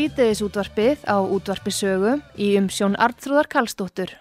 sítiðisútvarpið 0.00 1.02
á 1.04 1.20
útvarpisögu 1.20 2.14
í 2.40 2.54
umsjón 2.56 2.96
Artrúðar 2.96 3.50
Kallstóttur. 3.52 4.14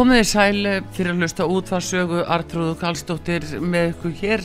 Komið 0.00 0.16
þið 0.16 0.28
sæl 0.30 0.58
eh, 0.64 0.76
fyrir 0.96 1.12
að 1.12 1.18
hlusta 1.20 1.46
útfarsögu 1.52 2.20
Artrúðu 2.32 2.76
Karlsdóttir 2.80 3.44
með 3.60 3.90
ykkur 3.90 4.14
hér. 4.16 4.44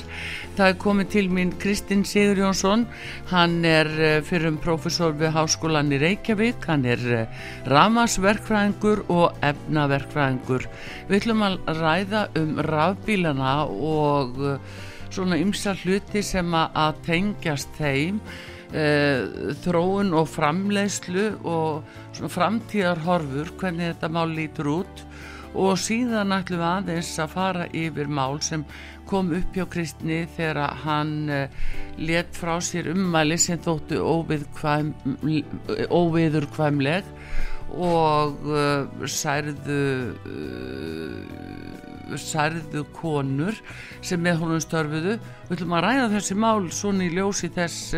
Það 0.57 0.67
er 0.67 0.75
komið 0.83 1.07
til 1.13 1.23
mín 1.31 1.53
Kristinn 1.63 2.03
Sigur 2.03 2.41
Jónsson. 2.41 2.83
Hann 3.29 3.53
er 3.63 3.87
eh, 3.95 4.17
fyrir 4.27 4.49
um 4.51 4.57
profesor 4.59 5.15
við 5.15 5.31
Háskólan 5.37 5.93
í 5.95 6.01
Reykjavík. 6.01 6.67
Hann 6.67 6.83
er 6.91 7.05
eh, 7.21 7.47
ramasverkfræðingur 7.71 9.05
og 9.15 9.39
efnaverkfræðingur. 9.47 10.67
Við 11.07 11.17
ætlum 11.21 11.47
að 11.47 11.57
ræða 11.79 12.25
um 12.41 12.59
rafbílana 12.67 13.55
og 13.71 14.35
svona 15.07 15.39
ymsa 15.39 15.77
hluti 15.85 16.25
sem 16.33 16.51
að 16.59 16.99
tengjast 17.07 17.71
þeim. 17.79 18.19
þróun 19.63 20.09
og 20.19 20.25
framleiðslu 20.27 21.29
og 21.47 22.27
framtíðarhorfur 22.33 23.53
hvernig 23.61 23.93
þetta 23.93 24.09
mál 24.11 24.33
lítur 24.35 24.73
út 24.81 25.03
og 25.55 25.79
síðan 25.79 26.33
ætlum 26.35 26.59
við 26.59 26.67
aðeins 26.67 27.11
að 27.23 27.33
fara 27.33 27.65
yfir 27.71 28.09
mál 28.11 28.41
sem 28.43 28.65
kom 29.09 29.31
upp 29.37 29.55
hjá 29.55 29.65
Kristni 29.71 30.23
þegar 30.35 30.75
hann 30.83 31.15
uh, 31.31 31.71
let 32.01 32.35
frá 32.35 32.57
sér 32.63 32.91
ummæli 32.93 33.37
sem 33.39 33.61
þóttu 33.61 34.01
óviðkvæm, 34.01 34.93
óviðurkvæmleg 35.93 37.11
og 37.75 38.45
uh, 38.49 39.07
særðu 39.09 39.81
særðu 42.21 42.83
konur 42.93 43.57
sem 44.05 44.21
með 44.21 44.43
honum 44.43 44.59
störfuðu. 44.61 45.15
Við 45.47 45.55
ætlum 45.55 45.73
að 45.73 45.85
ræða 45.87 46.03
þessi 46.11 46.35
mál 46.37 46.67
svona 46.69 47.07
í 47.07 47.13
ljósi 47.15 47.49
þess 47.55 47.95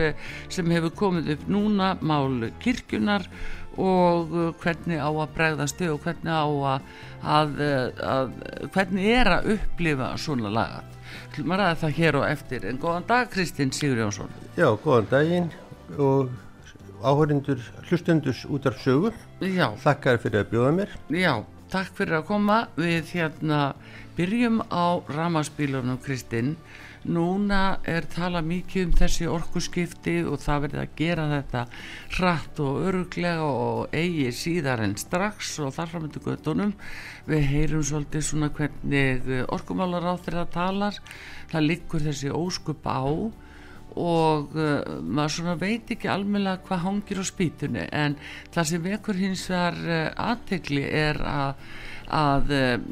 sem 0.56 0.71
hefur 0.71 0.94
komið 0.95 1.33
upp 1.36 1.44
núna 1.51 1.89
mál 2.00 2.48
kirkjunar 2.63 3.27
og 3.77 4.33
uh, 4.33 4.50
hvernig 4.62 5.00
á 5.00 5.09
að 5.09 5.33
bregðast 5.38 5.81
þau 5.81 5.94
og 5.95 6.03
hvernig 6.06 6.33
á 6.33 6.47
að, 6.74 6.88
að, 7.38 7.56
uh, 7.62 8.03
að 8.13 8.33
hvernig 8.75 9.12
er 9.13 9.31
að 9.38 9.51
upplifa 9.57 10.12
svona 10.21 10.53
lagat. 10.53 10.97
Maður 11.38 11.63
ræði 11.63 11.79
það 11.83 11.95
hér 12.01 12.18
og 12.19 12.25
eftir. 12.27 12.65
En 12.68 12.81
góðan 12.81 13.07
dag 13.07 13.29
Kristinn 13.31 13.71
Sigur 13.71 14.01
Jónsson 14.01 14.33
Já, 14.57 14.68
góðan 14.81 15.09
daginn 15.12 15.51
og 16.01 16.33
áhörindur 17.06 17.62
hlustendurs 17.88 18.45
út 18.50 18.65
af 18.65 18.81
sögu. 18.81 19.13
Já, 19.41 19.69
þakkar 19.83 20.19
fyrir 20.24 20.44
að 20.44 20.51
bjóða 20.51 20.74
mér. 20.79 20.97
Já, 21.13 21.33
takk 21.71 21.94
fyrir 21.97 22.19
að 22.19 22.27
koma. 22.31 22.57
Við 22.79 23.13
hérna 23.13 23.62
byrjum 24.18 24.63
á 24.74 24.97
ramaspílunum 25.13 26.01
Kristinn 26.01 26.56
núna 27.07 27.80
er 27.88 28.06
tala 28.12 28.42
mikið 28.45 28.86
um 28.88 28.94
þessi 28.98 29.27
orkuskipti 29.31 30.18
og 30.27 30.42
það 30.44 30.63
verður 30.65 30.83
að 30.83 30.94
gera 31.00 31.27
þetta 31.31 31.63
hratt 32.18 32.62
og 32.63 32.80
öruglega 32.89 33.48
og 33.48 33.95
eigi 33.95 34.30
síðar 34.36 34.83
en 34.86 34.98
strax 35.00 35.56
og 35.63 35.74
þar 35.75 35.92
framöndu 35.94 36.24
göttunum 36.25 36.75
við 37.27 37.50
heyrum 37.51 37.83
svolítið 37.88 38.27
svona 38.27 38.51
hvernig 38.56 39.27
orkumálar 39.48 40.07
á 40.12 40.15
þeirra 40.21 40.45
talar. 40.51 41.01
Það 41.51 41.68
liggur 41.71 42.07
þessi 42.07 42.31
óskup 42.36 42.88
á 42.88 43.04
og 43.98 44.53
uh, 44.53 45.00
maður 45.01 45.33
svona 45.38 45.57
veit 45.57 45.92
ekki 45.94 46.10
almenna 46.12 46.57
hvað 46.65 46.83
hangir 46.83 47.21
á 47.21 47.25
spýtunni. 47.25 47.88
En 47.89 48.18
það 48.53 48.71
sem 48.71 48.83
vekur 48.83 49.19
hins 49.19 49.48
vegar 49.50 49.80
uh, 49.81 50.31
aðtegli 50.31 50.83
er 50.86 51.21
að 51.24 51.68
að 52.13 52.51
um, 52.56 52.88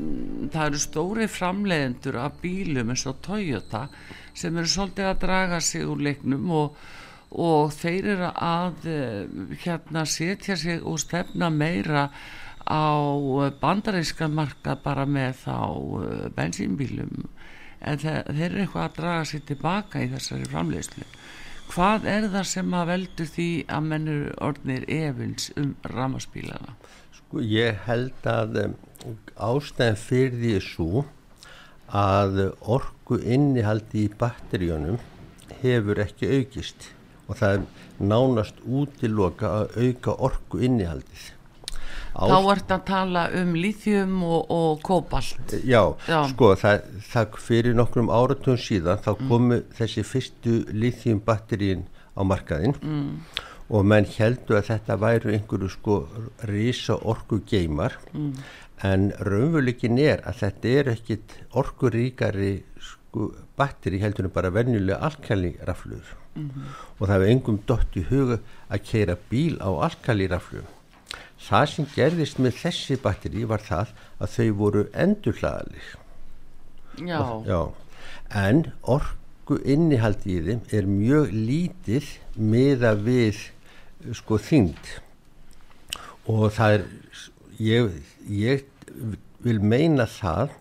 það 0.51 0.65
eru 0.67 0.81
stóri 0.83 1.27
framleiðendur 1.31 2.19
af 2.19 2.39
bílum 2.41 2.91
eins 2.93 3.05
og 3.09 3.21
Toyota 3.25 3.85
sem 4.35 4.55
eru 4.57 4.69
svolítið 4.69 5.09
að 5.09 5.21
draga 5.23 5.59
sig 5.63 5.85
úr 5.87 6.03
leiknum 6.07 6.49
og, 6.51 6.79
og 7.31 7.71
þeir 7.75 8.09
eru 8.15 8.31
að 8.33 8.89
uh, 8.91 9.53
hérna 9.63 10.05
setja 10.09 10.57
sig 10.59 10.83
og 10.83 10.99
stefna 11.03 11.49
meira 11.49 12.09
á 12.65 12.89
bandaríska 13.61 14.27
marka 14.27 14.73
bara 14.81 15.05
með 15.05 15.43
þá 15.43 15.57
bensínbílum 16.33 17.27
en 17.85 17.99
þeir 18.01 18.39
eru 18.47 18.63
eitthvað 18.63 18.87
að 18.87 18.95
draga 18.97 19.25
sig 19.29 19.43
tilbaka 19.45 20.01
í 20.01 20.09
þessari 20.09 20.49
framleiðslu 20.49 21.05
hvað 21.69 22.07
er 22.09 22.27
það 22.33 22.47
sem 22.49 22.73
að 22.77 22.89
veldu 22.91 23.27
því 23.35 23.49
að 23.75 23.87
mennur 23.91 24.25
orðnir 24.47 24.85
efins 24.91 25.51
um 25.59 25.73
ramaspílana? 25.93 26.75
Sko 27.15 27.41
ég 27.41 27.79
held 27.87 28.29
að 28.29 28.59
um, 28.65 28.75
ástæðan 29.35 29.99
fyrir 29.99 30.39
því 30.39 30.55
er 30.59 30.65
svo 30.65 31.05
að 31.95 32.41
orku 32.61 33.19
innihaldi 33.21 34.05
í 34.07 34.11
batteríunum 34.19 34.99
hefur 35.61 36.01
ekki 36.03 36.29
aukist 36.39 36.91
og 37.27 37.39
það 37.39 37.55
er 37.57 37.63
nánast 38.11 38.59
útiloka 38.65 39.51
að 39.61 39.79
auka 39.85 40.19
orku 40.27 40.61
innihaldið. 40.65 41.31
Þá 42.15 42.37
ert 42.53 42.69
að 42.71 42.83
tala 42.87 43.25
um 43.35 43.55
líþjum 43.59 44.13
og, 44.23 44.51
og 44.53 44.83
kóbalt. 44.85 45.55
Já, 45.67 45.81
Já. 46.07 46.21
sko 46.31 46.53
það, 46.59 46.85
það 47.09 47.39
fyrir 47.43 47.75
nokkrum 47.75 48.11
áratun 48.13 48.59
síðan 48.61 49.01
þá 49.03 49.11
komu 49.25 49.59
þessi 49.75 50.05
fyrstu 50.07 50.61
líþjum 50.71 51.19
batterín 51.25 51.83
á 52.15 52.21
markaðinn 52.23 52.77
mm. 52.79 53.09
og 53.67 53.87
menn 53.91 54.07
heldur 54.15 54.61
að 54.61 54.69
þetta 54.69 54.99
væru 55.01 55.33
einhverju 55.35 55.71
sko 55.73 55.97
risa 56.47 56.95
orku 57.03 57.41
geimar 57.49 57.97
mm. 58.13 58.31
En 58.83 59.11
raunveruleikin 59.23 59.97
er 60.01 60.21
að 60.27 60.41
þetta 60.43 60.67
er 60.79 60.91
ekkit 60.95 61.35
orkuríkari 61.55 62.53
sko 62.79 63.31
batteri 63.55 64.01
heldur 64.03 64.27
en 64.27 64.35
bara 64.35 64.51
venjulega 64.51 64.99
alkaliraflur 65.07 66.05
mm 66.35 66.49
-hmm. 66.49 66.63
og 66.99 67.07
það 67.07 67.13
hefur 67.13 67.31
engum 67.31 67.59
dott 67.67 67.95
í 67.95 68.03
huga 68.09 68.39
að 68.69 68.83
keira 68.91 69.17
bíl 69.29 69.57
á 69.63 69.69
alkaliraflum 69.87 70.67
það 71.39 71.65
sem 71.65 71.85
gerðist 71.95 72.39
með 72.39 72.53
þessi 72.63 72.97
batteri 73.01 73.45
var 73.45 73.61
það 73.61 73.87
að 74.19 74.29
þau 74.35 74.51
voru 74.53 74.89
endurhlaðalig 74.93 75.95
Já. 77.03 77.43
Já, 77.43 77.73
en 78.31 78.71
orku 78.83 79.57
innihaldi 79.67 80.37
í 80.37 80.43
þeim 80.45 80.61
er 80.71 80.87
mjög 80.87 81.33
lítið 81.33 82.11
meða 82.39 82.93
við 82.95 83.41
sko 84.15 84.39
þyngd. 84.39 84.91
Og 86.31 86.47
það 86.55 86.77
er 86.77 86.85
ég, 87.59 87.97
ég 88.31 88.63
vil 89.45 89.59
meina 89.61 90.05
það 90.09 90.53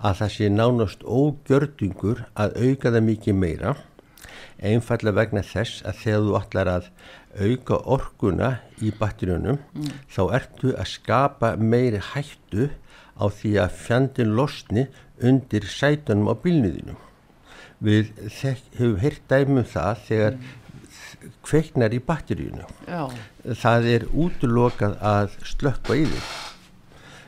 að 0.00 0.18
það 0.22 0.34
sé 0.36 0.48
nánast 0.48 1.02
ógjörðungur 1.04 2.24
að 2.40 2.56
auka 2.56 2.92
það 2.94 3.06
mikið 3.10 3.40
meira 3.40 3.74
einfallega 4.60 5.16
vegna 5.16 5.42
þess 5.46 5.82
að 5.88 6.00
þegar 6.02 6.24
þú 6.26 6.36
ætlar 6.40 6.70
að 6.70 6.88
auka 7.40 7.78
orkuna 7.94 8.50
í 8.82 8.92
batterjónum 8.98 9.58
mm. 9.60 9.90
þá 10.10 10.22
ertu 10.40 10.74
að 10.74 10.90
skapa 10.94 11.52
meiri 11.56 12.00
hættu 12.12 12.70
á 13.20 13.24
því 13.28 13.54
að 13.64 13.78
fjandin 13.84 14.34
losni 14.36 14.86
undir 15.20 15.66
sætunum 15.68 16.32
á 16.32 16.34
bílniðinu. 16.42 16.96
Við 17.80 18.12
hefum 18.42 18.98
heyrt 19.00 19.24
dæmum 19.28 19.64
það 19.68 20.04
þegar 20.08 20.36
mm. 20.36 21.34
kveiknar 21.46 21.96
í 21.96 22.00
batteríunu. 22.04 22.68
Já. 22.88 23.04
Það 23.62 23.90
er 23.94 24.08
útlokað 24.12 24.96
að 25.00 25.36
slökka 25.54 25.96
í 25.96 26.06
því. 26.08 26.22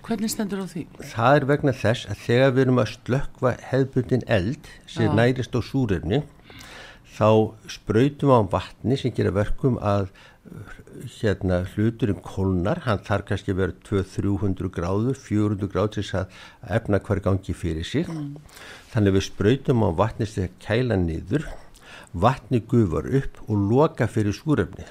Hvernig 0.02 0.32
stendur 0.32 0.64
á 0.64 0.66
því? 0.66 0.86
Það 1.12 1.36
er 1.36 1.48
vegna 1.52 1.74
þess 1.78 2.08
að 2.10 2.22
þegar 2.26 2.54
við 2.54 2.64
erum 2.64 2.82
að 2.82 2.92
slökka 2.96 3.52
hefðbundin 3.70 4.24
eld 4.26 4.70
sem 4.90 5.06
Já. 5.06 5.14
nærist 5.14 5.54
á 5.54 5.60
súrefni 5.62 6.22
þá 7.12 7.28
spröytum 7.70 8.32
við 8.32 8.40
á 8.40 8.42
vatni 8.56 8.98
sem 8.98 9.14
gera 9.14 9.34
verkum 9.36 9.78
að 9.78 10.08
hérna 11.20 11.62
hluturinn 11.72 12.22
kólnar, 12.24 12.82
hann 12.86 13.02
þarf 13.06 13.28
kannski 13.30 13.54
að 13.54 13.60
vera 13.60 13.76
200-300 13.88 14.70
gráður, 14.74 15.18
400 15.18 15.70
gráður 15.72 15.92
til 15.94 16.04
þess 16.04 16.18
að 16.20 16.40
efna 16.78 17.00
hver 17.06 17.22
gangi 17.24 17.54
fyrir 17.56 17.86
sig. 17.86 18.08
Mm. 18.10 18.34
Þannig 18.92 19.16
við 19.16 19.26
spröytum 19.28 19.84
á 19.86 19.90
vatni 20.02 20.28
sem 20.28 20.50
kæla 20.62 20.98
niður, 21.00 21.46
vatni 22.12 22.62
gufar 22.68 23.08
upp 23.20 23.40
og 23.46 23.68
loka 23.70 24.08
fyrir 24.10 24.36
súrefni. 24.36 24.88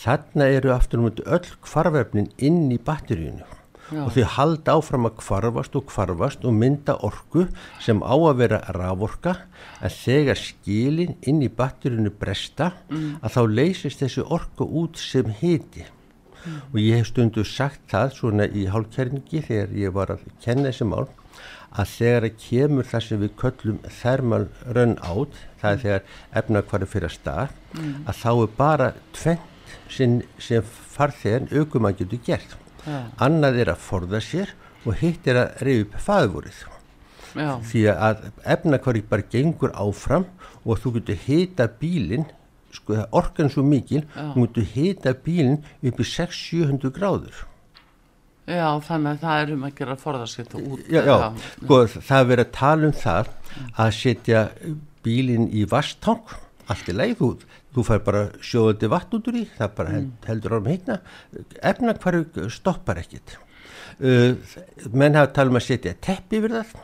Þannig 0.00 0.60
eru 0.60 0.74
aftur 0.74 1.02
um 1.02 1.10
öll 1.10 1.54
kvarvefnin 1.64 2.30
inn 2.38 2.68
í 2.70 2.78
batteríunu. 2.78 3.59
Já. 3.90 4.04
og 4.04 4.12
þau 4.14 4.26
halda 4.36 4.74
áfram 4.78 5.08
að 5.08 5.16
kvarfast 5.18 5.76
og 5.78 5.86
kvarfast 5.90 6.44
og 6.46 6.54
mynda 6.54 6.94
orku 7.06 7.46
sem 7.82 8.02
á 8.06 8.14
að 8.14 8.42
vera 8.42 8.60
raforka 8.76 9.36
en 9.82 9.94
þegar 9.94 10.38
skilin 10.38 11.16
inn 11.26 11.40
í 11.42 11.50
batterinu 11.50 12.12
bresta 12.20 12.72
mm. 12.90 13.18
að 13.20 13.34
þá 13.36 13.40
leysist 13.58 14.04
þessi 14.04 14.26
orku 14.26 14.68
út 14.82 15.00
sem 15.00 15.32
hiti 15.40 15.82
mm. 15.86 16.60
og 16.70 16.78
ég 16.78 17.00
hef 17.00 17.10
stundu 17.10 17.44
sagt 17.46 17.82
það 17.90 18.14
svona 18.18 18.46
í 18.46 18.68
hálfkerningi 18.70 19.42
þegar 19.48 19.74
ég 19.82 19.96
var 19.96 20.14
að 20.14 20.28
kenna 20.44 20.70
þessi 20.70 20.88
mál 20.92 21.08
að 21.70 21.92
þegar 21.96 22.26
að 22.26 22.40
kemur 22.44 22.88
það 22.90 23.06
sem 23.06 23.22
við 23.24 23.36
köllum 23.42 23.84
thermal 24.00 24.46
run 24.74 24.96
out 25.06 25.36
það 25.60 25.70
er 25.70 25.84
þegar 25.84 26.16
efnakvarði 26.42 26.90
fyrir 26.94 27.10
að 27.10 27.18
stað 27.18 27.54
mm. 27.74 27.94
að 28.06 28.22
þá 28.22 28.30
er 28.32 28.56
bara 28.58 28.90
tvent 29.18 29.46
sem, 29.90 30.18
sem 30.38 30.74
farþegan 30.94 31.50
aukumann 31.54 31.98
getur 31.98 32.22
gert 32.26 32.58
Já. 32.86 32.98
annað 33.26 33.60
er 33.64 33.72
að 33.74 33.82
forða 33.84 34.20
sér 34.24 34.52
og 34.86 34.96
hitt 35.00 35.26
er 35.28 35.42
að 35.42 35.64
reyða 35.66 35.86
upp 35.86 35.96
faðvorið 36.06 36.60
Já. 37.30 37.50
því 37.70 37.82
að 37.92 38.22
efnakvarði 38.56 39.02
bara 39.10 39.28
gengur 39.30 39.74
áfram 39.78 40.26
og 40.64 40.80
þú 40.80 40.94
getur 40.98 41.20
hita 41.26 41.68
bílinn 41.80 42.26
sko 42.74 42.94
það 42.96 43.04
er 43.04 43.14
orkan 43.20 43.50
svo 43.52 43.62
mikil 43.66 44.02
Já. 44.02 44.32
þú 44.34 44.46
getur 44.46 44.68
hita 44.74 45.14
bílinn 45.26 45.60
upp 45.60 46.02
í 46.02 46.08
600-700 46.10 46.94
gráður 46.96 47.46
já, 48.50 48.66
þannig 48.82 49.12
að 49.12 49.24
það 49.24 49.40
er 49.44 49.52
um 49.54 49.66
að 49.68 49.74
gera 49.78 49.96
forðarskipt 50.00 50.54
og 50.58 50.68
út 50.74 50.86
já, 50.90 51.02
já, 51.06 51.16
sko, 51.60 51.80
það 51.96 52.20
er 52.20 52.30
verið 52.32 52.46
að 52.46 52.54
tala 52.56 52.88
um 52.88 52.96
það 53.04 53.32
að 53.84 53.92
setja 54.00 54.44
bílinn 55.04 55.50
í 55.54 55.66
vastang 55.70 56.34
allt 56.70 56.90
í 56.90 56.94
leið, 56.94 57.16
þú, 57.18 57.28
þú 57.74 57.84
fær 57.86 58.02
bara 58.06 58.24
sjóðandi 58.42 58.90
vatn 58.90 59.20
út 59.20 59.30
úr 59.30 59.38
í, 59.42 59.44
það 59.58 59.76
bara 59.76 59.94
held, 59.94 60.10
heldur 60.26 60.56
árum 60.56 60.70
heitna, 60.70 60.98
efna 61.62 61.94
hverju 62.02 62.50
stoppar 62.50 63.00
ekkit 63.02 63.36
uh, 64.00 64.34
menn 64.92 65.18
hafa 65.18 65.32
talað 65.36 65.54
um 65.54 65.60
að 65.60 65.66
setja 65.66 65.94
teppi 66.02 66.40
yfir 66.40 66.56
það, 66.58 66.74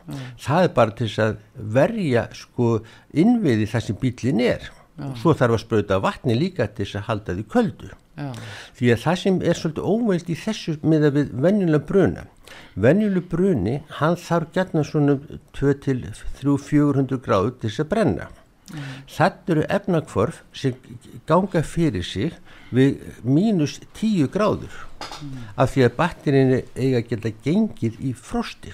það 0.46 0.68
er 0.68 0.72
bara 0.78 0.96
til 0.96 1.08
þess 1.08 1.24
að 1.26 1.36
verja 1.76 2.24
sko 2.36 2.72
innviði 3.16 3.70
það 3.72 3.86
sem 3.88 4.00
bílinn 4.02 4.42
er. 4.46 4.72
Svo 5.20 5.34
þarf 5.36 5.58
að 5.58 5.60
sprauta 5.60 5.98
vatni 6.00 6.34
líka 6.38 6.64
til 6.72 6.86
þess 6.86 6.96
að 7.02 7.08
halda 7.10 7.34
því 7.36 7.42
köldu. 7.52 7.90
Já, 8.16 8.30
því 8.78 8.92
að 8.94 9.02
það 9.02 9.18
sem 9.20 9.40
er 9.44 9.58
svolítið 9.58 9.88
óveild 9.92 10.30
í 10.32 10.36
þessu 10.40 10.76
með 10.88 11.04
að 11.10 11.18
við 11.18 11.34
venjulega 11.44 11.88
bruna. 11.90 12.24
Venjuleg 12.86 13.26
bruni, 13.28 13.74
hann 13.98 14.16
þarf 14.22 14.54
gætna 14.54 14.86
svona 14.88 15.18
2 15.58 15.74
til 15.84 15.98
300-400 16.40 17.20
gráður 17.26 17.58
til 17.60 17.68
þess 17.68 17.84
að 17.84 17.90
brenna 17.92 18.30
þetta 19.06 19.52
eru 19.54 19.64
efnakvörf 19.70 20.40
sem 20.52 20.74
ganga 21.28 21.62
fyrir 21.62 22.02
sig 22.04 22.32
við 22.74 22.96
mínus 23.22 23.76
10 24.00 24.26
gráður 24.34 24.74
af 25.56 25.70
því 25.74 25.84
að 25.86 25.94
batterinni 26.00 26.58
eiga 26.74 26.98
að 27.02 27.08
geta 27.12 27.32
gengið 27.44 28.00
í 28.02 28.12
frosti. 28.18 28.72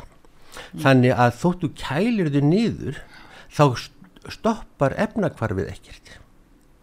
Þannig 0.80 1.12
að 1.16 1.36
þóttu 1.42 1.70
kælir 1.76 2.30
þau 2.32 2.42
niður 2.48 2.98
þá 3.52 3.64
st- 3.76 4.32
stoppar 4.32 4.94
efnakvarfið 4.96 5.68
ekkert. 5.74 6.18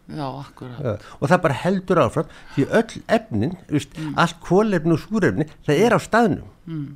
Já, 0.10 0.26
akkurat. 0.42 0.80
Já, 0.82 0.94
og 1.22 1.30
það 1.30 1.42
bara 1.44 1.58
heldur 1.64 2.00
áfram 2.02 2.32
því 2.56 2.64
öll 2.80 3.02
efnin, 3.18 3.58
just, 3.70 3.94
allt 4.18 4.40
kólefni 4.46 4.96
og 4.96 5.04
súrefni, 5.04 5.46
það 5.68 5.82
er 5.86 5.94
á 5.94 6.00
staðnum. 6.02 6.48
Mm. 6.66 6.88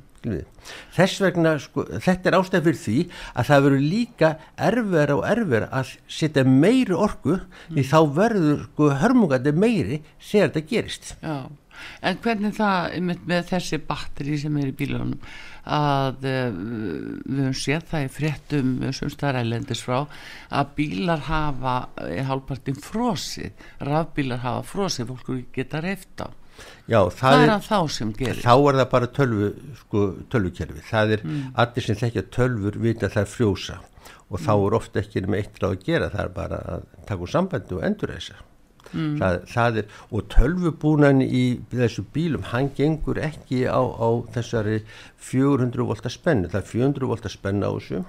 Þess 0.94 1.22
vegna 1.22 1.54
sko, 1.62 1.86
þetta 1.92 2.30
er 2.30 2.36
ástæð 2.38 2.68
fyrir 2.68 2.80
því 2.82 2.98
að 3.32 3.48
það 3.50 3.66
verður 3.66 3.88
líka 3.94 4.30
erfvera 4.68 5.18
og 5.18 5.26
erfera 5.28 5.68
að 5.80 5.96
setja 6.18 6.46
meiri 6.48 6.96
orku 6.96 7.40
því 7.72 7.84
þá 7.90 7.98
verður 8.20 8.62
sko, 8.68 8.88
hörmungandi 9.02 9.54
meiri 9.56 10.00
þegar 10.18 10.48
þetta 10.50 10.64
gerist. 10.70 11.14
Já, 11.22 11.36
en 12.08 12.22
hvernig 12.24 12.54
það 12.56 12.94
einmitt 12.98 13.26
með 13.30 13.50
þessi 13.50 13.80
batteri 13.88 14.38
sem 14.40 14.60
er 14.60 14.70
í 14.70 14.76
bílunum 14.78 15.18
að 15.64 16.26
uh, 16.28 16.48
við 16.52 17.40
höfum 17.40 17.56
séð 17.56 17.84
það 17.90 18.06
í 18.06 18.12
fréttum 18.12 18.72
sem 18.92 19.12
staðrælendis 19.12 19.84
frá 19.84 20.02
að 20.52 20.72
bílar 20.76 21.24
hafa 21.28 21.76
hálfpartin 22.28 22.80
frosið, 22.84 23.52
rafbílar 23.80 24.44
hafa 24.44 24.64
frosið, 24.68 25.12
fólk 25.14 25.54
geta 25.56 25.80
reyft 25.84 26.20
á 26.20 26.28
Já, 26.84 27.00
það 27.16 27.40
er 27.40 27.52
er, 27.54 27.64
þá 27.64 27.78
sem 27.90 28.14
gerir? 28.16 28.40
þá 28.44 28.54
er 28.54 28.78
það 28.80 28.88
bara 28.92 29.10
tölvu, 29.18 29.50
sko, 29.80 30.06
tölvukerfi. 30.32 30.86
Það 30.90 31.14
er 31.16 31.26
allir 31.64 31.86
sem 31.86 32.00
þekkja 32.00 32.24
tölvur 32.38 32.80
vita 32.82 33.08
að 33.08 33.18
það 33.18 33.26
er 33.26 33.30
frjósa. 33.34 33.78
Og 34.28 34.40
þá 34.40 34.52
er 34.54 34.76
ofta 34.80 35.00
ekki 35.00 35.22
með 35.28 35.40
eitt 35.40 35.62
ráð 35.62 35.76
að 35.76 35.86
gera 35.86 36.10
það 36.12 36.26
er 36.26 36.34
bara 36.34 36.58
að 36.74 36.90
taka 37.08 37.24
úr 37.24 37.32
sambandi 37.32 37.78
og 37.78 37.86
endur 37.86 38.12
þessa 38.14 38.42
það, 38.94 39.38
það 39.50 39.78
er, 39.80 39.94
og 40.10 40.26
tölvubúnan 40.32 41.22
í 41.24 41.44
þessu 41.72 42.04
bílum, 42.14 42.44
hann 42.52 42.70
gengur 42.76 43.20
ekki 43.22 43.64
á, 43.66 43.80
á 43.80 44.08
þessari 44.34 44.82
400 45.30 45.88
volta 45.88 46.12
spennu, 46.12 46.50
það 46.52 46.60
er 46.60 46.70
400 46.72 47.10
volta 47.10 47.32
spenna 47.32 47.70
á 47.70 47.74
þessu. 47.74 48.04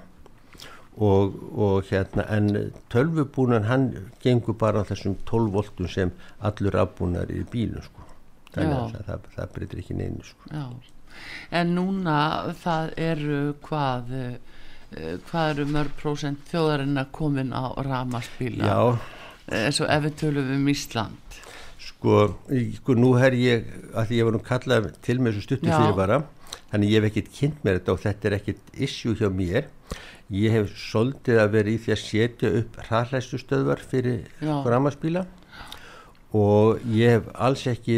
Og, 0.95 1.33
og 1.59 1.89
hérna, 1.89 2.23
en 2.31 2.71
tölvubúnan 2.93 3.67
hann 3.67 3.89
gengur 4.23 4.55
bara 4.59 4.85
á 4.85 4.87
þessum 4.87 5.17
12 5.27 5.51
voltum 5.57 5.91
sem 5.91 6.13
allur 6.39 6.79
afbúnar 6.85 7.33
í 7.35 7.43
bílum 7.51 7.83
sko 7.83 8.04
þannig 8.55 8.75
að 8.75 8.91
það, 8.95 9.07
það, 9.07 9.31
það 9.37 9.55
breytir 9.57 9.81
ekki 9.83 9.97
neinu 10.01 10.27
sko. 10.27 10.65
En 11.55 11.75
núna 11.77 12.17
það 12.59 12.93
eru 12.99 13.41
hvað 13.63 14.13
uh, 14.19 14.55
hvað 15.29 15.49
eru 15.53 15.65
mörg 15.71 15.95
prósent 15.99 16.45
þjóðarinnar 16.51 17.09
komin 17.15 17.51
á 17.55 17.73
ramaspíla 17.83 18.69
Já, 18.69 18.79
eins 19.51 19.81
og 19.83 19.91
ef 19.91 20.05
við 20.05 20.17
tölum 20.21 20.51
um 20.55 20.69
Ísland. 20.71 21.39
Sko, 21.85 22.21
sko 22.79 22.95
nú 22.97 23.13
er 23.19 23.35
ég 23.37 23.69
að 23.93 24.09
því 24.09 24.19
ég 24.19 24.27
var 24.27 24.35
nú 24.37 24.43
kallað 24.45 24.89
til 25.05 25.19
með 25.19 25.35
þessu 25.35 25.47
stuttu 25.49 25.69
Já. 25.69 25.77
fyrirbara 25.77 26.21
þannig 26.71 26.91
ég 26.93 27.01
hef 27.01 27.09
ekkert 27.11 27.33
kynnt 27.35 27.63
mér 27.65 27.79
þetta 27.79 27.95
og 27.95 28.03
þetta 28.03 28.29
er 28.29 28.37
ekkert 28.39 28.77
issue 28.87 29.17
hjá 29.19 29.29
mér. 29.33 29.71
Ég 30.33 30.55
hef 30.55 30.71
soldið 30.81 31.41
að 31.43 31.51
vera 31.53 31.69
í 31.69 31.79
því 31.81 31.91
að 31.93 32.01
setja 32.01 32.53
upp 32.61 32.79
hraðlæstustöðvar 32.87 33.83
fyrir 33.85 34.23
ramaspíla 34.41 35.25
og 36.35 36.81
ég 36.91 37.15
hef 37.15 37.27
alls 37.47 37.63
ekki 37.69 37.97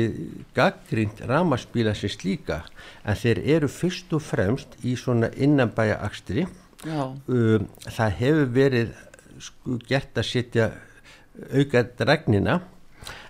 gaggrínt 0.58 1.22
ramaspíla 1.29 1.96
sem 1.98 2.12
slíka 2.12 2.62
en 3.03 3.17
þeir 3.17 3.41
eru 3.58 3.70
fyrst 3.72 4.13
og 4.13 4.24
fremst 4.25 4.77
í 4.86 4.96
svona 5.00 5.32
innanbæja 5.36 6.00
akstri 6.06 6.46
Já, 6.86 7.03
um, 7.10 7.67
það 7.89 8.17
hefur 8.20 8.51
verið 8.53 8.91
sko, 9.41 9.77
gert 9.89 10.20
að 10.20 10.29
setja 10.29 10.67
auka 11.50 11.84
dregnina 11.98 12.60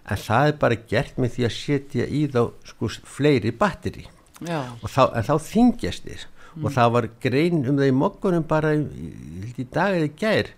en 0.08 0.20
það 0.24 0.52
er 0.52 0.58
bara 0.64 0.80
gert 0.90 1.20
með 1.20 1.38
því 1.38 1.48
að 1.48 1.56
setja 1.56 2.08
í 2.08 2.26
þá 2.32 2.42
sko, 2.68 2.92
fleiri 3.08 3.54
batteri 3.56 4.08
og 4.44 4.90
þá, 4.92 5.04
þá 5.24 5.36
þingjast 5.48 6.10
þér 6.10 6.28
og 6.58 6.74
það 6.74 6.94
var 6.96 7.08
grein 7.22 7.60
um 7.62 7.78
það 7.78 7.92
í 7.92 7.96
mokkunum 7.96 8.46
bara 8.50 8.74
í, 8.76 9.10
í, 9.54 9.66
dag 9.74 9.98
eða 9.98 10.10
gær 10.18 10.50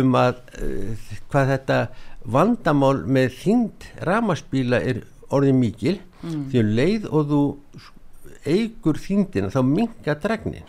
um 0.00 0.16
að 0.18 0.42
uh, 0.60 1.14
hvað 1.32 1.52
þetta 1.54 1.78
vandamál 2.26 3.04
með 3.06 3.36
þyngd 3.42 3.90
ramaspíla 4.08 4.80
er 4.82 5.04
orðið 5.30 5.58
mikil. 5.60 5.98
Því 6.26 6.62
um 6.62 6.72
leið 6.74 7.04
og 7.12 7.28
þú 7.30 7.42
eigur 8.46 8.98
þyngdina 8.98 9.50
þá 9.52 9.60
minga 9.66 10.14
dregnin 10.22 10.66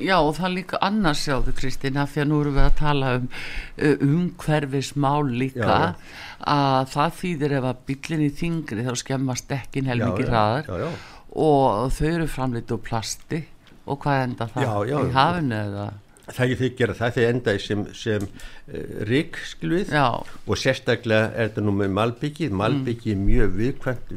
já 0.00 0.16
og 0.18 0.34
það 0.38 0.54
líka 0.56 0.78
annars 0.82 1.22
sjáðu 1.22 1.54
Kristín 1.54 1.98
af 2.02 2.12
því 2.14 2.22
að 2.24 2.30
nú 2.30 2.38
erum 2.42 2.56
við 2.56 2.64
að 2.64 2.76
tala 2.80 3.10
um 3.18 3.26
uh, 3.30 4.04
umhverfismál 4.08 5.30
líka 5.30 5.58
Já, 5.62 5.76
já. 5.78 6.14
að 6.54 6.88
það 6.94 7.18
þýðir 7.20 7.56
ef 7.58 7.68
að 7.70 7.82
bíllinn 7.90 8.24
í 8.24 8.30
þingri 8.40 8.86
þá 8.86 8.94
skemmast 9.02 9.50
dekkin 9.50 9.90
helmingi 9.90 10.26
já, 10.26 10.30
hraðar. 10.32 10.96
Og 11.34 11.92
þau 11.94 12.08
eru 12.10 12.26
framleitt 12.30 12.74
úr 12.74 12.82
plasti. 12.82 13.40
Og 13.84 13.98
hvað 14.02 14.20
enda 14.24 14.46
það? 14.50 14.66
Já. 14.88 14.98
í 14.98 15.14
hafinu 15.14 15.56
eða 15.60 15.86
það 16.28 16.44
ekki 16.46 16.60
þau 16.60 16.78
gera 16.78 16.96
það 17.00 17.16
þegar 17.18 17.34
endaði 17.34 17.64
sem, 17.64 17.84
sem 17.98 18.24
uh, 18.28 19.02
rík 19.10 19.40
skilvið 19.50 19.92
og 19.98 20.60
sérstaklega 20.60 21.30
er 21.34 21.50
þetta 21.50 21.66
nú 21.66 21.76
með 21.80 21.94
malbyggið 21.98 22.56
malbyggið 22.62 23.14
er 23.14 23.22
mjög 23.24 23.54
viðkvæmt 23.60 24.14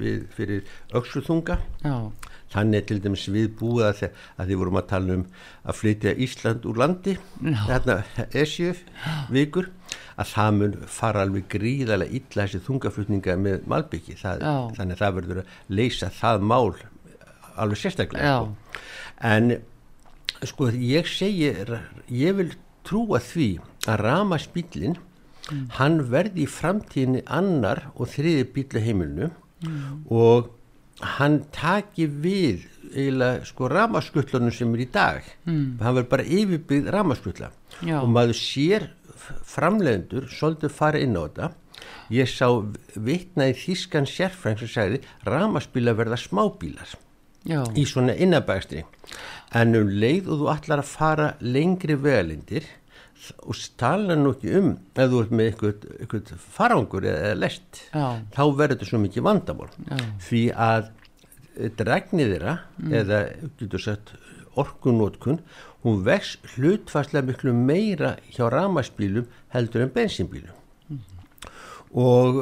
við, 0.00 0.26
fyrir 0.36 0.66
já, 1.84 1.96
þannig 2.54 2.80
er 2.80 2.86
til 2.88 3.00
dæmis 3.04 3.26
við 3.30 3.50
búið 3.60 3.88
að, 3.88 4.04
að 4.36 4.50
því 4.50 4.60
vorum 4.60 4.80
að 4.80 4.88
tala 4.90 5.18
um 5.18 5.26
að 5.62 5.78
flytja 5.80 6.14
Ísland 6.26 6.66
úr 6.70 6.80
landi 6.82 7.16
Já. 7.16 7.58
þarna 7.68 7.98
esjöf 8.42 8.82
vikur 9.30 9.70
að 10.20 10.32
það 10.34 10.56
mun 10.58 10.78
fara 10.90 11.24
alveg 11.24 11.46
gríðarlega 11.52 12.18
illa 12.18 12.46
þessi 12.46 12.62
þungaflutninga 12.66 13.36
með 13.40 13.66
malbyggi 13.70 14.18
þannig 14.20 14.96
að 14.96 15.02
það 15.02 15.18
verður 15.20 15.42
að 15.42 15.54
leysa 15.80 16.10
það 16.14 16.46
mál 16.50 16.72
alveg 17.60 17.82
sérstaklega 17.82 18.32
Já. 18.32 18.38
sko. 18.40 18.82
en 19.30 19.54
sko 20.48 20.70
ég 20.72 21.08
segi 21.10 21.50
ég 22.08 22.36
vil 22.38 22.52
trúa 22.86 23.20
því 23.22 23.50
að 23.88 24.02
ramaspílin 24.06 24.96
hann 25.78 26.00
verði 26.10 26.44
í 26.44 26.50
framtíðinni 26.50 27.24
annar 27.26 27.88
og 27.96 28.10
þriði 28.12 28.46
bíla 28.54 28.82
heimilinu 28.84 29.30
og 30.10 30.50
hann 31.16 31.40
taki 31.54 32.06
við 32.06 32.66
eiginlega 32.90 33.46
sko 33.48 33.68
ramaskullunum 33.70 34.52
sem 34.52 34.72
er 34.74 34.84
í 34.84 34.88
dag. 34.92 35.26
Mm. 35.46 35.78
hann 35.80 35.96
verður 35.96 36.10
bara 36.10 36.26
yfirbyggð 36.38 36.90
ramaskulla 36.94 37.50
Já. 37.80 38.00
og 38.00 38.08
maður 38.12 38.36
sér 38.36 38.88
framlegendur 39.46 40.28
svolítið 40.32 40.74
fara 40.74 41.00
inn 41.00 41.16
á 41.16 41.22
þetta. 41.24 41.52
Ég 42.12 42.28
sá 42.28 42.48
vitna 42.98 43.46
í 43.50 43.54
þýskan 43.56 44.08
sérfræng 44.08 44.58
sem 44.60 44.70
sagði 44.70 45.00
ramaspíla 45.24 45.94
verða 45.96 46.18
smábílar 46.20 46.96
já, 47.48 47.62
í 47.76 47.84
svona 47.88 48.14
innabægstri 48.20 48.82
en 49.56 49.78
um 49.78 49.90
leið 49.90 50.28
og 50.30 50.42
þú 50.42 50.52
ætlar 50.52 50.82
að 50.82 50.92
fara 50.92 51.30
lengri 51.42 51.96
vegalindir 51.98 52.68
og 53.44 53.58
tala 53.80 54.16
nú 54.16 54.32
ekki 54.32 54.52
um 54.56 54.70
ef 54.94 55.10
þú 55.10 55.22
ert 55.24 55.34
með 55.36 55.50
eitthvað, 55.50 56.30
farangur 56.54 57.06
eða, 57.10 57.34
lest 57.36 57.82
Já. 57.92 58.06
þá 58.32 58.42
verður 58.56 58.76
þetta 58.76 58.88
svo 58.88 59.00
mikið 59.02 59.26
vandamál. 59.26 59.68
Því 60.24 60.44
að 60.56 60.88
dregnið 61.76 62.32
þeirra 62.34 62.54
eða 63.00 63.20
getur 63.60 63.84
sagt 63.84 64.14
orkunótkun 64.60 65.42
hún 65.84 66.00
vex 66.06 66.36
hlutfarslega 66.54 67.26
miklu 67.28 67.52
meira 67.56 68.16
hjá 68.32 68.46
ramaspílum 68.52 69.28
heldur 69.54 69.84
en 69.84 69.92
bensínbílum 69.94 70.56
og 71.90 72.36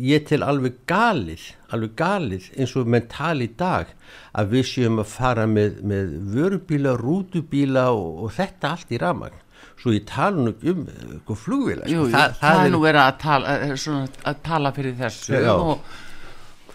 ég 0.00 0.24
tel 0.24 0.40
alveg 0.46 0.78
galið, 0.88 1.42
alveg 1.74 1.96
galið 1.98 2.46
eins 2.56 2.72
og 2.80 2.88
menn 2.88 3.08
tala 3.12 3.44
í 3.44 3.50
dag 3.58 3.90
að 4.32 4.54
við 4.54 4.68
séum 4.70 5.02
að 5.02 5.10
fara 5.12 5.44
með, 5.50 5.82
með 5.84 6.14
vörubíla, 6.32 6.94
rútubíla 6.96 7.90
og, 7.92 8.22
og 8.24 8.32
þetta 8.38 8.72
allt 8.72 8.94
í 8.96 9.02
ramagn 9.02 9.42
svo 9.76 9.92
ég 9.92 10.06
tala 10.08 10.40
nú 10.40 10.54
ekki 10.54 10.72
um 10.72 10.86
uh, 10.88 11.36
flugvila 11.36 11.88
jú, 11.90 12.06
jú, 12.06 12.10
það, 12.14 12.62
er 12.62 12.72
nú 12.72 12.80
verið 12.80 13.02
að 13.02 13.18
tala, 13.20 13.56
eh, 13.66 13.74
svona, 13.80 14.08
að 14.24 14.42
tala 14.46 14.72
fyrir 14.76 14.96
þessu 14.96 15.34
Já, 15.34 15.42
já. 15.44 15.52
og 15.56 16.05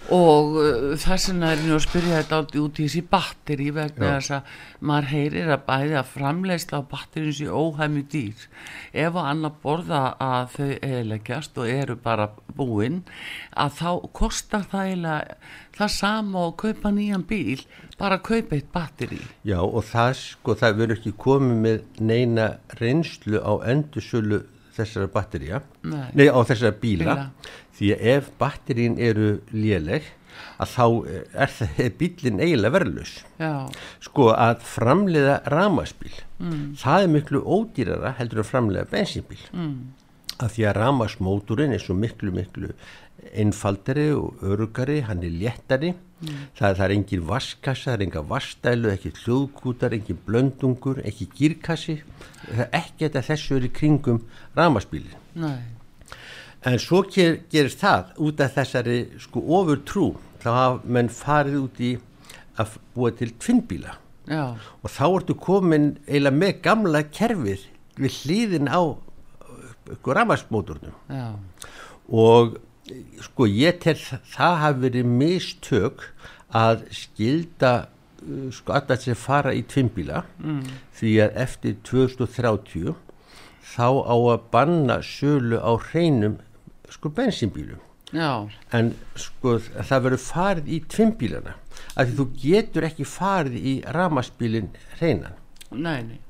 og 0.10 0.56
uh, 0.58 0.94
þess 1.00 1.30
vegna 1.30 1.52
er 1.54 1.62
nú 1.66 1.76
að 1.78 1.84
spyrja 1.86 2.22
þetta 2.22 2.40
aldrei 2.42 2.60
út 2.64 2.80
í 2.82 2.88
þessi 2.88 3.04
batteri 3.12 3.70
vegna 3.76 4.16
þess 4.18 4.34
að 4.38 4.56
maður 4.90 5.10
heyrir 5.12 5.52
að 5.54 5.66
bæði 5.68 5.98
að 6.02 6.10
framleiðsla 6.16 6.82
á 6.82 6.90
batterinu 6.92 7.36
sé 7.38 7.48
óhæmi 7.52 8.04
dýr. 8.12 8.48
Ef 8.92 9.14
að 9.14 9.30
annar 9.36 9.56
borða 9.62 10.02
að 10.18 10.56
þau 10.58 10.72
eðleggjast 10.90 11.62
og 11.62 11.70
eru 11.72 11.98
bara 12.02 12.30
búin 12.58 13.04
að 13.54 13.78
þá 13.78 13.92
kostar 14.18 14.66
það 14.72 14.90
eiginlega 14.90 15.38
það 15.78 15.94
sama 15.96 16.46
og 16.50 16.58
kaupa 16.60 16.92
nýjan 16.94 17.24
bíl 17.30 17.62
bara 18.00 18.18
að 18.20 18.26
kaupa 18.28 18.58
eitt 18.58 18.72
batteri 18.74 19.20
Já 19.48 19.60
og 19.62 19.84
það 19.88 20.16
sko 20.20 20.56
það 20.60 20.80
verður 20.82 20.98
ekki 21.00 21.14
komið 21.22 21.62
með 21.66 22.02
neina 22.12 22.48
reynslu 22.82 23.40
á 23.40 23.54
endursölu 23.72 24.42
þessara 24.76 25.10
batterija 25.12 25.62
Nei. 25.84 26.10
Nei, 26.16 26.28
á 26.32 26.40
þessara 26.48 26.76
bíla, 26.80 27.16
Bíla. 27.16 27.26
Því 27.82 27.94
að 27.96 28.10
ef 28.16 28.34
batterín 28.40 28.98
eru 29.02 29.30
léleg 29.52 30.06
að 30.62 30.74
þá 30.76 30.86
er 31.42 31.54
það 31.58 31.80
bílinn 32.00 32.42
eiginlega 32.42 32.76
verðlus 32.78 33.16
sko 34.06 34.30
að 34.34 34.62
framleiða 34.70 35.40
ramaspíl 35.52 36.14
það 36.82 37.08
er 37.08 37.16
miklu 37.16 37.42
ódýrara 37.42 38.14
heldur 38.20 38.44
að 38.44 38.52
framleiða 38.54 38.92
bensínbíl. 38.94 39.42
Mm. 39.52 39.98
af 40.42 40.56
því 40.56 40.64
að 40.66 40.78
ramasmóturinn 40.80 41.74
er 41.76 41.82
svo 41.84 41.94
miklu 41.94 42.32
miklu 42.34 42.72
einfaldari 43.38 44.08
og 44.18 44.40
örugari, 44.42 45.02
hann 45.06 45.22
er 45.22 45.36
léttari. 45.36 45.92
Það, 46.58 46.78
það 46.80 46.82
er 46.86 46.94
engin 46.96 47.28
vaskassa, 47.30 47.92
það 47.92 47.94
er 47.94 48.04
enga 48.08 48.24
vastælu, 48.32 48.90
ekki 48.90 49.12
hljóðkútar, 49.20 49.94
engin 49.94 50.20
blöndungur, 50.26 51.04
ekki 51.06 51.28
gírkassi. 51.38 52.00
Ekki 52.72 53.06
þetta 53.06 53.24
þessu 53.30 53.60
er 53.60 53.68
í 53.70 53.72
kringum 53.78 54.24
ramaspílin 54.58 55.14
nei 55.38 55.81
En 56.66 56.78
svo 56.80 57.02
ger, 57.10 57.40
gerist 57.50 57.82
það 57.82 58.14
út 58.22 58.42
af 58.44 58.56
þessari 58.58 59.00
sko 59.22 59.42
ofur 59.60 59.82
trú 59.88 60.08
þá 60.44 60.50
hafa 60.52 60.94
menn 60.98 61.10
farið 61.10 61.60
út 61.64 61.82
í 61.82 61.92
að 62.62 62.76
búa 62.96 63.12
til 63.18 63.32
tvinnbíla. 63.42 63.96
Og 64.32 64.90
þá 64.92 65.06
ertu 65.08 65.36
komin 65.36 65.96
eiginlega 66.06 66.38
með 66.38 66.60
gamla 66.66 67.02
kerfið 67.10 67.66
við 68.02 68.20
hlýðin 68.22 68.70
á 68.72 68.82
sko, 69.98 70.14
rafmarsmóturnum 70.16 70.94
já, 71.10 71.34
og 72.08 72.58
sko 73.26 73.48
ég 73.50 73.80
tel 73.84 73.98
það, 74.00 74.28
það 74.34 74.58
hafi 74.64 74.84
verið 74.86 75.10
mistök 75.22 76.06
að 76.58 76.86
skilda 76.96 77.74
uh, 77.86 78.48
sko 78.54 78.76
alltaf 78.78 79.04
sem 79.06 79.18
fara 79.18 79.54
í 79.56 79.64
tvinnbíla 79.68 80.24
mm. 80.40 80.62
því 81.00 81.16
að 81.26 81.42
eftir 81.46 81.78
2030 81.88 82.96
þá 83.72 83.88
á 84.04 84.16
að 84.16 84.48
banna 84.54 85.00
sölu 85.06 85.62
á 85.62 85.72
hreinum 85.90 86.40
sko 86.92 87.12
bensínbílum. 87.18 87.82
Já, 88.12 88.44
en 88.76 88.92
sko 89.16 89.56
það 89.64 90.02
verður 90.06 90.24
farið 90.26 90.66
í 90.68 90.80
tvinnbílana 90.92 91.54
af 91.96 92.10
því 92.10 92.16
þú 92.18 92.26
getur 92.42 92.88
ekki 92.90 93.08
farið 93.08 93.56
í 93.56 93.76
ramaspílin 93.96 94.74
hreinan. 94.98 95.38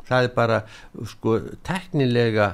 Það 0.06 0.28
er 0.28 0.36
bara 0.36 0.60
sko 1.10 1.40
teknilega 1.66 2.52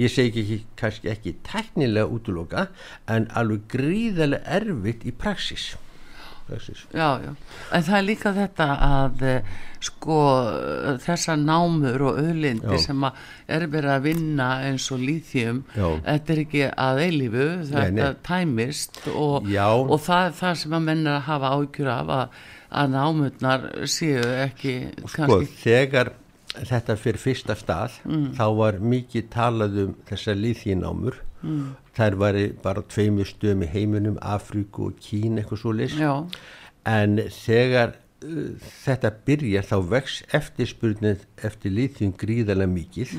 ég 0.00 0.12
segi 0.12 0.40
ekki, 0.40 0.58
kannski 0.80 1.10
ekki 1.12 1.34
teknilega 1.44 2.08
útloka 2.08 2.66
en 3.10 3.28
alveg 3.36 3.66
gríðarlega 3.74 4.56
erfitt 4.60 5.04
í 5.04 5.12
praxis 5.12 5.74
praxis 6.50 6.84
Já, 6.90 7.08
já, 7.22 7.32
en 7.72 7.84
það 7.88 7.98
er 7.98 8.06
líka 8.06 8.34
þetta 8.36 8.68
að 8.86 9.26
eh, 9.30 9.58
sko 9.80 10.20
þessar 11.00 11.40
námur 11.40 12.04
og 12.10 12.20
auðlindi 12.20 12.76
Já. 12.76 12.82
sem 12.84 13.04
er 13.08 13.66
verið 13.72 13.94
að 13.94 14.06
vinna 14.10 14.48
eins 14.68 14.88
og 14.92 15.00
líþjum, 15.00 15.62
þetta 15.72 16.34
er 16.34 16.42
ekki 16.44 16.64
að 16.68 17.02
eilífu, 17.06 17.48
þetta 17.70 18.08
nei. 18.10 18.18
tæmist 18.26 19.02
og, 19.14 19.48
og 19.48 20.00
það 20.04 20.34
það 20.40 20.58
sem 20.62 20.76
að 20.76 20.88
menn 20.90 21.06
er 21.06 21.16
að 21.16 21.28
hafa 21.30 21.52
ágjur 21.56 21.92
af 21.94 22.12
að, 22.16 22.42
að 22.82 22.92
námurnar 22.96 23.68
séu 23.88 24.26
ekki 24.44 24.74
sko 25.06 25.14
kannski, 25.16 25.56
þegar 25.64 26.12
þetta 26.58 26.96
fyrir 26.98 27.22
fyrsta 27.22 27.56
stað 27.56 27.96
þá 28.36 28.46
var 28.58 28.80
mikið 28.82 29.28
talað 29.32 29.82
um 29.86 29.98
þessar 30.08 30.40
líþjinámur 30.44 31.20
mm. 31.42 31.64
þær 31.96 32.18
var 32.20 32.38
bara 32.64 32.84
tveimur 32.90 33.28
stöðum 33.28 33.64
í 33.66 33.70
heiminum 33.72 34.18
Afríku 34.22 34.90
og 34.90 35.00
Kín 35.02 35.40
eitthvað 35.40 35.62
svo 35.62 35.74
já, 35.76 36.12
en 36.88 37.22
þegar 37.34 37.96
uh, 38.24 38.52
þetta 38.84 39.14
byrjar 39.26 39.70
þá 39.70 39.76
vex 39.94 40.20
eftirspurnin 40.36 41.24
eftir 41.46 41.74
líþjum 41.76 42.14
gríðarlega 42.20 42.74
mikið. 42.74 43.16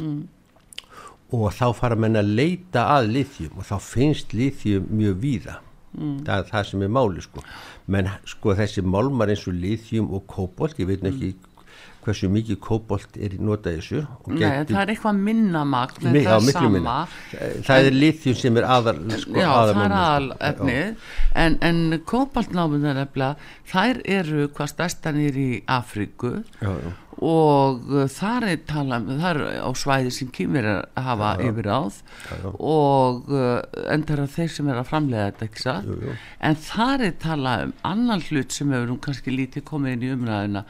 Og 1.31 1.45
þá 1.55 1.67
fara 1.71 1.95
menn 1.95 2.19
að 2.19 2.34
leita 2.36 2.89
að 2.97 3.13
líþjum 3.15 3.60
og 3.62 3.67
þá 3.69 3.77
finnst 3.86 4.34
líþjum 4.36 4.89
mjög 4.91 5.21
víða. 5.21 5.62
Það 5.91 6.34
er 6.38 6.45
það 6.47 6.65
sem 6.67 6.84
er 6.86 6.91
máli 6.91 7.23
sko. 7.23 7.43
Menn 7.91 8.10
sko 8.27 8.55
þessi 8.55 8.84
málmar 8.84 9.31
eins 9.31 9.43
og 9.47 9.55
líþjum 9.60 10.12
og 10.15 10.25
kóbolt, 10.27 10.79
ég 10.79 10.88
veit 10.88 11.03
ekki 11.07 11.34
hversu 12.06 12.30
mikið 12.34 12.58
kóbolt 12.66 13.18
er 13.22 13.36
í 13.36 13.40
notað 13.42 13.76
þessu 13.78 14.00
nei, 14.32 14.42
það 14.70 14.80
er 14.82 14.92
eitthvað 14.96 15.20
minna 15.28 15.62
magn 15.70 16.08
en 16.08 16.16
Mi- 16.16 16.24
það 16.26 16.50
er 16.64 16.70
minna. 16.76 16.96
það 17.68 17.90
er 17.92 17.98
líþjum 17.98 18.38
sem 18.42 18.58
er 18.58 18.68
aðal 18.78 18.98
sko, 19.22 19.36
já, 19.38 19.48
það 19.52 19.72
er 19.86 19.96
aðal 20.00 20.28
sko. 20.32 20.40
efnið 20.50 21.06
en, 21.46 21.58
en 21.70 21.84
kóbaltnámið 22.14 22.90
er 22.92 23.00
nefnilega 23.04 23.36
þær 23.72 24.02
eru 24.18 24.48
hvað 24.56 24.72
stærstanir 24.74 25.38
í 25.38 25.50
Afríku. 25.72 26.34
Já, 26.62 26.72
já, 26.72 26.92
og 27.19 27.88
uh, 27.91 28.06
þar 28.12 28.47
er 28.50 28.62
talað 28.69 29.10
er 29.17 29.41
á 29.62 29.69
svæði 29.78 30.13
sem 30.15 30.32
kýmur 30.34 30.67
hafa 30.95 31.34
yfir 31.43 31.69
áð 31.71 32.02
og 32.56 33.32
uh, 33.32 33.60
endar 33.91 34.24
að 34.26 34.36
þeir 34.38 34.54
sem 34.56 34.71
er 34.71 34.82
að 34.82 34.91
framlega 34.91 35.32
þetta 35.32 35.50
ekki 35.50 35.65
satt? 35.65 35.89
Jú, 35.89 35.97
jú. 36.08 36.17
en 36.50 36.60
þar 36.67 37.08
er 37.08 37.17
talað 37.21 37.65
um 37.67 37.74
annan 37.91 38.26
hlut 38.30 38.56
sem 38.56 38.71
hefur 38.71 38.93
nú 38.93 39.00
kannski 39.04 39.36
lítið 39.36 39.67
komið 39.67 39.97
inn 39.97 40.06
í 40.08 40.13
umræðina 40.15 40.65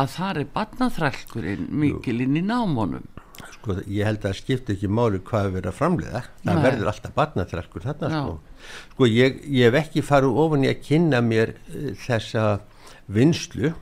að 0.00 0.10
þar 0.16 0.42
er 0.42 0.52
batnaþrælkurinn 0.58 1.70
mikil 1.84 2.20
inn 2.26 2.36
í 2.38 2.44
námónum 2.44 3.08
sko, 3.58 3.76
ég 3.86 4.06
held 4.06 4.22
að 4.22 4.28
það 4.28 4.38
skipti 4.40 4.74
ekki 4.74 4.90
máli 4.90 5.20
hvað 5.26 5.48
er 5.48 5.54
verið 5.56 5.70
að 5.70 5.78
framleiða. 5.78 6.22
Það 6.44 6.58
Nei. 6.58 6.64
verður 6.64 6.90
alltaf 6.92 7.14
barnaþrælkur 7.18 7.86
þarna 7.86 8.10
sko, 8.14 8.34
sko 8.94 9.08
ég, 9.10 9.38
ég 9.46 9.68
hef 9.68 9.78
ekki 9.82 10.04
farið 10.06 10.40
ofan 10.44 10.66
í 10.66 10.72
að 10.72 10.82
kynna 10.86 11.22
mér 11.24 11.54
uh, 11.54 11.92
þessa 12.06 12.46
vinslu 13.08 13.72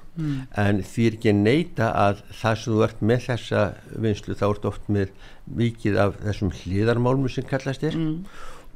en 0.56 0.82
því 0.86 1.06
er 1.06 1.16
ekki 1.18 1.30
að 1.32 1.40
neita 1.42 1.90
að 1.92 2.20
það 2.40 2.58
sem 2.62 2.72
þú 2.72 2.82
ert 2.86 3.00
með 3.10 3.24
þessa 3.26 3.62
vinslu 4.06 4.36
þá 4.38 4.44
ert 4.48 4.68
oft 4.70 4.88
með 4.88 5.14
mikið 5.58 5.98
af 6.02 6.18
þessum 6.22 6.52
hliðarmálmur 6.60 7.32
sem 7.34 7.46
kallast 7.46 7.82
er. 7.86 7.96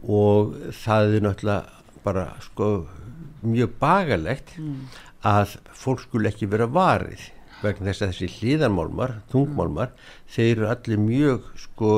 Og 0.02 0.56
það 0.82 1.14
er 1.16 1.26
náttúrulega 1.26 2.02
bara 2.04 2.26
sko 2.44 2.70
mjög 3.42 3.76
bagalegt 3.80 4.54
að 5.26 5.56
fólk 5.76 6.04
skul 6.06 6.26
ekki 6.28 6.48
vera 6.48 6.66
varið 6.66 7.28
vegna 7.60 7.90
þess 7.90 8.02
að 8.02 8.12
þessi 8.14 8.28
hliðarmálmar, 8.38 9.14
þungmálmar 9.32 9.90
þeir 10.32 10.50
eru 10.56 10.68
allir 10.72 11.00
mjög 11.00 11.48
sko 11.60 11.90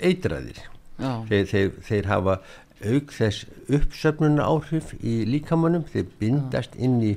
eitraðir. 0.00 0.60
Þeir, 0.98 1.44
þeir, 1.50 1.72
þeir 1.86 2.06
hafa 2.10 2.40
auk 2.78 3.10
þess 3.10 3.46
uppsöfnuna 3.74 4.44
áhrif 4.46 4.92
í 5.02 5.24
líkamannum, 5.26 5.84
þeir 5.90 6.06
bindast 6.20 6.76
inn 6.78 7.00
í 7.02 7.16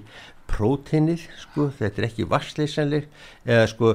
próteinið, 0.51 1.23
sko, 1.41 1.67
þetta 1.77 2.01
er 2.01 2.07
ekki 2.07 2.25
vassleysanleg, 2.29 3.07
eða 3.47 3.67
sko 3.71 3.91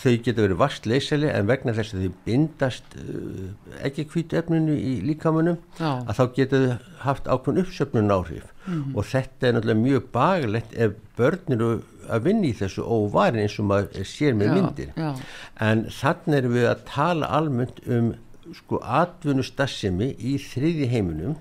þau 0.00 0.14
geta 0.24 0.44
verið 0.44 0.60
vassleysanleg 0.60 1.32
en 1.34 1.48
vegna 1.50 1.74
þess 1.76 1.94
að 1.96 2.04
þau 2.06 2.20
bindast 2.26 2.96
uh, 3.00 3.48
ekki 3.86 4.06
hvítu 4.12 4.38
efninu 4.40 4.76
í 4.76 4.94
líkamannum 5.06 5.58
Já. 5.80 5.90
að 6.06 6.12
þá 6.18 6.24
geta 6.38 6.62
þau 6.62 6.76
haft 7.06 7.30
ákveðn 7.30 7.62
uppsöfnun 7.64 8.14
áhrif 8.16 8.52
og 8.66 9.04
þetta 9.06 9.46
er 9.46 9.56
náttúrulega 9.56 9.82
mjög 9.82 10.06
bagalegt 10.14 10.72
ef 10.74 10.96
börn 11.18 11.54
eru 11.56 11.70
að 12.10 12.24
vinna 12.26 12.48
í 12.48 12.54
þessu 12.58 12.82
óvarin 12.82 13.44
eins 13.44 13.56
og 13.62 13.68
maður 13.70 14.06
sér 14.08 14.34
með 14.38 14.48
Já, 14.50 14.54
myndir. 14.56 14.92
já. 14.96 15.10
en 15.68 15.84
þannig 16.00 16.38
erum 16.40 16.56
við 16.56 16.68
að 16.70 16.84
tala 16.90 17.30
almennt 17.38 17.82
um 17.86 18.12
sko 18.54 18.78
atvinnustassimi 18.80 20.12
í 20.18 20.36
þriði 20.42 20.90
heiminum 20.92 21.34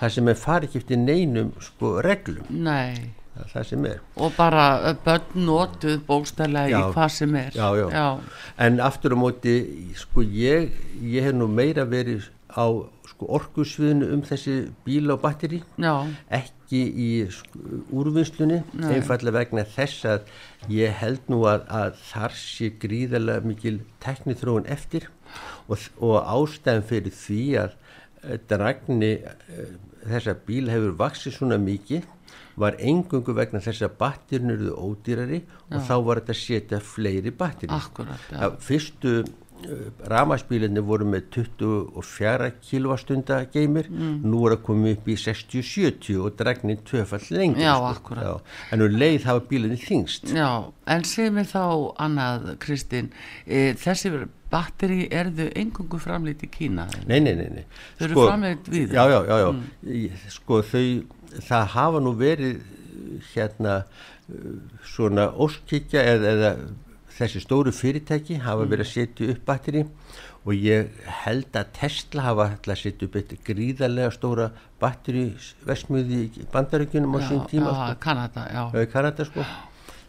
þar 0.00 0.12
sem 0.16 0.28
er 0.28 0.36
farið 0.40 0.76
eftir 0.80 1.00
neinum 1.00 1.54
sko 1.64 1.94
reglum. 2.04 2.48
Nei 2.50 3.16
það 3.52 3.68
sem 3.70 3.86
er. 3.90 4.02
Og 4.16 4.34
bara 4.36 4.66
uh, 4.90 4.96
börn 5.04 5.46
notuð 5.46 6.02
bókstælega 6.08 6.80
í 6.80 6.92
hvað 6.94 7.14
sem 7.16 7.38
er. 7.40 7.56
Já, 7.56 7.68
já. 7.78 7.86
já, 7.94 8.08
en 8.66 8.80
aftur 8.84 9.16
á 9.16 9.18
móti 9.18 9.56
sko 9.98 10.24
ég, 10.24 10.70
ég 11.02 11.28
hef 11.28 11.36
nú 11.36 11.48
meira 11.50 11.86
verið 11.88 12.28
á 12.50 12.66
sko 13.10 13.28
orkusviðinu 13.36 14.08
um 14.14 14.22
þessi 14.26 14.54
bíla 14.86 15.16
og 15.16 15.22
batteri 15.24 15.60
já, 15.78 15.94
ekki 16.34 16.82
í 16.88 17.08
sko, 17.34 17.60
úrvinnslunni 17.94 18.60
einfallega 18.90 19.36
vegna 19.38 19.66
þess 19.68 20.06
að 20.08 20.30
ég 20.72 20.94
held 21.00 21.30
nú 21.32 21.42
að, 21.50 21.66
að 21.68 22.00
þar 22.10 22.38
sé 22.38 22.70
gríðarlega 22.82 23.46
mikil 23.46 23.76
teknithróun 24.02 24.68
eftir 24.70 25.08
og, 25.68 25.78
og 26.02 26.16
ástæðan 26.20 26.86
fyrir 26.90 27.16
því 27.16 27.44
að 27.64 27.76
uh, 27.76 28.36
dragni 28.50 29.12
uh, 29.20 29.76
þessa 30.06 30.36
bíl 30.46 30.70
hefur 30.72 30.96
vaksið 31.00 31.36
svona 31.36 31.60
mikið 31.60 32.08
var 32.56 32.78
engungu 32.78 33.34
vegna 33.36 33.60
þess 33.62 33.86
að 33.86 33.98
batterinu 34.00 34.56
eruðu 34.56 34.74
ódýrari 34.88 35.44
og 35.70 35.84
þá 35.86 35.94
var 36.06 36.22
þetta 36.22 36.34
að 36.34 36.40
setja 36.40 36.80
fleiri 36.82 37.30
batteri 37.30 37.76
akkurat 37.76 38.26
já. 38.30 38.40
að 38.46 38.58
fyrstu 38.64 39.14
ramaspílinni 40.10 40.82
voru 40.84 41.06
með 41.08 41.26
24 41.36 42.50
kilvastunda 42.64 43.40
geimir, 43.52 43.90
nú 43.90 44.42
er 44.48 44.56
að 44.56 44.64
koma 44.68 44.94
upp 44.94 45.08
í 45.10 45.16
60-70 45.20 46.20
og 46.24 46.36
dregnin 46.38 46.80
tvöfall 46.86 47.26
lengur. 47.36 47.62
Já, 47.64 47.74
akkúrat. 47.90 48.24
Já, 48.24 48.56
en 48.72 48.84
um 48.86 48.98
leið 49.02 49.28
hafa 49.28 49.44
bílinni 49.50 49.80
þingst. 49.80 50.32
Já, 50.36 50.50
en 50.90 51.06
segir 51.08 51.34
mér 51.36 51.48
þá 51.50 51.64
annað, 52.06 52.52
Kristín, 52.62 53.12
e, 53.46 53.72
þessi 53.80 54.14
batteri 54.50 55.06
erðu 55.14 55.48
engungu 55.56 55.98
framleitt 56.02 56.42
í 56.46 56.50
Kína? 56.50 56.88
Nei, 57.06 57.20
nei, 57.22 57.34
nei, 57.38 57.48
nei. 57.60 57.64
Þau 57.98 58.04
eru 58.08 58.26
framleidd 58.26 58.70
víða? 58.72 58.94
Já, 58.94 59.04
já, 59.14 59.20
já, 59.30 59.36
já. 59.44 59.50
Í- 59.94 60.10
Sko 60.34 60.60
þau, 60.66 60.84
það 61.50 61.66
hafa 61.76 62.00
nú 62.02 62.14
verið 62.18 62.60
hérna 63.34 63.76
svona 64.86 65.28
óskikja 65.42 66.02
eða, 66.14 66.32
eða 66.36 66.50
þessi 67.20 67.42
stóru 67.44 67.72
fyrirtæki 67.74 68.38
hafa 68.44 68.66
verið 68.70 68.86
að 68.86 68.92
setja 68.94 69.30
upp 69.34 69.40
batteri 69.48 69.82
og 70.40 70.54
ég 70.56 70.92
held 71.24 71.56
að 71.58 71.72
Tesla 71.76 72.22
hafa 72.30 72.46
alltaf 72.54 72.78
setja 72.80 73.08
upp 73.08 73.18
eitt 73.20 73.34
gríðarlega 73.44 74.12
stóra 74.14 74.46
batteri 74.80 75.26
vesmiði 75.68 76.20
í 76.40 76.46
bandaríkjunum 76.54 77.18
á 77.18 77.20
sín 77.26 77.42
tíma 77.50 77.74
já, 77.74 77.80
sko. 77.90 77.98
Kanada, 78.06 78.46
já. 78.54 78.86
Kanada 78.94 79.26
sko 79.28 79.44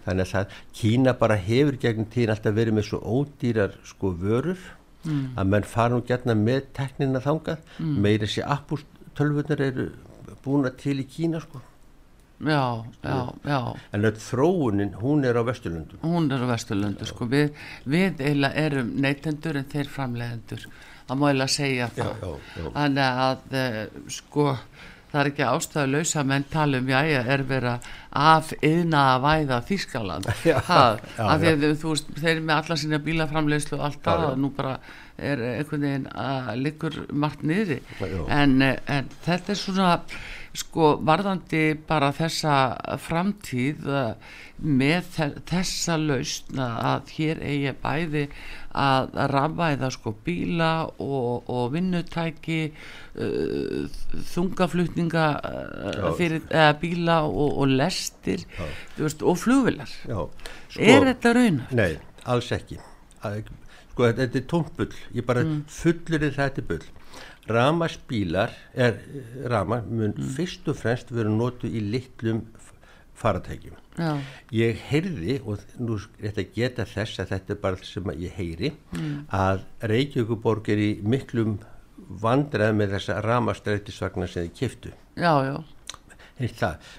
þannig 0.06 0.36
að 0.42 0.54
Kína 0.78 1.16
bara 1.18 1.40
hefur 1.40 1.80
gegn 1.82 2.08
tíðin 2.12 2.36
alltaf 2.36 2.56
verið 2.58 2.78
með 2.78 2.88
svo 2.90 3.02
ódýrar 3.02 3.76
sko 3.88 4.14
vörur 4.22 4.62
að 5.06 5.50
menn 5.50 5.66
fara 5.66 5.96
nú 5.96 6.04
gætna 6.06 6.36
með 6.38 6.70
teknina 6.78 7.22
þangað 7.24 7.62
mm. 7.80 7.98
meira 8.06 8.30
sér 8.30 8.50
appúst 8.54 8.86
tölvunar 9.18 9.62
eru 9.62 9.90
búna 10.46 10.72
til 10.78 11.00
í 11.02 11.08
Kína 11.10 11.42
sko 11.42 11.62
Já, 12.42 12.86
já, 13.04 13.34
já. 13.46 13.76
en 13.94 14.06
þróunin 14.18 14.96
hún 14.98 15.26
er 15.26 15.38
á 15.38 15.46
Vesturlundum 15.46 16.02
Hún 16.02 16.32
er 16.34 16.42
á 16.42 16.50
Vesturlundu, 16.50 17.06
sko. 17.06 17.28
Við, 17.30 17.52
við 17.86 18.18
eiginlega 18.18 18.64
erum 18.66 18.96
neytendur 18.98 19.60
en 19.60 19.68
þeir 19.70 19.92
framleiðendur. 19.94 20.66
Það 21.06 21.20
má 21.22 21.28
eiginlega 21.28 21.54
segja 21.54 21.90
það. 21.94 22.24
já, 22.24 22.32
já. 22.58 22.72
Þannig 22.80 23.22
að, 23.28 23.44
eh, 23.62 23.86
sko, 24.18 24.48
það 25.12 25.22
er 25.22 25.30
ekki 25.32 25.46
ástæðu 25.48 25.92
lausa 25.92 26.24
menn 26.28 26.48
tala 26.52 26.80
um, 26.82 26.90
já, 26.90 27.00
er 27.20 27.44
verið 27.48 27.88
af 28.22 28.52
yðna 28.64 29.04
að 29.14 29.22
væða 29.26 29.62
Þískaland. 29.70 30.28
Já, 30.50 30.58
það, 30.68 31.00
já, 31.18 31.24
af 31.28 31.40
því 31.42 31.52
að 31.52 31.66
þú 31.82 31.94
veist, 31.94 32.12
þeir 32.18 32.34
eru 32.34 32.44
með 32.48 32.58
alla 32.58 32.78
sína 32.82 33.00
bílaframleiðslu 33.06 33.78
og 33.78 33.86
allt 33.88 34.04
það, 34.04 34.26
já. 34.26 34.36
nú 34.42 34.52
bara 34.58 34.76
er 35.22 35.44
einhvern 35.52 35.86
veginn 35.86 36.08
að 36.18 36.52
liggur 36.66 37.00
margt. 37.14 37.46
Já. 37.46 38.22
En, 38.42 38.62
eh, 38.66 38.78
en 38.92 39.10
þetta 39.26 39.54
er 39.54 39.60
svona, 39.60 39.92
sko, 40.58 40.96
varðandi 41.08 41.76
bara 41.88 42.12
þessa 42.16 42.56
framtíð 43.00 43.88
eh, 43.88 44.34
með 44.62 45.08
þe- 45.16 45.44
þessa 45.50 45.96
lausn 46.00 46.60
að 46.62 47.14
hér 47.16 47.40
eigi 47.48 47.74
bæði 47.82 48.26
að 48.78 49.16
rafvæða 49.32 49.90
sko 49.96 50.14
bíla 50.26 50.72
og, 51.04 51.50
og 51.52 51.72
vinnutæki 51.74 52.60
uh, 52.72 53.88
þungaflutninga 54.32 55.26
uh, 55.40 56.06
fyrir 56.20 56.46
uh, 56.46 56.70
bíla 56.80 57.18
og, 57.28 57.58
og 57.64 57.74
lestir 57.74 58.46
veist, 58.96 59.26
og 59.26 59.42
flugvilar 59.42 59.92
já, 60.08 60.22
er 60.78 61.10
þetta 61.10 61.36
raunar? 61.36 61.76
Nei, 61.76 61.92
alls 62.32 62.52
ekki. 62.56 62.80
Sko 63.92 64.08
þetta 64.08 64.40
er 64.40 64.48
tómbull 64.48 64.96
ég 65.18 65.28
bara 65.28 65.44
mm. 65.44 65.64
fullir 65.68 66.30
þetta 66.32 66.64
bull 66.70 66.86
ramaspílar 67.56 68.54
er 68.74 68.98
rama 69.52 69.82
mun 69.88 70.14
fyrst 70.36 70.68
og 70.72 70.78
fremst 70.80 71.12
vera 71.14 71.30
notu 71.30 71.68
í 71.70 71.82
litlum 71.92 72.44
faratækjum 73.22 73.78
Já, 74.00 74.14
ég 74.56 74.80
heyrði 74.88 75.36
og 75.44 75.60
nú 75.84 75.98
er 76.00 76.30
þetta 76.32 76.42
að 76.46 76.54
geta 76.56 76.86
þess 76.88 77.20
að 77.20 77.34
þetta 77.34 77.54
er 77.54 77.60
bara 77.66 77.80
það 77.82 77.90
sem 77.92 78.12
ég 78.24 78.38
heyri 78.40 78.70
að 79.36 79.66
Reykjavíkuborg 79.92 80.70
er 80.72 80.80
í 80.82 80.90
miklum 81.04 81.58
vandræð 82.24 82.74
með 82.80 82.96
þessa 82.96 83.20
ramastrætisvagna 83.26 84.28
sem 84.32 84.48
þið 84.48 84.56
kiftu 84.62 84.94
já, 85.20 85.34
já. 85.52 85.56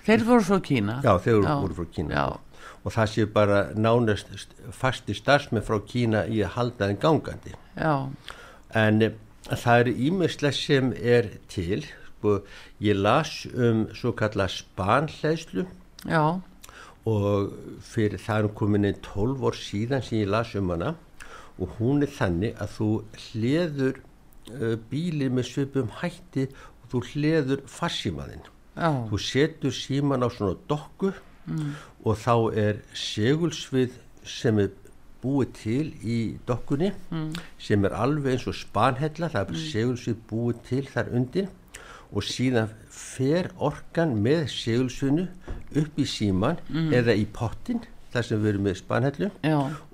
Þeir 0.07 0.23
voru 0.29 0.45
frá 0.47 0.59
Kína. 0.63 1.01
Já, 1.03 1.17
þeir 1.25 1.41
voru 1.43 1.75
frá 1.75 1.87
Kína. 1.97 2.15
Já, 2.15 2.69
og 2.85 2.93
það 2.95 3.09
sé 3.11 3.25
bara 3.35 3.57
nánast 3.75 4.29
st- 4.39 4.69
fasti 4.77 5.17
starfsmenn 5.19 5.65
frá 5.67 5.81
Kína 5.89 6.21
í 6.31 6.43
að 6.47 6.53
halda 6.61 6.87
þeim 6.93 7.01
gangandi. 7.03 7.55
Já, 7.75 7.95
en 8.79 9.03
eh, 9.03 9.17
það 9.51 9.81
eru 9.81 9.95
ímislega 10.09 10.57
sem 10.57 10.93
er 10.97 11.29
til 11.51 11.85
sko, 11.87 12.39
ég 12.81 12.99
las 12.99 13.47
um 13.53 13.87
svo 13.95 14.13
kalla 14.17 14.47
spanhleðslu. 14.51 15.67
Já, 16.07 16.41
og 17.07 17.51
fyrir 17.83 18.21
það 18.23 18.45
er 18.45 18.55
komin 18.55 18.87
inn 18.87 19.03
12 19.03 19.43
ár 19.43 19.59
síðan 19.59 20.05
sem 20.07 20.23
ég 20.23 20.31
las 20.31 20.55
um 20.55 20.71
hana. 20.71 20.95
Og 21.59 21.77
hún 21.79 22.03
er 22.03 22.11
þannig 22.11 22.57
að 22.63 22.71
þú 22.77 22.91
hleður 23.27 23.99
uh, 23.99 24.77
bílið 24.91 25.35
með 25.37 25.51
svipum 25.51 25.91
hætti 26.01 26.49
og 26.49 26.89
þú 26.95 27.03
hleður 27.13 27.63
farsímaðinn 27.71 28.49
þú 28.75 29.19
setur 29.21 29.75
síman 29.75 30.25
á 30.25 30.29
svona 30.33 30.57
dokku 30.69 31.13
og 32.05 32.17
þá 32.17 32.35
er 32.57 32.81
segulsvið 32.97 33.99
sem 34.25 34.59
er 34.59 34.71
búið 35.23 35.53
til 35.55 35.87
í 36.03 36.19
dokkunni 36.47 36.93
sem 37.59 37.85
er 37.85 37.95
alveg 37.95 38.35
eins 38.35 38.47
og 38.51 38.55
spanhella 38.59 39.29
það 39.31 39.41
er 39.41 39.49
bara 39.53 39.65
segulsvið 39.73 40.17
búið 40.31 40.63
til 40.69 40.85
þar 40.91 41.13
undir. 41.15 41.49
Og 42.13 42.23
síðan 42.29 42.69
fer 42.93 43.49
orkan 43.57 44.11
með 44.21 44.43
segulsviðnu 44.53 45.29
upp 45.81 45.99
í 45.99 46.05
síman 46.05 46.59
eða 46.93 47.15
í 47.17 47.25
pottin 47.25 47.81
þar 48.13 48.27
sem 48.29 48.43
við 48.43 48.51
erum 48.51 48.67
með 48.67 48.75
spanhellu 48.83 49.31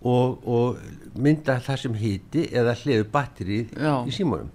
og, 0.03 0.41
og 0.43 0.81
mynda 1.15 1.61
það 1.63 1.79
sem 1.85 1.95
hiti 1.95 2.49
eða 2.51 2.75
hliður 2.81 3.11
batterið 3.13 3.77
í 4.09 4.11
símanum. 4.17 4.51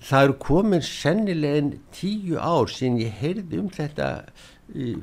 Það 0.00 0.24
eru 0.24 0.36
komin 0.42 0.82
sennilega 0.82 1.60
en 1.60 1.72
tíu 1.94 2.38
ár 2.40 2.66
síðan 2.72 2.98
ég 3.04 3.12
heyrði 3.20 3.58
um 3.60 3.68
þetta 3.70 4.06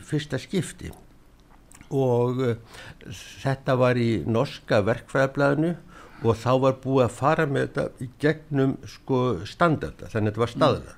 fyrsta 0.10 0.40
skipti 0.42 0.92
og 1.94 2.42
uh, 2.44 2.56
þetta 3.44 3.76
var 3.80 4.00
í 4.00 4.24
norska 4.28 4.82
verkfræðablaðinu 4.88 5.76
og 6.26 6.38
þá 6.42 6.52
var 6.64 6.80
búið 6.82 7.04
að 7.06 7.18
fara 7.18 7.46
með 7.50 7.68
þetta 7.68 7.86
í 8.02 8.08
gegnum 8.22 8.78
sko 8.90 9.20
standarda 9.46 10.10
þannig 10.10 10.32
að 10.32 10.32
þetta 10.32 10.44
var 10.44 10.54
staðla. 10.54 10.96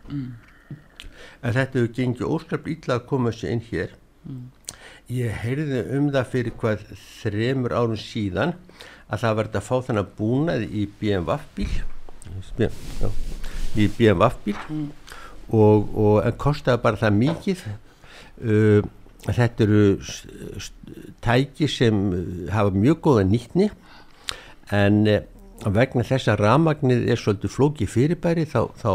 En 1.40 1.56
þetta 1.56 1.80
hefur 1.80 1.92
gengið 1.98 2.30
óskaplega 2.30 2.78
illa 2.78 2.96
að 3.00 3.08
koma 3.10 3.34
sér 3.36 3.56
inn 3.56 3.66
hér. 3.68 3.98
Ég 5.10 5.42
heyrði 5.44 5.84
um 5.98 6.10
það 6.14 6.32
fyrir 6.32 6.56
hvað 6.62 6.86
þremur 7.22 7.76
árum 7.76 8.00
síðan 8.00 8.56
að 9.10 9.24
það 9.24 9.38
verði 9.42 9.60
að 9.60 9.68
fá 9.68 9.76
þannig 9.88 10.12
búnað 10.20 10.66
í 10.70 10.86
BMW 11.00 11.40
bíl 11.58 11.72
í 13.76 13.88
BMW 13.98 14.30
bíl 14.46 14.58
og, 15.50 15.90
og 15.98 16.16
en 16.24 16.36
kostaði 16.38 16.84
bara 16.84 17.00
það 17.02 17.20
mikið. 17.20 17.64
Uh, 18.40 18.86
þetta 19.28 19.66
eru 19.66 19.84
tæki 21.26 21.68
sem 21.72 22.06
uh, 22.14 22.24
hafa 22.54 22.76
mjög 22.76 23.04
góða 23.08 23.26
nýtni 23.28 23.70
en 24.76 25.04
uh, 25.08 25.20
vegna 25.68 26.06
þess 26.08 26.30
að 26.32 26.46
ramagnið 26.46 27.10
er 27.12 27.20
svolítið 27.20 27.52
flóki 27.52 27.88
fyrirbæri 27.90 28.46
þá, 28.48 28.72
þá 28.80 28.92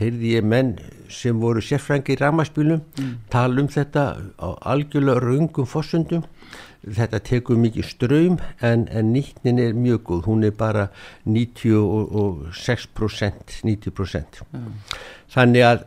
heyrði 0.00 0.32
ég 0.34 0.48
menn 0.50 0.72
sem 1.12 1.38
voru 1.38 1.62
sérfrængi 1.62 2.16
í 2.16 2.18
ramaspílum 2.18 2.82
tala 3.30 3.62
um 3.62 3.68
þetta 3.70 4.04
á 4.34 4.48
algjörlega 4.72 5.22
raungum 5.22 5.68
fossundum 5.68 6.24
þetta 6.82 7.18
tekur 7.24 7.56
mikið 7.60 7.84
ströym 7.86 8.38
en, 8.64 8.88
en 8.88 9.12
nýtnin 9.12 9.58
er 9.62 9.72
mjög 9.74 10.02
góð. 10.08 10.24
Hún 10.28 10.44
er 10.46 10.52
bara 10.56 10.88
96% 11.26 13.62
90% 13.66 14.42
þannig 15.34 15.62
að 15.66 15.78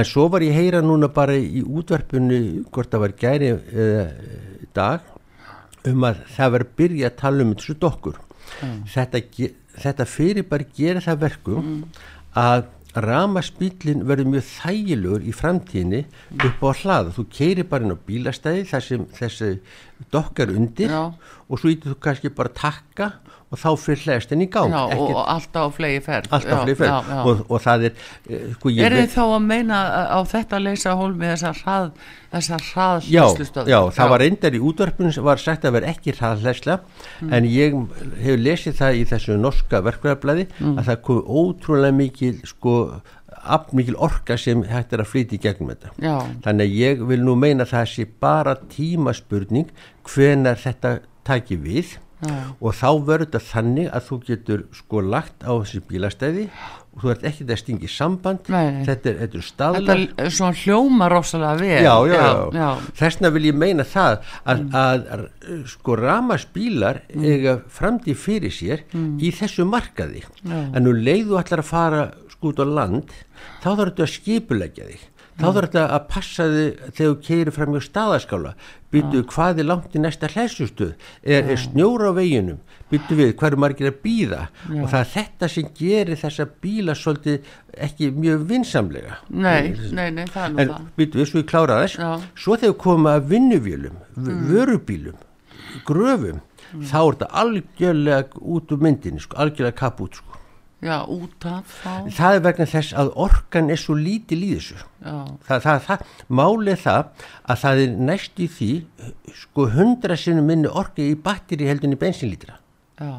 en 0.00 0.04
svo 0.08 0.28
var 0.32 0.40
ég 0.44 0.54
heyra 0.56 0.80
núna 0.84 1.08
bara 1.12 1.34
í 1.36 1.60
útvarpunni 1.62 2.38
hvort 2.72 2.90
það 2.92 3.02
var 3.04 3.12
gæri 3.20 3.50
eða 3.52 4.04
dag 4.74 5.00
um 5.90 6.04
að 6.08 6.20
það 6.36 6.52
var 6.54 6.64
að 6.64 6.74
byrja 6.78 7.08
að 7.10 7.16
tala 7.20 7.42
um 7.44 7.54
þessu 7.58 7.74
dokkur. 7.82 8.20
Þetta, 8.92 9.20
ge- 9.34 9.54
þetta 9.82 10.06
fyrir 10.06 10.46
bara 10.48 10.64
gera 10.76 11.00
það 11.04 11.20
verkum 11.26 11.72
að 12.38 12.64
ramaspílinn 12.92 14.02
verður 14.08 14.28
mjög 14.34 14.44
þægilegur 14.50 15.22
í 15.24 15.32
framtíðinni 15.36 16.02
upp 16.44 16.60
á 16.64 16.70
hlaða 16.82 17.14
þú 17.16 17.24
keiri 17.32 17.64
bara 17.68 17.86
inn 17.86 17.94
á 17.96 18.04
bílastæði 18.08 18.64
þar 18.68 18.84
sem 18.88 19.06
þessi 19.16 19.48
dokkar 20.12 20.52
undir 20.52 20.92
Já. 20.92 21.02
og 21.48 21.60
svo 21.60 21.72
ítir 21.72 21.94
þú 21.94 21.98
kannski 22.04 22.32
bara 22.36 22.52
takka 22.52 23.08
og 23.52 23.60
þá 23.60 23.68
fyrir 23.82 24.02
hlæðast 24.06 24.32
henni 24.32 24.46
í 24.48 24.50
gang 24.52 24.72
já 24.72 24.80
Ekkert- 24.94 25.12
og 25.12 25.28
alltaf 25.34 25.76
flegi 25.76 26.00
ferð 26.06 26.32
alltaf 26.32 26.70
já, 26.70 26.76
ferð 26.80 26.90
já, 27.12 27.20
og, 27.28 27.42
og 27.48 27.62
það 27.66 27.86
er 27.88 27.92
eh, 27.92 28.44
sko, 28.56 28.72
Er 28.72 28.96
þið 28.96 29.12
þá 29.12 29.22
að 29.26 29.46
meina 29.46 29.80
á 30.08 30.18
þetta 30.32 30.58
að 30.58 30.66
leysa 30.66 30.94
hólmi 30.96 31.28
þessar 31.28 31.60
hrað, 31.60 31.88
þessar 32.32 32.64
Já, 32.64 32.68
hraðhlustustöð? 32.72 33.72
já, 33.72 33.78
það 33.98 34.12
var 34.14 34.24
reyndar 34.24 34.56
í 34.56 34.62
útvarpunum 34.70 35.14
sem 35.16 35.26
var 35.26 35.42
sagt 35.42 35.66
að 35.68 35.76
vera 35.78 35.92
ekki 35.92 36.16
hraðhlæsla 36.16 36.78
en 37.28 37.48
ég 37.50 37.76
hefur 38.22 38.44
lesið 38.46 38.78
það 38.80 39.00
í 39.00 39.08
þessu 39.12 39.40
norska 39.40 39.82
verkvæðarblæði 39.84 40.48
að 40.72 40.84
það 40.88 41.02
kom 41.08 41.20
ótrúlega 41.42 41.98
mikil 42.00 42.38
sko, 42.48 42.76
afn 43.42 43.76
mikil 43.76 43.98
orka 44.00 44.36
sem 44.40 44.62
hægt 44.70 44.92
er 44.94 45.02
að 45.02 45.16
í 45.22 45.38
gegnum 45.42 45.72
þetta. 45.74 45.92
Já, 46.00 46.16
þannig 46.44 46.68
að 46.68 46.76
ég 46.78 47.04
vil 47.10 47.20
nú 47.26 47.34
meina 47.36 47.66
að 47.66 47.74
það 47.74 47.88
sé 47.92 48.06
bara 48.22 48.56
tímaspurning 48.72 49.72
hvenar 50.08 50.60
þetta 50.62 51.00
taki 51.26 51.58
við 51.60 51.96
Já. 52.22 52.36
og 52.60 52.76
þá 52.78 52.88
verður 53.02 53.26
þetta 53.26 53.42
þannig 53.48 53.88
að 53.90 54.06
þú 54.06 54.18
getur 54.28 54.60
sko 54.78 55.02
lagt 55.02 55.42
á 55.42 55.52
þessi 55.58 55.80
bílastæði 55.88 56.44
og 56.92 57.00
þú 57.02 57.10
ert 57.14 57.24
ekki 57.30 57.46
að 57.48 57.58
stingi 57.58 57.88
samband. 57.90 58.50
Nei, 58.52 58.82
þetta 58.86 59.10
er, 59.10 59.16
þetta 59.22 59.38
er 59.38 59.42
Þetta 59.42 59.48
staðlar 59.48 60.02
er 60.22 60.34
svona 60.36 60.58
hljóma 60.60 61.08
rosalega 61.10 61.54
vel. 61.62 61.78
Já, 61.86 61.94
já, 62.12 62.16
já, 62.20 62.60
já. 62.60 62.68
þessna 63.00 63.32
vil 63.34 63.44
ég 63.48 63.58
meina 63.58 63.86
það 63.88 64.18
að, 64.44 64.64
að, 64.82 65.06
að 65.16 65.24
sko 65.72 65.96
ramasbílar 66.02 67.02
eiga 67.16 67.56
framtíð 67.72 68.20
fyrir 68.22 68.54
sér 68.54 68.84
í 68.92 69.32
þessu 69.34 69.66
markaði. 69.68 70.22
En 70.46 70.84
nú 70.84 70.94
leiðu 70.94 71.40
allar 71.40 71.64
að 71.64 71.70
fara 71.72 72.04
sko 72.32 72.52
út 72.52 72.62
á 72.62 72.66
land 72.66 73.16
þá 73.62 73.70
þarf 73.72 73.88
þetta 73.88 74.06
að 74.06 74.14
skipulegja 74.16 74.90
þig 74.92 75.08
þá 75.42 75.48
þarf 75.48 75.66
þetta 75.66 75.84
að 75.96 76.04
passa 76.12 76.46
þig 76.52 76.82
þegar 76.96 77.08
þú 77.10 77.16
keirir 77.26 77.54
fram 77.56 77.74
hjá 77.74 77.84
staðaskála. 77.88 78.52
Byttu 78.92 79.22
hvað 79.32 79.62
er 79.62 79.68
langt 79.68 79.96
í 79.96 80.02
næsta 80.02 80.28
hlæsustuð 80.28 80.92
er, 81.22 81.48
er 81.54 81.60
snjóra 81.60 82.12
á 82.12 82.18
veginum? 82.18 82.60
Byttu 82.92 83.16
við 83.16 83.32
hvað 83.40 83.48
eru 83.48 83.60
margir 83.64 83.88
að 83.88 83.98
býða 84.04 84.42
og 84.68 84.86
það 84.92 84.98
er 85.00 85.10
þetta 85.14 85.48
sem 85.54 85.70
gerir 85.78 86.20
þessa 86.20 86.46
bíla 86.64 86.96
svolítið 86.98 87.50
ekki 87.88 88.10
mjög 88.12 88.46
vinsamlega. 88.50 89.18
Nei, 89.32 89.72
nei, 89.96 90.08
nei, 90.12 90.26
það 90.28 90.44
er 90.44 90.52
nú 90.52 90.62
en 90.62 90.72
það. 90.74 90.88
býtu 91.00 91.22
við 91.22 91.30
svo 91.30 91.42
ég 91.42 91.48
klára 91.48 91.80
þess 91.82 92.00
Já. 92.02 92.10
svo 92.44 92.58
þegar 92.60 92.78
koma 92.84 93.16
vinnuvélum 93.32 93.96
mm. 94.12 94.42
vörubílum, 94.50 95.20
gröfum 95.88 96.42
þá 96.72 96.98
er 97.00 97.08
þetta 97.14 97.30
algjörlega 97.42 98.44
út 98.56 98.72
úr 98.72 98.84
myndinni, 98.84 99.24
sko, 99.24 99.40
algjörlega 99.40 99.78
kaput 99.78 100.20
sko. 100.20 100.31
Já, 100.82 100.96
út 101.06 101.46
af 101.46 101.76
þá 101.78 102.10
það 102.10 102.36
er 102.36 102.40
vegna 102.48 102.66
þess 102.72 102.94
að 102.98 103.12
orkan 103.22 103.70
er 103.70 103.78
svo 103.78 103.94
í 104.02 104.16
það, 105.46 105.68
það, 105.86 106.02
málið 106.26 106.72
er 106.72 106.80
það 106.82 107.28
að 107.46 107.60
það 107.62 107.82
er 107.84 107.94
næst 108.10 108.42
í 108.42 108.48
því 108.50 108.70
sko 109.44 109.68
hundra 109.76 110.18
sinnum 110.18 110.50
minni 110.50 110.68
orka 110.68 111.04
í 111.04 111.14
batteri 111.14 111.70
heldun 111.70 111.94
í 111.94 112.00
bensinlítra 112.00 112.58
já. 112.98 113.14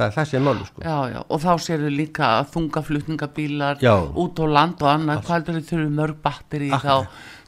Það 0.00 0.06
er 0.06 0.14
það 0.14 0.28
sem 0.30 0.38
er 0.38 0.44
málið 0.46 0.68
sko. 0.68 0.82
Já, 0.84 0.96
já, 1.12 1.18
og 1.26 1.40
þá 1.42 1.50
sérðu 1.60 1.90
líka 1.92 2.28
að 2.38 2.46
þungaflutningabílar 2.54 3.82
Já. 3.84 3.94
út 4.22 4.40
á 4.40 4.44
land 4.48 4.80
og 4.80 4.88
annað, 4.94 5.20
hvað 5.26 5.34
heldur 5.36 5.58
þau 5.58 5.68
þurfum 5.70 5.98
mörg 5.98 6.22
batteri 6.24 6.70
þá 6.72 6.94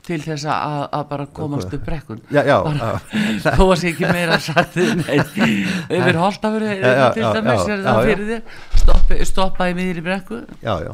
til 0.02 0.18
þess 0.22 0.48
að, 0.50 0.80
að 0.98 1.04
bara 1.12 1.26
komast 1.36 1.74
upp 1.76 1.84
brekkun 1.86 2.22
já, 2.32 2.42
já, 2.42 2.56
bara, 2.66 3.76
sé 3.80 3.92
ekki 3.92 4.08
meira 4.10 4.38
satt 4.42 4.74
yfir 4.82 6.18
holtafur 6.18 6.66
Já, 6.82 6.90
já, 6.96 7.06
til 7.14 7.24
dæmis 7.36 7.68
er 7.68 7.82
það 7.84 8.02
fyrir 8.08 8.28
þér. 8.30 8.42
Stoppa, 8.82 9.18
stoppa 9.28 9.68
í 9.70 9.76
miðri 9.78 10.04
brekku. 10.04 10.40
Já, 10.62 10.74
já. 10.86 10.92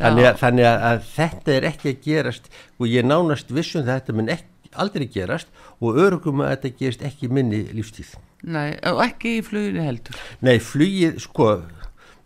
Þannig, 0.00 0.26
að, 0.30 0.38
þannig 0.40 0.68
að, 0.68 0.84
að 0.88 1.02
þetta 1.16 1.52
er 1.56 1.66
ekki 1.68 1.90
að 1.90 2.06
gerast 2.06 2.48
og 2.78 2.86
ég 2.88 3.02
er 3.02 3.08
nánast 3.10 3.50
vissum 3.52 3.84
þetta 3.84 4.14
ekki, 4.32 4.70
aldrei 4.80 5.06
gerast 5.12 5.50
og 5.80 5.98
örugum 6.00 6.44
að 6.44 6.54
þetta 6.54 6.72
gerist 6.78 7.04
ekki 7.04 7.28
í 7.28 7.34
minni 7.36 7.60
lífstíð. 7.76 8.14
Nei, 8.48 8.78
og 8.88 9.02
ekki 9.04 9.36
í 9.40 9.44
fluginu 9.44 9.84
heldur. 9.84 10.16
Nei, 10.46 10.56
flugið, 10.64 11.20
sko 11.26 11.50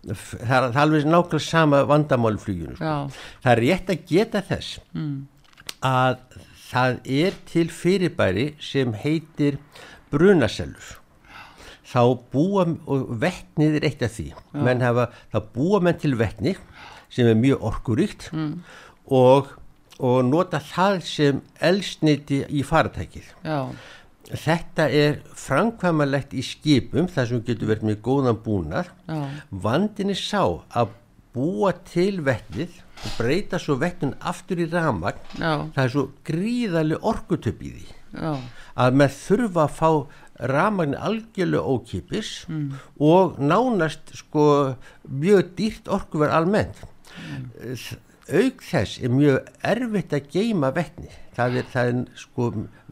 það 0.05 0.15
er, 0.15 0.25
það 0.45 0.69
er 0.69 0.81
alveg 0.85 1.07
nákvæmlega 1.09 1.47
sama 1.49 1.83
vandamál 1.89 2.37
í 2.37 2.43
fluginu 2.43 2.77
sko. 2.79 2.97
Það 3.43 3.55
er 3.57 3.65
rétt 3.65 3.95
að 3.95 4.05
geta 4.13 4.45
þess 4.53 4.79
að 5.85 6.21
það 6.65 7.01
er 7.23 7.41
til 7.49 7.69
fyrirbæri 7.71 8.47
sem 8.63 8.95
heitir 9.05 9.59
brunasellur. 10.13 11.01
Þá 11.95 12.03
búa 12.33 12.65
og 12.91 13.11
vetnið 13.23 13.77
er 13.79 13.87
eitt 13.87 14.03
af 14.03 14.17
því. 14.17 14.31
Hafa, 14.83 15.11
þá 15.31 15.39
búa 15.55 15.83
menn 15.85 16.01
til 16.01 16.17
vetni 16.19 16.57
sem 17.15 17.29
er 17.31 17.37
mjög 17.39 17.63
orkuríkt 17.69 18.31
og, 19.07 19.53
og 20.01 20.25
nota 20.27 20.59
það 20.59 20.97
sem 21.07 21.43
elsniti 21.63 22.41
í 22.51 22.65
faratækið 22.67 23.29
já, 23.45 23.59
þetta 24.33 24.89
er 24.91 25.21
framkvæmalegt 25.39 26.35
í 26.35 26.43
skipum 26.43 27.07
þar 27.13 27.31
sem 27.31 27.45
getur 27.47 27.71
verið 27.71 27.91
með 27.91 28.01
góðan 28.09 28.41
búnað. 28.43 28.91
Já, 29.07 29.21
vandin 29.51 30.11
er 30.15 30.19
sá 30.19 30.43
að 30.75 30.97
búa 31.37 31.75
til 31.87 32.25
vetnið 32.27 32.81
og 33.03 33.17
breyta 33.19 33.61
svo 33.61 33.77
vetnin 33.81 34.15
aftur 34.21 34.63
í 34.63 34.69
ramagn 34.71 35.21
já, 35.39 35.53
það 35.75 35.83
er 35.85 35.93
svo 35.95 36.05
gríðarlega 36.29 37.11
orkutöp 37.13 37.65
í 37.65 37.73
því. 37.75 37.87
Já, 38.15 38.33
að 38.79 38.99
maður 39.01 39.17
þurfa 39.19 39.65
að 39.65 39.77
fá 39.79 39.91
ramagn 40.55 40.97
algjörlega 40.99 41.75
ókipis 41.75 42.33
og 42.99 43.39
nánast 43.39 44.15
sko 44.19 44.47
mjög 45.09 45.55
dýrt 45.59 45.91
orkuver 45.91 46.35
almennt. 46.35 46.83
Mm. 47.15 47.51
Auk 48.29 48.65
þess 48.65 49.03
er 49.05 49.13
mjög 49.13 49.53
erfitt 49.75 50.17
að 50.17 50.33
geima 50.33 50.71
vetni. 50.75 51.11
Það 51.35 51.57
er, 51.59 51.65
það 51.73 51.89
er 51.91 52.03
sko 52.15 52.45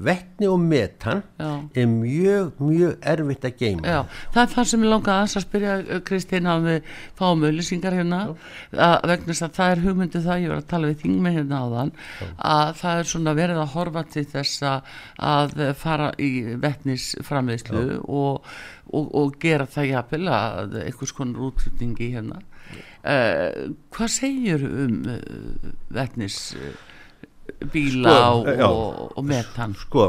vetni 0.02 0.48
og 0.50 0.58
metan 0.58 1.20
Já. 1.38 1.50
er 1.78 1.86
mjög 1.86 2.58
mjög 2.58 3.04
erfitt 3.12 3.44
að 3.46 3.60
geima 3.60 3.86
já 3.86 4.00
Það 4.34 4.40
er 4.42 4.50
það 4.54 4.66
sem 4.72 4.86
ég 4.86 5.10
aðeins 5.12 5.36
að 5.38 5.44
spyrja 5.44 5.76
uh, 5.78 6.00
Kristín 6.08 6.48
að 6.50 6.66
við 6.66 6.90
fáum 7.20 7.46
auðlýsingar 7.46 7.96
hérna. 8.00 8.20
Að 8.74 9.06
vegna 9.12 9.30
þess 9.30 9.46
að 9.46 9.56
það 9.60 9.74
er 9.76 9.84
hugmyndu 9.86 10.24
það 10.26 10.42
ég 10.42 10.52
var 10.52 10.62
að 10.64 10.68
tala 10.74 10.90
við 10.90 11.00
þingmi 11.04 11.34
hérna 11.36 11.62
áðan 11.62 11.94
að 12.50 12.74
það 12.82 13.02
er 13.04 13.10
svona 13.12 13.36
verið 13.38 13.62
að 13.62 13.74
horfa 13.76 14.04
til 14.16 14.26
þess 14.34 14.66
að, 14.72 14.94
að 15.30 15.64
fara 15.78 16.12
í 16.18 16.30
vetnisframleiðslu 16.66 17.84
og, 18.02 18.54
og, 18.90 19.12
og 19.22 19.36
gera 19.42 19.70
það 19.70 19.92
jafnvel 19.92 20.24
að 20.34 20.80
einhvers 20.82 21.14
konar 21.14 21.46
útlutningi 21.52 22.10
hérna 22.16 22.42
Hvað 23.02 24.10
segir 24.14 24.62
um 24.62 24.98
uh, 25.10 25.16
vetnis 25.90 26.54
uh, 26.54 26.74
bíla 27.72 28.12
Sko, 28.12 28.68
og, 28.68 29.16
og 29.18 29.24
metan? 29.26 29.74
Sko, 29.74 30.06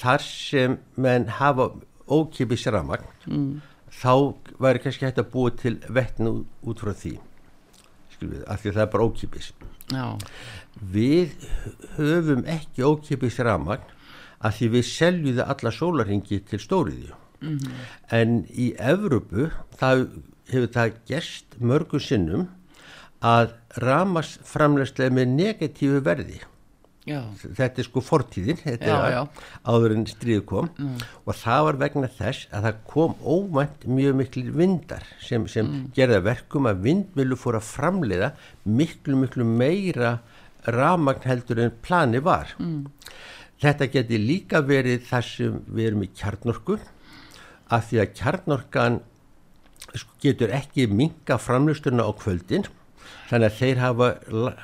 þar 0.00 0.24
sem 0.24 0.76
menn 1.00 1.28
hafa 1.38 1.70
ókipis 2.08 2.66
ramagn 2.72 3.08
mm. 3.26 3.48
þá 4.00 4.12
væri 4.60 4.82
kannski 4.84 5.08
hægt 5.08 5.22
að 5.22 5.30
búa 5.32 5.54
til 5.56 5.78
vetni 5.88 6.34
út, 6.36 6.80
frá 6.80 6.92
því. 6.92 7.16
Skilvið, 8.16 8.42
af 8.44 8.60
því 8.60 8.70
að 8.70 8.78
það 8.78 8.84
er 8.84 8.92
bara 8.92 9.08
ókipis 9.08 9.52
Já, 9.88 10.06
við 10.92 11.46
höfum 11.96 12.42
ekki 12.44 12.84
ókipis 12.84 13.38
ramagn 13.40 13.94
af 14.44 14.58
því 14.58 14.68
við 14.76 14.84
seljum 14.86 15.38
það 15.38 15.54
alla 15.54 15.72
sólarhingi 15.74 16.42
til 16.46 16.60
stóriðju. 16.62 17.16
En 18.12 18.42
í 18.50 18.72
Evrópu 18.82 19.48
það 19.78 20.04
hefur 20.52 20.70
það 20.74 21.00
gerst 21.08 21.58
mörgum 21.60 22.02
sinnum 22.02 22.46
að 23.24 23.56
ramasframlegslega 23.82 25.14
með 25.14 25.34
negatífu 25.34 26.00
verði. 26.06 26.38
Já, 27.08 27.22
þetta 27.40 27.80
er 27.80 27.86
sko 27.86 28.02
fortíðin 28.04 28.58
þetta 28.60 28.88
Já, 28.90 29.22
er 29.22 29.46
áður 29.64 29.94
en 29.94 30.04
stríðu 30.10 30.42
kom. 30.50 30.68
Og 31.24 31.36
það 31.38 31.62
var 31.68 31.78
vegna 31.80 32.10
þess 32.18 32.50
að 32.52 32.66
það 32.66 32.82
kom 32.90 33.14
óvænt 33.24 33.86
mjög 33.88 34.18
miklu 34.20 34.44
vindar 34.58 35.06
sem, 35.24 35.46
sem 35.48 35.70
gerða 35.96 36.20
verkum 36.26 36.68
að 36.68 36.82
vindmilu 36.84 37.38
fór 37.40 37.58
að 37.60 37.70
framleiða 37.70 38.32
miklu 38.68 39.22
miklu 39.22 39.46
meira 39.48 40.18
ramagn 40.68 41.24
heldur 41.24 41.62
en 41.64 41.74
plani 41.82 42.20
var. 42.24 42.52
Þetta 43.58 43.88
geti 43.90 44.20
líka 44.20 44.60
verið 44.62 45.08
þar 45.08 45.26
sem 45.26 45.60
við 45.66 45.90
erum 45.90 46.04
í 46.04 46.12
kjarnorku 46.12 46.76
af 47.72 47.88
því 47.88 48.02
að 48.04 48.12
kjarnorkan 48.20 49.00
getur 50.22 50.52
ekki 50.54 50.88
minga 50.90 51.38
framlustuna 51.40 52.06
á 52.06 52.12
kvöldin. 52.18 52.68
Þannig 53.28 53.50
að 53.50 53.58
þeir 53.58 53.80
hafa 53.82 54.08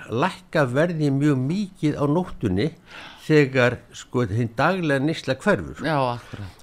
lækkað 0.09 0.71
verði 0.73 1.11
mjög 1.13 1.41
mikið 1.41 1.99
á 2.01 2.05
nóttunni 2.09 2.71
þegar 3.25 3.79
sko 3.97 4.25
hinn 4.29 4.53
daglega 4.57 5.05
nýsla 5.05 5.37
hverfur. 5.41 5.85
Já, 5.85 5.99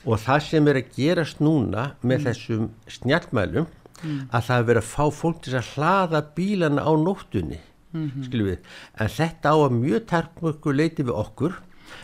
og 0.05 0.21
það 0.21 0.47
sem 0.47 0.69
er 0.69 0.81
að 0.81 0.91
gerast 0.97 1.41
núna 1.41 1.91
með 2.01 2.27
þessum 2.29 2.71
snjallmælum 2.89 3.69
að 4.01 4.45
það 4.47 4.55
er 4.57 4.67
verið 4.69 4.81
að 4.81 4.89
fá 4.91 5.05
fólk 5.13 5.41
til 5.45 5.57
að 5.57 5.73
hlaða 5.75 6.21
bílana 6.38 6.86
á 6.86 6.91
nóttunni 6.97 7.60
mm 7.91 8.29
við, 8.31 8.57
en 8.97 9.10
þetta 9.10 9.51
á 9.51 9.57
að 9.62 9.77
mjög 9.77 10.05
tarkmörku 10.07 10.73
leiti 10.73 11.03
við 11.03 11.17
okkur 11.21 11.57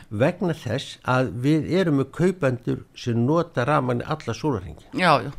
vegna 0.09 0.53
þess 0.53 0.99
að 1.07 1.31
við 1.45 1.71
erum 1.79 2.01
með 2.01 2.11
kaupendur 2.11 2.85
sem 2.95 3.25
nota 3.25 3.65
ramanni 3.65 4.03
alla 4.03 4.33
sólarhingi 4.33 4.85
Já, 4.93 5.23
já, 5.23 5.31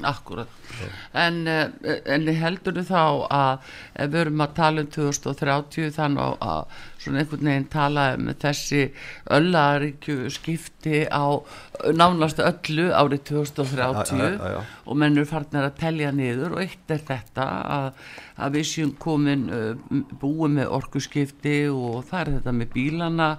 akkurat 0.00 0.48
en, 1.12 1.46
eh, 1.46 1.68
en 2.06 2.26
heldur 2.26 2.72
þú 2.78 2.84
þá 2.88 3.02
að 3.28 3.58
ef 3.94 4.10
við 4.10 4.20
erum 4.22 4.40
að 4.40 4.54
tala 4.56 4.80
um 4.82 4.88
2030 4.94 5.90
þannig 5.98 6.38
að 6.46 6.78
svona 7.02 7.20
einhvern 7.20 7.50
veginn 7.50 7.68
tala 7.70 8.06
um 8.16 8.30
þessi 8.44 8.80
öllaríkju 9.36 10.30
skipti 10.32 11.04
á 11.12 11.26
nánast 11.92 12.40
öllu 12.40 12.88
árið 12.88 13.24
2030 13.32 14.16
Já, 14.16 14.24
já, 14.24 14.38
já, 14.38 14.48
já. 14.56 14.62
og 14.86 14.96
mennur 14.96 15.28
farnir 15.28 15.68
að 15.68 15.78
telja 15.82 16.14
niður 16.16 16.56
og 16.56 16.64
eitt 16.64 16.96
er 16.96 17.04
þetta 17.12 17.46
að, 17.76 17.92
að 18.38 18.56
við 18.58 18.66
séum 18.72 18.96
komin 19.02 19.44
uh, 19.52 20.00
búið 20.22 20.56
með 20.56 20.74
orkuskipti 20.80 21.58
og 21.68 22.02
það 22.08 22.20
er 22.24 22.34
þetta 22.38 22.56
með 22.62 22.74
bílana 22.78 23.30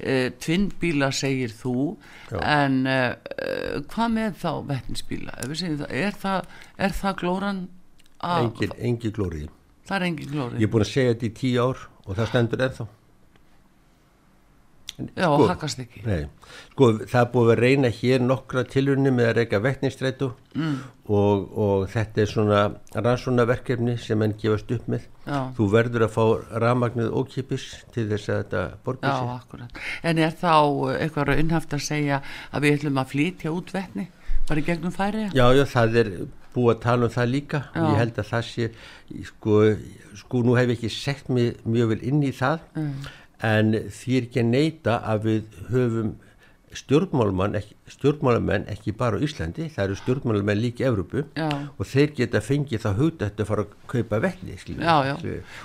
uh, 0.00 0.28
tvinnbíla 0.42 1.10
segir 1.14 1.54
þú. 1.56 1.96
Já. 2.30 2.40
en 2.42 2.80
uh, 2.90 3.12
hvað 3.92 4.16
með 4.16 4.40
þá 4.42 4.50
vettinsbíla 4.72 5.36
er, 5.88 6.16
það, 6.18 6.48
er 6.76 6.96
það 6.96 7.20
glóran 7.22 7.62
engin, 8.26 8.74
engin 8.80 9.14
glóriði 9.14 9.52
það 9.86 9.96
er 9.98 10.06
engin 10.10 10.32
glóri. 10.32 10.60
Ég 10.60 10.68
er 10.68 10.72
búin 10.72 10.84
að 10.84 10.92
segja 10.92 11.14
þetta 11.14 11.26
í 11.28 11.34
tíu 11.40 11.62
ár 11.62 11.82
og 12.06 12.18
það 12.18 12.30
stendur 12.32 12.64
ennþá 12.66 12.86
já, 14.96 15.26
Sko, 15.26 15.46
hakast 15.50 15.80
ekki 15.82 16.02
Nei, 16.06 16.26
sko 16.72 16.88
það 17.02 17.18
er 17.20 17.30
búið 17.34 17.50
að 17.52 17.60
reyna 17.60 17.90
hér 17.92 18.24
nokkra 18.24 18.64
tilunni 18.68 19.12
með 19.12 19.30
að 19.30 19.36
reyka 19.40 19.60
vettnistrætu 19.64 20.30
mm. 20.54 20.76
og, 21.08 21.44
og 21.66 21.84
þetta 21.92 22.22
er 22.22 22.30
svona 22.30 22.62
rannsónaverkefni 22.94 23.98
sem 24.00 24.24
enn 24.24 24.36
gefast 24.40 24.72
upp 24.76 24.88
með. 24.92 25.04
Já. 25.26 25.38
Þú 25.58 25.68
verður 25.74 26.06
að 26.06 26.14
fá 26.16 26.24
ramagnið 26.64 27.12
ókipis 27.12 27.68
til 27.94 28.06
þess 28.12 28.32
að 28.32 28.42
þetta 28.42 28.64
borgar 28.86 29.12
Já, 29.12 29.18
sig. 29.18 29.36
akkurat. 29.36 29.84
En 30.02 30.22
er 30.24 30.34
þá 30.40 30.56
eitthvað 30.96 31.30
raunhaft 31.32 31.76
að 31.76 31.86
segja 31.90 32.22
að 32.50 32.66
við 32.66 32.78
ætlum 32.78 33.02
að 33.02 33.12
flytja 33.12 33.54
út 33.54 33.74
vetni 33.76 34.08
bara 34.46 34.62
í 34.62 34.66
gegnum 34.66 34.94
færi? 34.94 35.28
Já, 35.34 35.46
já, 35.56 35.64
það 35.68 36.00
er 36.02 36.10
búið 36.56 36.72
að 36.72 36.82
tala 36.86 37.08
um 37.08 37.12
það 37.12 37.30
líka. 37.32 37.62
Já. 37.74 37.82
Ég 37.82 38.00
held 38.00 38.18
að 38.22 38.28
það 38.30 38.48
sé, 38.48 38.68
sko, 39.30 39.60
sko 40.22 40.42
nú 40.46 40.56
hef 40.56 40.70
ég 40.70 40.78
ekki 40.78 40.92
sett 40.92 41.30
mig 41.32 41.60
mjög 41.66 41.92
vel 41.94 42.02
inn 42.10 42.22
í 42.24 42.32
það, 42.36 42.64
en 43.44 43.74
því 43.92 44.16
er 44.16 44.28
ekki 44.28 44.42
að 44.42 44.52
neyta 44.52 45.00
að 45.04 45.28
við 45.30 45.58
höfum 45.72 46.14
stjórnmálamenn 46.76 47.56
ekki, 47.58 47.74
stjórnmálamenn 47.94 48.66
ekki 48.72 48.92
bara 48.96 49.18
á 49.18 49.24
Íslandi, 49.24 49.68
það 49.72 49.84
eru 49.84 49.96
stjórnmálamenn 50.00 50.60
líka 50.60 50.84
í 50.84 50.88
Evrópu 50.90 51.22
Já. 51.36 51.48
og 51.48 51.88
þeir 51.88 52.12
geta 52.18 52.42
fengið 52.44 52.82
það 52.84 53.00
hugdætt 53.00 53.40
að 53.42 53.50
fara 53.50 53.64
að 53.64 53.74
kaupa 53.92 54.20
skiljum. 54.60 54.82
Já, 54.82 54.96
já. 55.06 55.14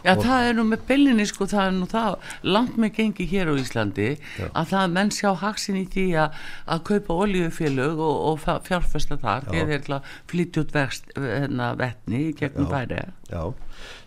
Já, 0.05 0.13
það 0.21 0.47
er 0.47 0.57
nú 0.57 0.65
með 0.69 0.85
byllinni 0.87 1.27
sko, 1.29 1.47
það 1.51 1.65
er 1.65 1.75
nú 1.77 1.89
það 1.91 2.17
langt 2.55 2.77
með 2.77 2.93
gengi 2.99 3.27
hér 3.33 3.51
á 3.51 3.53
Íslandi 3.59 4.09
að 4.51 4.71
það 4.73 4.95
menn 4.95 5.13
sjá 5.17 5.31
haksin 5.43 5.81
í 5.81 5.85
því 5.91 6.07
að, 6.23 6.41
að 6.65 6.83
kaupa 6.91 7.19
oljufélög 7.25 8.03
og, 8.07 8.17
og 8.31 8.65
fjárfesta 8.67 9.19
þar 9.21 9.49
því 9.49 9.67
þeir 9.71 10.11
flytja 10.31 10.65
út 10.65 10.75
vext, 10.75 11.13
hérna, 11.17 11.73
vetni 11.79 12.27
gegnum 12.37 12.69
Já. 12.69 12.75
færi. 12.77 13.05
Já, 13.31 13.43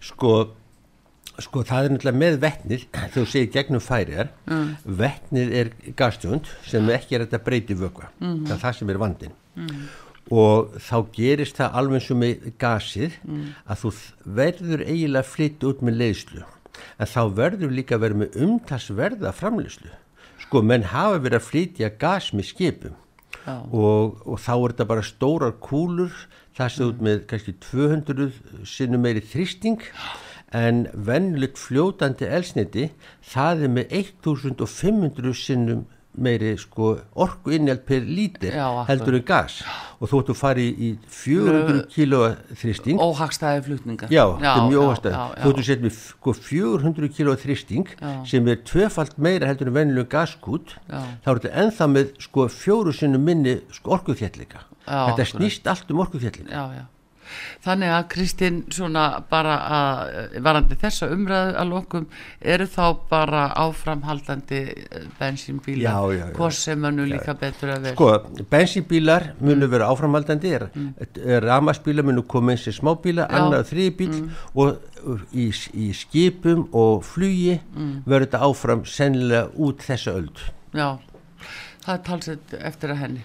sko, 0.05 0.35
sko 1.43 1.65
það 1.67 1.87
er 1.87 1.95
náttúrulega 1.95 2.21
með 2.21 2.37
þegar 2.45 3.13
þú 3.15 3.25
segir 3.31 3.51
gegnum 3.55 3.83
færiðar, 3.83 4.31
mm. 4.47 4.73
vetnið 5.01 5.55
er 5.61 5.71
gasstjónd 5.99 6.51
sem 6.69 6.91
ekki 6.95 7.17
er 7.17 7.27
þetta 7.27 7.43
breyti 7.47 7.77
vökva, 7.79 8.11
það 8.21 8.55
er 8.55 8.63
það 8.63 8.77
sem 8.79 8.93
er 8.93 9.01
vandin. 9.03 9.37
Og 10.35 10.77
þá 10.81 10.97
gerist 11.13 11.59
það 11.59 11.79
alveg 11.81 12.01
eins 12.01 12.11
og 12.15 12.21
með 12.23 12.47
gasið 12.63 13.19
að 13.67 13.83
þú 13.83 13.93
verður 14.39 14.85
eiginlega 14.87 15.31
flytt 15.35 15.67
út 15.69 15.83
með 15.85 16.01
leiðslu, 16.03 16.47
en 16.99 17.13
þá 17.15 17.23
verður 17.41 17.77
líka 17.81 18.01
vera 18.01 18.23
með 18.23 18.39
umtalsverða 18.47 19.35
framleiðslu. 19.37 19.93
Sko, 20.45 20.63
menn 20.63 20.87
hafa 20.93 21.21
verið 21.25 21.41
að 21.41 21.49
flytja 21.49 21.91
gas 21.99 22.31
með 22.37 22.51
skipum. 22.53 23.01
Og, 23.45 24.23
og 24.25 24.39
þá 24.41 24.53
er 24.55 24.73
þetta 24.73 24.85
bara 24.89 25.05
stórar 25.05 25.55
kúlur 25.61 26.15
það 26.55 26.71
sé 26.71 26.87
út 26.87 27.01
með 27.03 27.25
kannski 27.31 27.55
200 27.67 28.29
sinnum 28.69 29.03
meiri 29.05 29.23
þrýsting 29.27 29.83
en 30.55 30.85
vennilegt 30.95 31.59
fljótandi 31.59 32.29
elsniti 32.31 32.89
það 33.33 33.67
er 33.67 33.75
með 33.81 33.99
1500 34.05 35.35
sinnum 35.35 35.85
meiri 36.15 36.53
sko 36.63 36.93
orku 37.19 37.51
innjald 37.57 37.81
per 37.89 38.05
lítir 38.07 38.55
Já, 38.55 38.69
heldur 38.87 39.17
en 39.19 39.25
gas 39.27 39.57
og 39.99 40.07
þú 40.13 40.21
ættu 40.23 40.35
að 40.35 40.39
fara 40.39 40.63
í, 40.63 40.69
í 40.71 40.91
400 41.11 41.81
kíló 41.91 42.21
þrýsting 42.61 43.01
Óhagstæði 43.03 43.65
flutningar. 43.67 44.13
Já, 44.15 44.23
þetta 44.39 44.53
er 44.55 44.69
mjög 44.69 44.85
já, 44.85 45.11
já, 45.11 45.25
Þú 45.43 45.49
já. 45.49 45.51
ættu 45.51 45.59
að 45.65 45.67
setja 45.71 45.87
með 45.89 45.99
sko 46.05 46.35
400 46.39 47.11
kíló 47.19 47.35
þrýsting 47.43 47.91
Já. 47.99 48.13
sem 48.31 48.51
er 48.55 48.63
tvöfalt 48.71 49.19
meira 49.27 49.51
heldur 49.51 49.73
en 49.73 49.79
venjulegum 49.81 50.13
gaskút 50.15 50.77
Já. 50.87 51.03
þá 51.25 51.29
er 51.35 51.41
þetta 51.43 51.55
ennþá 51.65 51.91
með 51.97 52.15
sko 52.29 52.47
fjóru 52.61 52.95
sinnum 52.95 53.27
minni 53.27 53.57
sko 53.75 53.97
orkuþjallega. 53.99 54.63
Já, 54.87 54.99
Þetta 55.11 55.27
snýst 55.35 55.67
allt 55.73 55.91
um 55.91 56.05
orkuþjallega. 56.07 56.51
já, 56.53 56.65
já. 56.79 56.85
Þannig 57.65 57.93
að 57.97 58.07
Kristinn 58.15 58.61
svona 58.73 59.05
bara 59.31 59.57
að 59.77 60.39
varandi 60.45 60.79
þessa 60.81 61.09
umræðu 61.15 61.55
að 61.61 61.71
lokum 61.73 62.07
eru 62.55 62.67
þá 62.71 62.85
bara 63.11 63.45
áframhaldandi 63.65 64.63
eh, 64.75 65.07
bensínbílar? 65.21 66.33
Hvort 66.37 66.59
sem 66.59 66.89
önnu 66.91 67.07
líka 67.09 67.37
betur 67.39 67.75
að 67.77 67.89
vera 67.89 67.99
Sko, 67.99 68.45
bensínbílar 68.51 69.31
munu 69.41 69.71
vera 69.71 69.91
áframhaldandi, 69.93 70.55
er, 70.59 70.69
mm. 70.75 70.91
ramarsbílar 71.45 72.07
munu 72.07 72.27
koma 72.29 72.55
eins 72.55 72.69
og 72.71 72.79
smábíla, 72.79 73.29
Já. 73.29 73.41
annar 73.41 73.67
þriðbíl 73.69 74.13
og 74.55 75.25
í, 75.33 75.49
í 75.51 75.91
skipum 75.97 76.69
og 76.73 77.05
flugi 77.07 77.59
verður 78.05 78.27
þetta 78.27 78.45
áfram 78.49 78.85
sennilega 78.89 79.51
út 79.67 79.85
þessa 79.85 80.17
öld. 80.19 80.47
Já, 80.75 80.97
það 81.85 81.95
er 81.95 82.03
talsett 82.09 82.55
eftir 82.59 82.93
að 82.95 83.01
henni. 83.03 83.23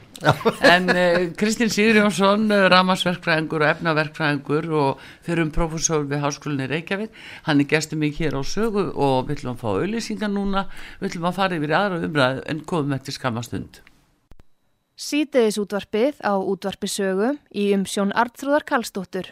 En 0.68 0.90
uh, 0.92 1.20
Kristinn 1.40 1.72
Sigurjónsson 1.74 2.48
uh, 2.52 2.68
ramasverkfræðingur 2.74 3.64
og 3.64 3.72
efnaverkfræðingur 3.74 4.70
og 4.82 5.04
fyrir 5.26 5.46
um 5.48 5.54
professor 5.56 6.08
við 6.10 6.24
Háskólinni 6.26 6.70
Reykjavík 6.70 7.20
hann 7.48 7.64
er 7.64 7.70
gestur 7.72 8.02
mig 8.02 8.20
hér 8.20 8.36
á 8.36 8.44
sögu 8.44 8.90
og 8.94 9.30
við 9.30 9.40
ætlum 9.40 9.56
að 9.56 9.62
fá 9.64 9.70
auðlýsingar 9.76 10.34
núna. 10.34 10.68
Við 11.00 11.14
ætlum 11.14 11.30
að 11.32 11.38
fara 11.40 11.60
yfir 11.60 11.78
aðra 11.80 12.02
umræðu 12.10 12.44
en 12.52 12.66
komum 12.68 12.98
eftir 13.00 13.16
skamastund 13.16 13.84
Sítiðis 15.00 15.56
útvarpið 15.62 16.18
á 16.28 16.36
útvarpisögu 16.36 17.30
í 17.56 17.70
umsjón 17.72 18.12
Arnþrúðar 18.12 18.68
Karlsdóttur. 18.68 19.32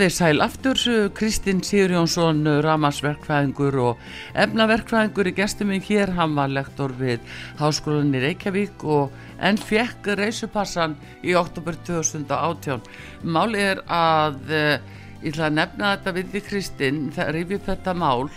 Þið 0.00 0.12
sæl 0.16 0.40
aftur, 0.40 0.78
uh, 0.88 1.08
Kristinn 1.12 1.58
Sigurjónsson, 1.66 2.38
uh, 2.48 2.60
ramasverkfræðingur 2.64 3.74
og 3.82 4.04
efnaverkfræðingur 4.38 5.28
í 5.28 5.32
gestum 5.36 5.68
minn 5.68 5.82
hér, 5.84 6.14
hann 6.16 6.36
var 6.38 6.48
lektor 6.48 6.94
við 6.96 7.20
Háskólanni 7.58 8.22
Reykjavík 8.22 8.84
og 8.88 9.12
en 9.44 9.58
fekk 9.60 10.08
reysupassan 10.20 10.94
í 11.20 11.34
oktober 11.36 11.76
2018. 11.84 12.80
Máli 13.28 13.60
er 13.74 13.82
að, 13.92 14.38
uh, 14.48 15.02
ég 15.20 15.34
ætla 15.34 15.50
að 15.50 15.58
nefna 15.58 15.90
þetta 15.96 16.14
við 16.16 16.30
því 16.32 16.42
Kristinn, 16.46 17.02
það 17.16 17.32
rifið 17.36 17.66
þetta 17.66 17.94
mál 18.00 18.30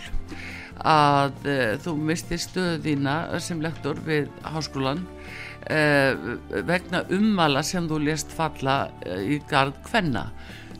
að 0.84 1.46
þú 1.84 1.92
mistir 2.10 2.40
stöðu 2.42 2.80
þína 2.82 3.14
sem 3.40 3.60
lektor 3.62 3.96
við 4.04 4.26
Háskólan 4.42 5.04
vegna 6.66 7.04
ummala 7.14 7.62
sem 7.64 7.86
þú 7.88 8.00
lést 8.02 8.34
falla 8.34 8.90
í 9.06 9.38
gard 9.48 9.78
kvenna. 9.86 10.26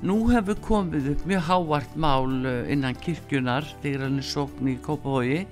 Nú 0.02 0.16
hefur 0.32 0.58
komið 0.64 1.12
upp 1.14 1.22
mjög 1.28 1.46
hávart 1.48 1.94
mál 1.96 2.32
uh, 2.42 2.72
innan 2.72 2.96
kirkjunar 2.98 3.66
þegar 3.82 4.08
hann 4.08 4.18
er 4.20 4.26
sókn 4.26 4.72
í 4.72 4.74
Kópavogi 4.82 5.44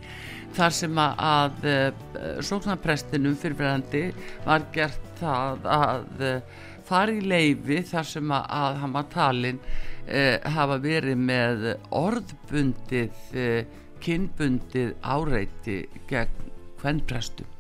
þar 0.57 0.75
sem 0.77 0.99
að, 1.01 1.23
að 1.29 1.69
uh, 1.71 2.35
sóknarprestinum 2.45 3.39
fyrirverandi 3.41 4.03
var 4.45 4.67
gert 4.75 5.09
það 5.21 5.71
að 5.77 6.27
uh, 6.27 6.61
fara 6.89 7.15
í 7.15 7.23
leifi 7.25 7.81
þar 7.93 8.11
sem 8.11 8.35
að, 8.35 8.85
að 8.91 9.09
talin 9.15 9.63
uh, 9.63 10.37
hafa 10.57 10.79
verið 10.83 11.25
með 11.31 11.67
orðbundið, 12.03 13.25
uh, 13.37 13.81
kynbundið 14.03 14.95
áreiti 15.01 15.83
gegn 16.11 16.53
hvernprestum. 16.83 17.52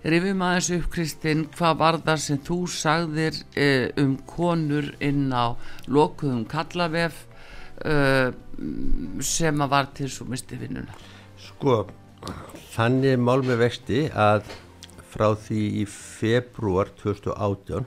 Rifum 0.00 0.40
aðeins 0.40 0.70
upp 0.78 0.86
Kristinn, 0.94 1.42
hvað 1.52 1.74
var 1.82 1.98
það 2.06 2.20
sem 2.24 2.38
þú 2.46 2.56
sagðir 2.72 3.36
eh, 3.52 3.90
um 4.00 4.14
konur 4.24 4.86
inn 5.04 5.28
á 5.28 5.52
lokuðum 5.92 6.46
kallavef 6.48 7.18
eh, 7.84 8.32
sem 9.20 9.60
að 9.60 9.72
var 9.74 9.90
til 9.98 10.08
svo 10.08 10.24
misti 10.30 10.56
vinnuna? 10.56 10.96
Sko, 11.36 11.82
þannig 12.72 13.20
mál 13.20 13.44
með 13.44 13.60
vexti 13.66 14.06
að 14.08 14.48
frá 15.10 15.34
því 15.36 15.66
í 15.82 15.86
februar 15.90 16.94
2018 17.02 17.84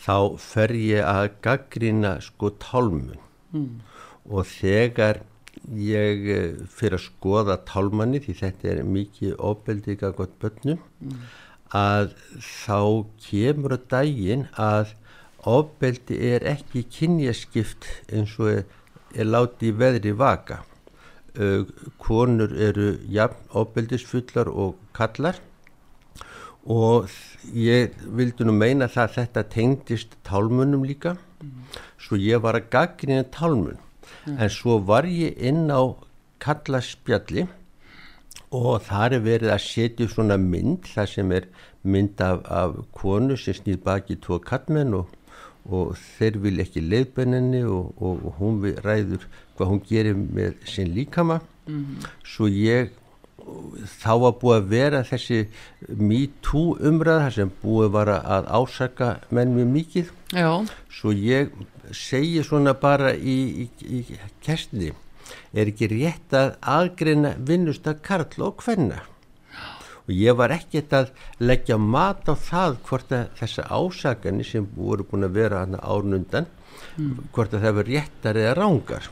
þá 0.00 0.16
fer 0.40 0.72
ég 0.80 1.04
að 1.04 1.26
gaggrina 1.44 2.14
sko 2.24 2.54
tálmun 2.62 3.20
og 4.24 4.46
þegar 4.48 5.26
ég 5.68 6.28
eh, 6.30 6.56
fyrir 6.70 6.98
að 6.98 7.06
skoða 7.06 7.58
tálmanni 7.68 8.20
því 8.24 8.36
þetta 8.40 8.70
er 8.72 8.82
mikið 8.86 9.36
ofbeldi 9.50 9.96
gagvart 10.00 10.32
börnum. 10.42 10.80
Að 11.76 12.14
þá 12.42 13.06
kemur 13.22 13.76
að 13.76 13.86
daginn 13.92 14.48
að 14.58 14.94
ofbeldi 15.48 16.18
er 16.32 16.44
ekki 16.48 16.82
kynjaskipt 16.90 17.86
eins 18.12 18.34
og 18.40 18.50
er, 18.56 18.64
er 19.14 19.30
látið 19.30 19.78
veðri 19.80 20.16
vaka. 20.16 20.64
Uh, 21.30 21.62
konur 22.02 22.50
eru 22.58 22.96
jafn 23.06 23.44
ofbeldisfullar 23.54 24.48
og 24.50 24.80
kallar 24.96 25.36
og 26.66 27.06
ég 27.54 27.94
vildi 28.02 28.44
nú 28.44 28.52
meina 28.52 28.88
það 28.90 29.04
að 29.04 29.14
þetta 29.14 29.44
tengdist 29.54 30.16
tálmunum 30.26 30.82
líka. 30.84 31.14
Svo 32.02 32.18
ég 32.18 32.42
var 32.42 32.58
að 32.58 32.66
gaggrina 32.74 33.22
tálmun 33.30 33.78
en 34.26 34.52
svo 34.52 34.78
var 34.90 35.08
ég 35.08 35.38
inn 35.38 35.70
á 35.70 35.82
kallaspjalli 36.40 37.46
og 38.50 38.82
þar 38.88 39.16
er 39.16 39.24
verið 39.24 39.54
að 39.54 39.64
setja 39.64 40.06
upp 40.06 40.14
svona 40.14 40.38
mynd 40.40 40.88
það 40.90 41.10
sem 41.14 41.32
er 41.36 41.48
mynd 41.82 42.20
af, 42.24 42.42
af 42.44 42.76
konu 42.96 43.36
sem 43.38 43.56
snýr 43.56 43.80
baki 43.84 44.18
tvo 44.20 44.40
kallmenn 44.42 44.96
og, 44.98 45.12
og 45.70 45.94
þeir 46.18 46.40
vil 46.44 46.62
ekki 46.64 46.82
leiðbenninni 46.84 47.62
og, 47.64 47.92
og, 48.00 48.24
og 48.26 48.40
hún 48.40 48.60
ræður 48.84 49.28
hvað 49.56 49.70
hún 49.72 49.82
gerir 49.88 50.18
með 50.18 50.56
sinn 50.68 50.92
líkama. 50.96 51.40
Svo 52.26 52.48
ég 52.50 52.90
þá 54.00 54.12
var 54.24 54.36
búið 54.40 54.56
að 54.56 54.70
vera 54.70 55.02
þessi 55.06 55.40
MeToo 55.88 56.76
umræða 56.86 57.26
þar 57.26 57.36
sem 57.36 57.52
búið 57.62 57.92
var 57.96 58.12
að 58.18 58.48
ásaka 58.50 59.10
menn 59.30 59.54
mjög 59.56 59.70
mikið. 59.76 60.12
Já, 60.36 60.50
svo 60.92 61.14
ég 61.14 61.52
segi 61.96 62.42
svona 62.46 62.74
bara 62.78 63.14
í, 63.14 63.66
í, 63.66 64.00
í 64.00 64.18
kerstinni 64.44 64.92
er 65.52 65.70
ekki 65.70 65.88
rétt 65.90 66.34
að 66.36 66.52
aðgreina 66.60 67.34
vinnusta 67.46 67.94
karl 68.04 68.46
og 68.46 68.62
hvenna 68.64 69.02
og 70.10 70.14
ég 70.14 70.36
var 70.38 70.54
ekkert 70.54 70.94
að 70.96 71.10
leggja 71.42 71.76
mat 71.78 72.26
á 72.26 72.34
það 72.34 72.78
hvort 72.88 73.12
að 73.14 73.28
þessa 73.38 73.66
ásakanir 73.68 74.48
sem 74.48 74.66
voru 74.76 75.06
búin 75.06 75.28
að 75.28 75.36
vera 75.38 75.64
hana 75.64 75.82
árnundan 75.82 76.48
hvort 77.34 77.54
að 77.54 77.66
það 77.66 77.76
var 77.78 77.90
réttar 77.90 78.40
eða 78.40 78.56
rángar 78.58 79.10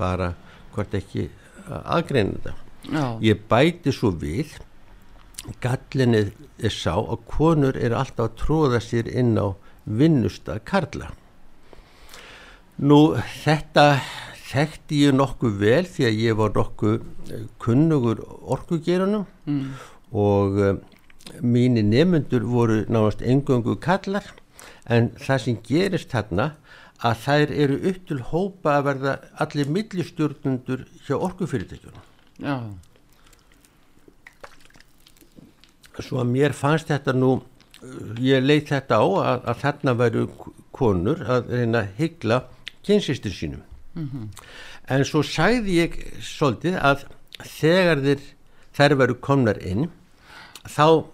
bara 0.00 0.32
hvort 0.74 0.96
ekki 0.98 1.28
að 1.68 1.86
aðgreina 1.96 2.36
þetta 2.36 2.54
já, 2.90 3.04
ég 3.28 3.46
bæti 3.50 3.94
svo 3.94 4.10
við 4.16 4.56
gallinni 5.62 6.26
er 6.60 6.74
sá 6.74 6.94
að 6.98 7.24
konur 7.30 7.78
eru 7.78 7.96
alltaf 7.96 8.30
að 8.30 8.38
tróða 8.42 8.80
sér 8.84 9.08
inn 9.08 9.36
á 9.40 9.54
vinnusta 9.84 10.58
karla 10.64 11.10
nú 12.80 13.00
þetta 13.42 14.00
þekkti 14.50 15.04
ég 15.04 15.16
nokkuð 15.16 15.58
vel 15.60 15.82
því 15.88 16.06
að 16.08 16.20
ég 16.24 16.38
var 16.38 16.54
nokkuð 16.56 16.96
eh, 17.30 17.44
kunnugur 17.62 18.22
orkugerunum 18.56 19.26
mm. 19.46 19.64
og 20.16 20.58
uh, 20.58 20.72
mínir 21.44 21.86
nefnendur 21.86 22.46
voru 22.48 22.80
náðast 22.90 23.22
engöngu 23.22 23.76
kallar 23.82 24.26
en 24.90 25.12
það 25.20 25.44
sem 25.44 25.58
gerist 25.66 26.10
þarna 26.10 26.54
að 27.06 27.20
þær 27.24 27.52
eru 27.64 27.76
upp 27.90 28.00
til 28.08 28.20
hópa 28.32 28.78
að 28.78 28.86
verða 28.88 29.16
allir 29.44 29.70
millistjórnundur 29.72 30.82
hjá 31.06 31.14
orkufyrirtækjunum. 31.16 32.08
Já, 32.40 32.56
svo 36.00 36.20
að 36.20 36.32
mér 36.32 36.56
fannst 36.56 36.88
þetta 36.90 37.12
nú 37.12 37.36
uh, 37.36 37.44
ég 38.24 38.40
leið 38.42 38.72
þetta 38.72 39.04
á 39.04 39.04
að, 39.04 39.44
að 39.52 39.60
þarna 39.66 39.94
væru 40.00 40.24
konur 40.74 41.22
að 41.28 41.52
reyna 41.52 41.84
að 41.84 41.94
hyggla 42.00 42.40
kynsistur 42.86 43.34
sínum. 43.34 43.62
En 44.88 45.04
svo 45.04 45.22
sagði 45.26 45.80
ég 45.80 45.96
svolítið 46.22 46.78
að 46.78 47.06
þegar 47.42 48.02
þeir, 48.04 48.20
þær 48.76 48.94
veru 49.00 49.16
komnar 49.20 49.58
inn 49.66 49.88
þá 50.68 51.04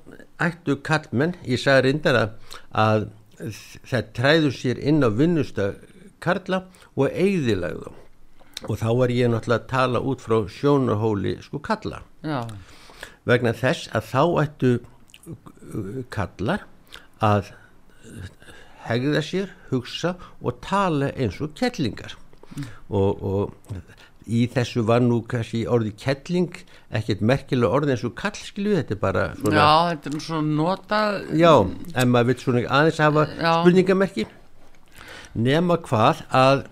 ættu 0.42 0.76
kallmenn, 0.84 1.34
ég 1.46 1.60
sagði 1.60 1.88
reyndar 1.88 2.16
að, 2.20 2.30
að 2.72 3.06
það 3.86 4.10
træðu 4.16 4.50
sér 4.52 4.80
inn 4.80 5.04
á 5.04 5.08
vinnusta 5.08 5.74
karla 6.20 6.64
og 6.96 7.12
eigðilagðu 7.12 7.92
og 8.66 8.78
þá 8.80 8.88
var 8.96 9.12
ég 9.12 9.28
náttúrulega 9.30 9.62
að 9.62 9.70
tala 9.70 10.00
út 10.00 10.22
frá 10.24 10.36
sjónarhóli 10.48 11.36
sko 11.44 11.60
kalla 11.60 12.00
já, 12.24 12.46
vegna 13.28 13.52
þess 13.56 13.90
að 13.92 14.08
þá 14.12 14.22
ættu 14.42 14.70
kallar 16.14 16.64
að 17.20 17.52
hegða 18.88 19.22
sér, 19.24 19.50
hugsa 19.70 20.14
og 20.42 20.60
tala 20.64 21.12
eins 21.16 21.40
og 21.44 21.54
kettlingar. 21.58 22.14
Og, 22.88 23.22
og 23.22 23.80
í 24.26 24.46
þessu 24.50 24.82
var 24.88 25.02
nú 25.04 25.20
kannski 25.28 25.64
orði 25.70 25.92
kettling 26.00 26.54
ekkert 26.96 27.20
merkilega 27.22 27.68
orði 27.78 27.92
eins 27.94 28.04
og 28.08 28.14
kallskilu 28.18 28.72
þetta 28.78 28.94
er 28.96 29.00
bara 29.02 29.24
svona 29.38 29.58
já, 29.60 29.66
þetta 29.92 30.10
er 30.14 30.24
svona 30.24 30.56
nota 30.62 31.00
Já, 31.38 31.52
en 32.02 32.10
maður 32.14 32.30
vil 32.32 32.38
svona 32.42 32.62
aðeins 32.78 33.02
hafa 33.04 33.26
Já. 33.36 33.52
spurningamerki. 33.60 34.24
Nema 35.36 35.76
hvað 35.84 36.22
að 36.34 36.64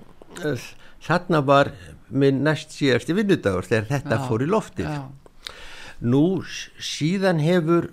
uh, 0.48 0.64
þarna 1.04 1.42
var 1.46 1.70
minn 2.14 2.40
næst 2.46 2.72
síðasti 2.78 3.14
vinnudagur 3.16 3.66
þegar 3.68 3.90
þetta 3.92 4.18
Já, 4.18 4.24
fór 4.28 4.44
í 4.46 4.48
loftið. 4.50 4.88
já, 4.88 5.52
nú 6.04 6.24
síðan 6.80 7.40
hefur 7.44 7.90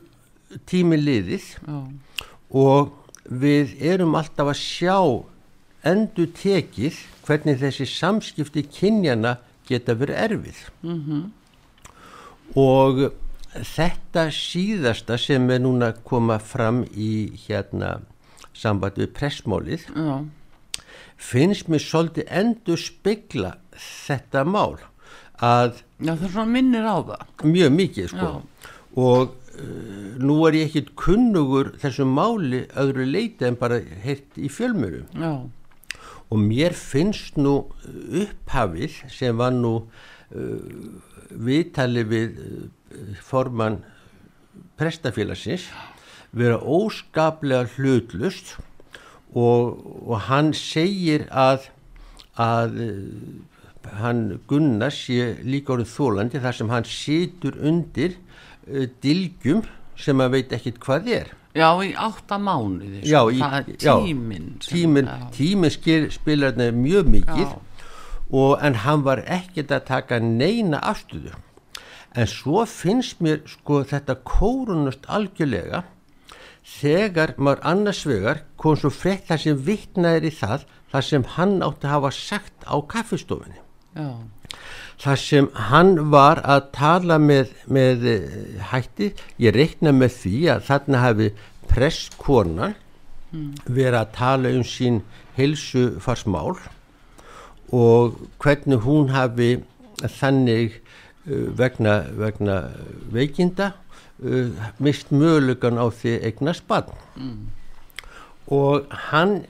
tími 0.67 0.97
liðið 0.99 1.45
já, 1.67 1.77
og 2.51 2.95
við 3.31 3.77
erum 3.79 4.17
alltaf 4.19 4.51
að 4.51 4.59
sjá 4.59 4.97
endur 5.87 6.29
tekið 6.35 6.99
hvernig 7.25 7.61
þessi 7.61 7.87
samskipti 7.89 8.65
kynjana 8.67 9.37
geta 9.69 9.95
verið 9.95 10.19
erfið 10.25 10.59
-hmm. 10.83 11.23
og 12.59 13.13
þetta 13.55 14.27
síðasta 14.35 15.17
sem 15.17 15.49
er 15.49 15.59
núna 15.59 15.93
koma 16.03 16.39
fram 16.39 16.83
í 16.93 17.31
hérna 17.47 18.01
samband 18.53 18.99
við 18.99 19.13
pressmálið 19.15 19.87
já, 19.95 20.25
finnst 21.17 21.67
mér 21.67 21.79
svolítið 21.79 22.27
endur 22.29 22.77
spegla 22.77 23.55
þetta 24.05 24.43
mál 24.43 24.77
að 25.41 25.81
já, 25.99 26.13
það 26.13 26.25
er 26.25 26.31
svona 26.31 26.51
minnir 26.51 26.85
á 26.85 26.97
það 27.01 27.45
mjög 27.49 27.71
mikið 27.77 28.07
sko 28.11 28.27
Já. 28.27 28.69
og 28.95 29.35
nú 30.21 30.37
er 30.47 30.57
ég 30.59 30.69
ekkit 30.69 30.91
kunnugur 30.99 31.73
þessu 31.81 32.05
máli 32.07 32.65
öðru 32.79 33.05
leiti 33.07 33.47
en 33.47 33.57
bara 33.59 33.79
heyrt 34.03 34.37
í 34.37 34.49
fjölmjörum 34.51 35.07
já, 35.17 35.31
og 36.31 36.37
mér 36.39 36.75
finnst 36.77 37.39
nú 37.39 37.55
upphafið 38.21 39.01
sem 39.11 39.37
var 39.37 39.55
nú 39.55 39.73
uh, 39.81 40.59
viðtali 41.31 42.05
við 42.07 42.41
uh, 42.41 43.15
formann 43.25 43.81
prestafélagsins 44.79 45.67
vera 46.31 46.57
óskaplega 46.59 47.67
hlutlust 47.75 48.55
og, 49.35 49.79
og 50.07 50.17
hann 50.27 50.51
segir 50.55 51.27
að, 51.31 51.67
að 52.39 52.77
hann 54.01 54.39
Gunnar 54.47 54.93
sé 54.95 55.35
líka 55.43 55.75
orðið 55.75 55.93
þólandi 55.95 56.41
þar 56.43 56.57
sem 56.57 56.71
hann 56.71 56.87
situr 56.87 57.57
undir 57.59 58.17
dilgjum 59.03 59.63
sem 59.97 60.19
hann 60.19 60.31
veit 60.33 60.51
ekkit 60.55 60.79
hvað 60.83 61.07
er. 61.11 61.27
Já, 61.55 61.67
í 61.83 61.91
átta 61.99 62.37
mánuði 62.39 63.01
Já, 63.03 63.25
sko, 63.25 63.31
í- 63.35 63.41
er 63.43 63.65
já, 63.75 63.95
tíminn 64.05 64.45
já, 65.09 65.29
tímin 65.35 65.71
skil, 65.73 66.05
spilar 66.11 66.53
þetta 66.55 66.71
mjög 66.77 67.09
mikið 67.11 67.49
og 68.31 68.61
en 68.63 68.77
hann 68.85 69.03
var 69.03 69.19
ekkert 69.27 69.71
að 69.75 69.83
taka 69.89 70.19
neina 70.23 70.79
afstöðu. 70.79 71.33
En 72.15 72.27
svo 72.27 72.63
finnst 72.67 73.19
mér 73.23 73.41
sko 73.47 73.81
þetta 73.83 74.15
kórunust 74.23 75.03
algjörlega 75.11 75.83
þegar 76.79 77.33
maður 77.37 77.61
annars 77.67 78.03
vegar 78.07 78.43
kom 78.59 78.75
svo 78.79 78.91
frétt 78.93 79.27
það 79.27 79.39
sem 79.45 79.61
vittnaðir 79.67 80.27
í 80.29 80.33
það 80.35 80.65
það 80.91 81.05
sem 81.07 81.23
hann 81.35 81.55
átti 81.65 81.87
að 81.87 81.93
hafa 81.95 82.11
sagt 82.15 82.65
á 82.67 82.75
kaffistofinni 82.93 83.57
já, 83.95 84.07
þar 85.01 85.17
sem 85.17 85.47
hann 85.69 85.95
var 86.13 86.41
að 86.45 86.67
tala 86.75 87.17
með, 87.21 87.55
með 87.65 88.05
eh, 88.11 88.27
hætti, 88.71 89.11
ég 89.41 89.55
reikna 89.55 89.93
með 89.95 90.17
því 90.19 90.37
að 90.53 90.67
þarna 90.69 91.03
hafi 91.05 91.31
presskonan 91.71 92.77
verið 93.31 93.97
að 94.01 94.13
tala 94.17 94.51
um 94.51 94.63
sín 94.67 95.01
heilsufarsmál 95.37 96.57
og 97.71 98.17
hvernig 98.43 98.83
hún 98.83 99.13
hafi 99.13 99.61
þannig 100.19 100.75
uh, 101.29 101.47
vegna, 101.57 102.01
vegna 102.17 102.57
veikinda 103.13 103.71
uh, 104.19 104.51
mist 104.83 105.13
mögulegan 105.15 105.79
á 105.79 105.87
því 105.87 106.17
að 106.17 106.27
eignast 106.27 106.67
barn. 106.67 106.91
Og 108.51 108.91
hann 109.11 109.45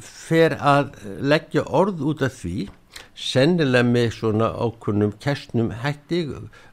fer 0.00 0.56
að 0.56 0.94
leggja 1.20 1.66
orð 1.68 2.00
út 2.08 2.24
af 2.24 2.40
því 2.40 2.70
sennilega 3.16 3.86
með 3.88 4.10
svona 4.18 4.50
ákunnum 4.60 5.14
kestnum 5.24 5.70
hætti 5.80 6.26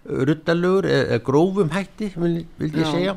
ruddalögur 0.04 0.88
eða 0.92 1.20
grófum 1.24 1.70
hætti 1.72 2.10
vil, 2.18 2.42
vil 2.60 2.72
ég 2.82 2.90
segja. 2.92 3.14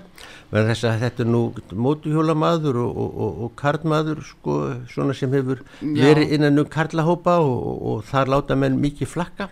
Með 0.53 0.71
þess 0.71 0.87
að 0.87 1.01
þetta 1.03 1.25
er 1.25 1.31
nú 1.33 1.41
mótuhjólamaður 1.87 2.79
og, 2.85 3.01
og, 3.03 3.17
og, 3.25 3.41
og 3.47 3.55
karlmaður 3.59 4.23
sko, 4.29 4.59
svona 4.93 5.17
sem 5.19 5.35
hefur 5.35 5.65
Já. 5.81 6.05
verið 6.05 6.37
innan 6.39 6.63
um 6.63 6.69
karlahópa 6.71 7.41
og, 7.43 7.57
og, 7.57 7.81
og 7.91 8.05
þar 8.13 8.31
láta 8.37 8.59
menn 8.59 8.79
mikið 8.83 9.11
flakka. 9.17 9.49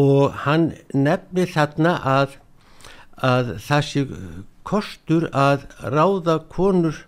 Og 0.00 0.32
hann 0.46 0.70
nefnir 0.96 1.52
þarna 1.52 1.98
að, 2.08 2.38
að 3.20 3.54
það 3.66 3.86
sé 3.90 4.06
kostur 4.64 5.28
að 5.36 5.68
ráða 5.84 6.40
konur 6.48 7.04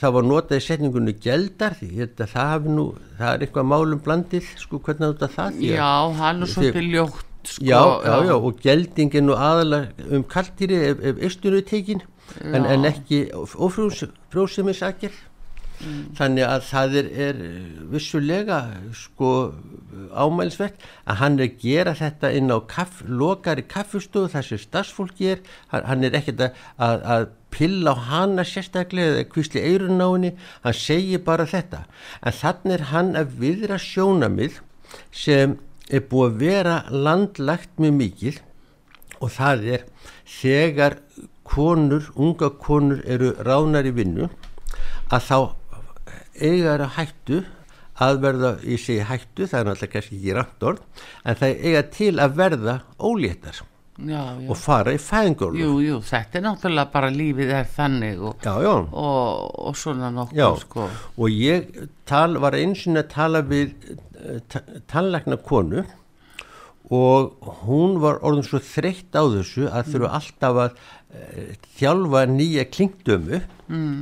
það 0.00 0.14
var 0.16 0.26
notað 0.26 0.58
í 0.58 0.64
setningunni 0.64 1.14
geldar 1.22 1.76
því 1.78 1.90
þetta, 2.00 2.26
það, 2.32 2.48
hafi 2.52 2.72
nú, 2.74 2.86
það 3.18 3.28
er 3.32 3.44
eitthvað 3.46 3.68
málum 3.70 4.02
blandið 4.02 4.48
sko 4.58 4.80
hvernig 4.82 5.12
þetta 5.14 5.28
það 5.36 5.60
því 5.60 5.70
já, 5.70 5.92
hann 6.18 6.42
er 6.42 6.50
Þið- 6.50 6.56
svolítið 6.56 6.88
ljótt 6.96 7.52
sko, 7.52 7.68
já, 7.68 7.80
já, 8.02 8.16
já, 8.26 8.34
og 8.34 8.58
gelding 8.64 9.14
er 9.14 9.22
nú 9.22 9.38
aðalega 9.38 10.10
um 10.18 10.26
kaltýri 10.34 10.80
ef, 10.90 11.06
er 11.06 11.62
tekin 11.70 12.02
en, 12.42 12.66
en 12.66 12.90
ekki 12.90 13.22
ófrjóðsumisakir 13.36 15.14
þannig 16.16 16.46
að 16.46 16.62
það 16.70 16.94
er, 17.00 17.08
er 17.28 17.40
vissulega 17.92 18.58
sko 18.96 19.32
ámælsvert 20.16 20.80
að 21.04 21.18
hann 21.20 21.38
er 21.38 21.46
að 21.46 21.58
gera 21.62 21.94
þetta 21.96 22.30
inn 22.36 22.52
á 22.52 22.58
kaff, 22.68 23.02
lokari 23.06 23.64
kaffustofu 23.68 24.30
þar 24.32 24.46
sem 24.48 24.60
stafsfólki 24.62 25.28
er. 25.34 25.42
Hann, 25.72 25.84
hann 25.90 26.06
er 26.08 26.16
ekkert 26.20 26.46
að, 26.48 26.62
að, 26.88 27.04
að 27.16 27.26
pilla 27.56 27.94
á 27.96 28.04
hana 28.10 28.44
sérstaklega 28.44 29.14
eða 29.14 29.28
kvísli 29.32 29.62
eirun 29.64 30.02
á 30.04 30.08
henni, 30.12 30.32
hann 30.64 30.76
segir 30.76 31.22
bara 31.24 31.48
þetta. 31.48 31.84
En 32.22 32.36
þannig 32.36 32.76
er 32.76 32.84
hann 32.92 33.14
að 33.16 33.38
viðra 33.40 33.78
sjónamið 33.80 34.60
sem 35.10 35.56
er 35.88 36.04
búið 36.10 36.28
að 36.28 36.40
vera 36.42 36.76
landlagt 36.90 37.80
mjög 37.80 37.96
mikið 38.00 38.40
og 39.22 39.32
það 39.32 39.68
er 39.76 39.84
þegar 40.28 40.98
konur, 41.46 42.10
unga 42.14 42.50
konur 42.60 43.02
eru 43.06 43.32
ránar 43.46 43.86
í 43.86 43.94
vinnu 43.94 44.28
að 45.14 45.28
þá 45.28 45.38
eiga 46.36 46.72
þeirra 46.72 46.88
hættu 46.98 47.44
að 47.96 48.18
verða, 48.20 48.50
ég 48.66 48.82
segi 48.82 49.06
hættu, 49.08 49.46
það 49.48 49.58
er 49.60 49.68
náttúrulega 49.70 49.92
kannski 49.94 50.18
ekki 50.34 50.66
orð, 50.68 50.82
en 51.24 51.38
það 51.40 51.62
eiga 51.64 51.82
til 51.94 52.12
að 52.20 52.36
verða 52.42 52.74
óléttar 53.00 53.62
já, 53.98 54.22
já. 54.40 54.48
og 54.50 54.56
fara 54.60 54.94
í 54.94 55.00
fæðingólu. 55.00 55.60
Jú, 55.60 55.74
jú, 55.84 56.00
þetta 56.04 56.40
er 56.40 56.46
náttúrulega 56.46 56.92
bara 56.92 57.12
lífið 57.12 57.52
er 57.58 57.68
þannig 57.76 58.24
og, 58.30 58.42
Já, 58.44 58.56
og, 58.72 59.54
og 59.68 59.78
svona 59.78 60.10
nokkuð 60.14 60.58
sko. 60.64 60.88
og 61.16 61.30
ég 61.30 61.86
tal, 62.08 62.36
var 62.42 62.58
eins 62.58 62.86
og 62.86 63.00
að 63.00 63.08
tala 63.14 63.44
við 63.46 63.72
eh, 63.86 64.42
ta- 64.52 64.66
tannlækna 64.90 65.40
konu 65.42 65.86
og 66.90 67.48
hún 67.64 67.98
var 68.02 68.20
orðin 68.22 68.46
svo 68.46 68.60
þreytt 68.62 69.16
á 69.18 69.22
þessu 69.26 69.66
að 69.66 69.88
þurfa 69.92 70.12
alltaf 70.20 70.60
að 70.62 70.76
uh, 70.76 71.48
þjálfa 71.80 72.22
nýja 72.30 72.64
klingdömu 72.70 73.40
mm. 73.66 73.96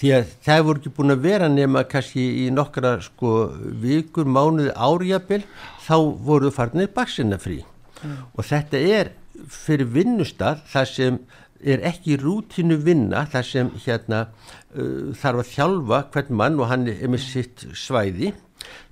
því 0.00 0.12
að 0.16 0.30
það 0.46 0.62
voru 0.68 0.80
ekki 0.80 0.94
búin 0.96 1.14
að 1.16 1.26
vera 1.26 1.50
nema 1.52 1.84
kannski 1.84 2.24
í 2.46 2.48
nokkra 2.54 2.94
sko 3.04 3.34
vikur, 3.82 4.24
mánuði, 4.24 4.72
árjabil 4.72 5.42
þá 5.84 5.96
voru 6.24 6.52
farnir 6.54 6.88
baksina 6.94 7.40
frí 7.40 7.60
og 8.06 8.44
þetta 8.46 8.80
er 8.98 9.12
fyrir 9.50 9.88
vinnustad 9.94 10.64
þar 10.70 10.88
sem 10.88 11.18
er 11.60 11.82
ekki 11.84 12.16
rútínu 12.20 12.78
vinna 12.84 13.26
þar 13.28 13.46
sem 13.46 13.72
hérna 13.84 14.22
uh, 14.26 15.10
þarf 15.16 15.42
að 15.42 15.50
þjálfa 15.54 16.04
hvern 16.14 16.38
mann 16.40 16.60
og 16.60 16.70
hann 16.70 16.88
er 16.88 17.10
með 17.12 17.26
sitt 17.26 17.66
svæði 17.76 18.32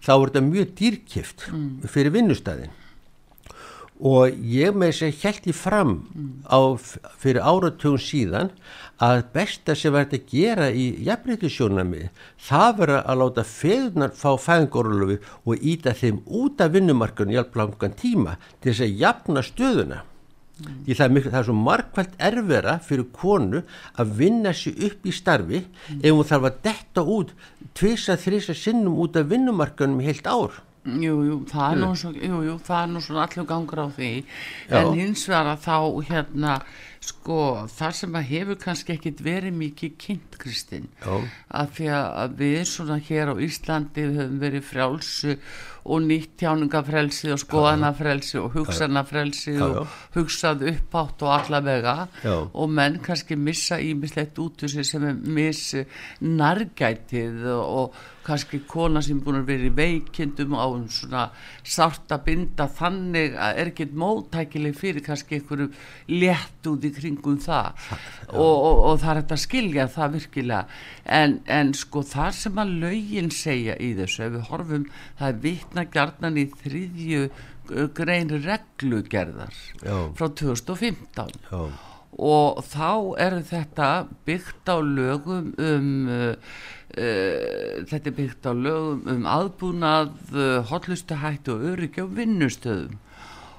þá 0.04 0.12
er 0.14 0.26
þetta 0.26 0.44
mjög 0.48 0.74
dýrkift 0.80 1.48
fyrir 1.88 2.14
vinnustadin 2.14 2.74
og 3.98 4.34
ég 4.46 4.76
með 4.78 4.92
þess 4.92 5.06
að 5.06 5.22
held 5.24 5.46
ég 5.50 5.56
fram 5.58 5.94
á, 6.46 6.58
fyrir 7.18 7.42
áratugum 7.42 7.98
síðan 7.98 8.52
að 9.02 9.24
besta 9.34 9.74
sem 9.78 9.94
verður 9.94 10.18
að 10.18 10.28
gera 10.30 10.68
í 10.70 10.86
jafnreitisjónami 11.06 12.04
það 12.48 12.76
verður 12.82 13.00
að 13.02 13.18
láta 13.22 13.46
feðunar 13.46 14.14
fá 14.18 14.30
fæðingorlufi 14.42 15.18
og 15.44 15.66
íta 15.72 15.94
þeim 15.98 16.22
út 16.26 16.62
af 16.62 16.74
vinnumarkunum 16.76 17.34
í 17.34 17.40
alveg 17.40 17.58
langan 17.58 17.98
tíma 17.98 18.38
til 18.60 18.70
þess 18.72 18.86
að 18.86 19.02
jafna 19.02 19.44
stöðuna. 19.46 20.04
Því 20.58 20.94
það 20.98 21.04
er, 21.04 21.12
miklu, 21.14 21.30
það 21.30 21.40
er 21.40 21.46
svo 21.46 21.54
markvælt 21.54 22.14
erfera 22.28 22.72
fyrir 22.82 23.10
konu 23.14 23.60
að 23.94 24.14
vinna 24.18 24.50
sér 24.58 24.88
upp 24.88 25.06
í 25.06 25.12
starfi 25.14 25.60
ef 26.00 26.08
hún 26.10 26.26
þarf 26.26 26.48
að 26.48 26.56
detta 26.66 27.04
út 27.06 27.30
tvisa, 27.78 28.18
þrisa 28.18 28.56
sinnum 28.58 28.98
út 28.98 29.18
af 29.18 29.30
vinnumarkunum 29.30 30.02
í 30.02 30.08
heilt 30.10 30.26
ár 30.26 30.58
Jú, 30.88 31.16
jú, 31.26 31.38
það 31.50 31.70
er 31.70 31.80
nú, 31.82 31.94
svo, 31.98 32.12
er 32.16 33.00
svona 33.04 33.24
allur 33.26 33.48
gangur 33.48 33.84
á 33.84 33.88
því 33.92 34.12
Já. 34.68 34.78
en 34.80 34.92
hins 34.96 35.26
vegar 35.28 35.52
að 35.54 35.64
þá 35.66 35.76
hérna 36.10 36.60
sko 37.08 37.38
það 37.70 37.96
sem 38.00 38.16
að 38.18 38.28
hefur 38.32 38.58
kannski 38.62 38.94
ekkit 38.96 39.22
verið 39.24 39.54
mikið 39.58 39.96
kynnt 40.02 40.36
Kristinn 40.40 40.88
að 41.06 41.72
því 41.76 41.88
að 41.94 42.36
við 42.40 42.60
svona 42.72 42.98
hér 43.08 43.32
á 43.32 43.34
Íslandi 43.46 44.06
höfum 44.08 44.38
verið 44.42 44.66
frjálsu 44.66 45.36
og 45.88 46.04
nýtt 46.04 46.34
tjáningafrelsi 46.42 47.30
og 47.32 47.40
skoðanafrelsi 47.40 48.40
og 48.42 48.58
hugsanafrelsi 48.58 49.54
Já, 49.54 49.62
já. 49.62 49.78
og 49.84 50.18
hugsað 50.18 50.66
uppátt 50.72 51.24
og 51.24 51.34
allavega 51.38 51.96
Já. 52.24 52.36
og 52.52 52.70
menn 52.74 53.00
kannski 53.04 53.38
missa 53.38 53.78
ímislegt 53.80 54.40
út 54.42 54.66
úr 54.66 54.74
sér 54.74 54.88
sem 54.88 55.08
er 55.08 55.16
miss 55.16 55.74
nærgætið 56.20 57.46
og 57.54 57.96
kannski 58.28 58.60
kona 58.68 59.02
sem 59.04 59.20
búin 59.24 59.40
að 59.40 59.48
vera 59.50 59.68
í 59.68 59.74
veikindum 59.74 60.56
á 60.56 60.66
um 60.68 60.86
svona 60.92 61.24
sárt 61.64 62.12
að 62.14 62.24
binda 62.28 62.68
þannig 62.78 63.36
að 63.36 63.62
er 63.62 63.72
ekkert 63.72 63.96
móttækileg 63.98 64.76
fyrir 64.78 65.04
kannski 65.06 65.38
einhverju 65.38 65.70
létt 66.12 66.70
út 66.70 66.84
í 66.84 66.92
kringum 66.94 67.40
það 67.42 67.88
og, 68.28 68.54
og, 68.54 68.84
og 68.90 69.02
það 69.02 69.10
er 69.10 69.20
hægt 69.22 69.36
að 69.36 69.44
skilja 69.44 69.88
það 69.96 70.16
virkilega 70.18 70.62
en, 71.18 71.38
en 71.58 71.74
sko 71.76 72.04
það 72.06 72.32
sem 72.38 72.62
að 72.62 72.74
lögin 72.84 73.30
segja 73.34 73.76
í 73.80 73.92
þessu 73.98 74.24
ef 74.26 74.34
við 74.36 74.48
horfum 74.52 74.88
það 75.18 75.28
er 75.28 75.42
vitna 75.44 75.86
gjarnan 75.92 76.40
í 76.40 76.46
þriðju 76.62 77.28
uh, 77.28 77.84
grein 77.96 78.32
reglugerðar 78.44 79.60
Já. 79.82 79.98
frá 80.18 80.26
2015 80.42 81.36
Já. 81.50 81.62
og 82.28 82.64
þá 82.68 82.90
er 83.26 83.38
þetta 83.46 83.92
byggt 84.28 84.72
á 84.72 84.76
lögum 84.80 85.54
um 85.56 85.94
uh, 86.08 86.58
þetta 86.96 88.10
er 88.10 88.16
byggt 88.16 88.48
á 88.48 88.52
lögum 88.56 89.04
um 89.12 89.28
aðbúnað 89.28 90.14
uh, 90.32 90.58
hotlustuhætti 90.70 91.52
og 91.52 91.66
öryggi 91.74 92.04
á 92.04 92.08
vinnustöðum. 92.08 92.96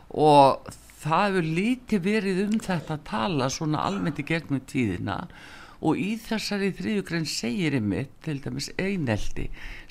Og 0.09 0.73
það 0.99 1.25
hefur 1.27 1.53
lítið 1.59 2.03
verið 2.07 2.43
um 2.47 2.59
þetta 2.59 2.97
að 2.97 3.07
tala 3.11 3.49
svona 3.53 3.86
almennt 3.86 4.19
í 4.19 4.25
gegnum 4.27 4.63
tíðina. 4.65 5.21
og 5.27 5.59
í 5.80 6.09
þessari 6.19 6.69
þriðjugrein 6.75 7.27
segir 7.30 7.77
einmitt 7.77 8.11
til 8.25 8.36
dæmis 8.43 8.67
einelti 8.82 9.45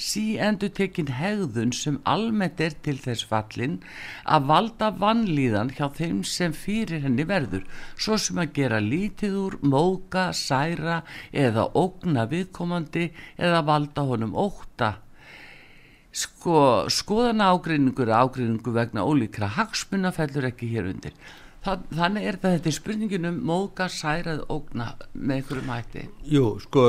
sí 0.09 0.25
endur 0.49 0.73
tekin 0.77 1.15
hegðun 1.17 1.73
sem 1.73 1.97
almennt 2.05 2.61
er 2.61 2.77
til 2.85 2.99
þess 3.01 3.25
fallin 3.31 3.79
að 4.37 4.51
valda 4.53 4.91
vannlíðan 5.01 5.73
hjá 5.79 5.89
þeim 5.97 6.21
sem 6.29 6.53
fyrir 6.53 7.07
henni 7.07 7.25
verður 7.29 7.65
svo 7.97 8.21
sem 8.21 8.41
að 8.43 8.53
gera 8.61 8.83
lítið 8.85 9.41
úr 9.47 9.59
móka, 9.65 10.29
særa 10.37 11.03
eða 11.33 11.71
ógna 11.73 12.29
viðkomandi 12.29 13.11
eða 13.41 13.65
valda 13.73 14.05
honum 14.13 14.37
óta 14.37 14.99
sko, 16.13 16.87
skoðana 16.93 17.49
ágreiningur 17.55 18.13
ágreiningur 18.13 18.77
vegna 18.77 19.09
ólíkra 19.09 19.55
hagsmuna 19.57 20.13
fellur 20.13 20.53
ekki 20.53 20.69
hér 20.77 20.93
undir 20.93 21.17
þannig 21.93 22.27
er 22.29 22.39
þetta, 22.39 22.55
þetta 22.57 22.71
er 22.73 22.77
spurningin 22.79 23.29
um 23.31 23.39
móka, 23.51 23.89
særað, 23.93 24.43
ógna 24.53 24.91
með 25.15 25.37
einhverjum 25.41 25.73
hætti 25.75 26.07
Jú, 26.33 26.49
sko, 26.65 26.89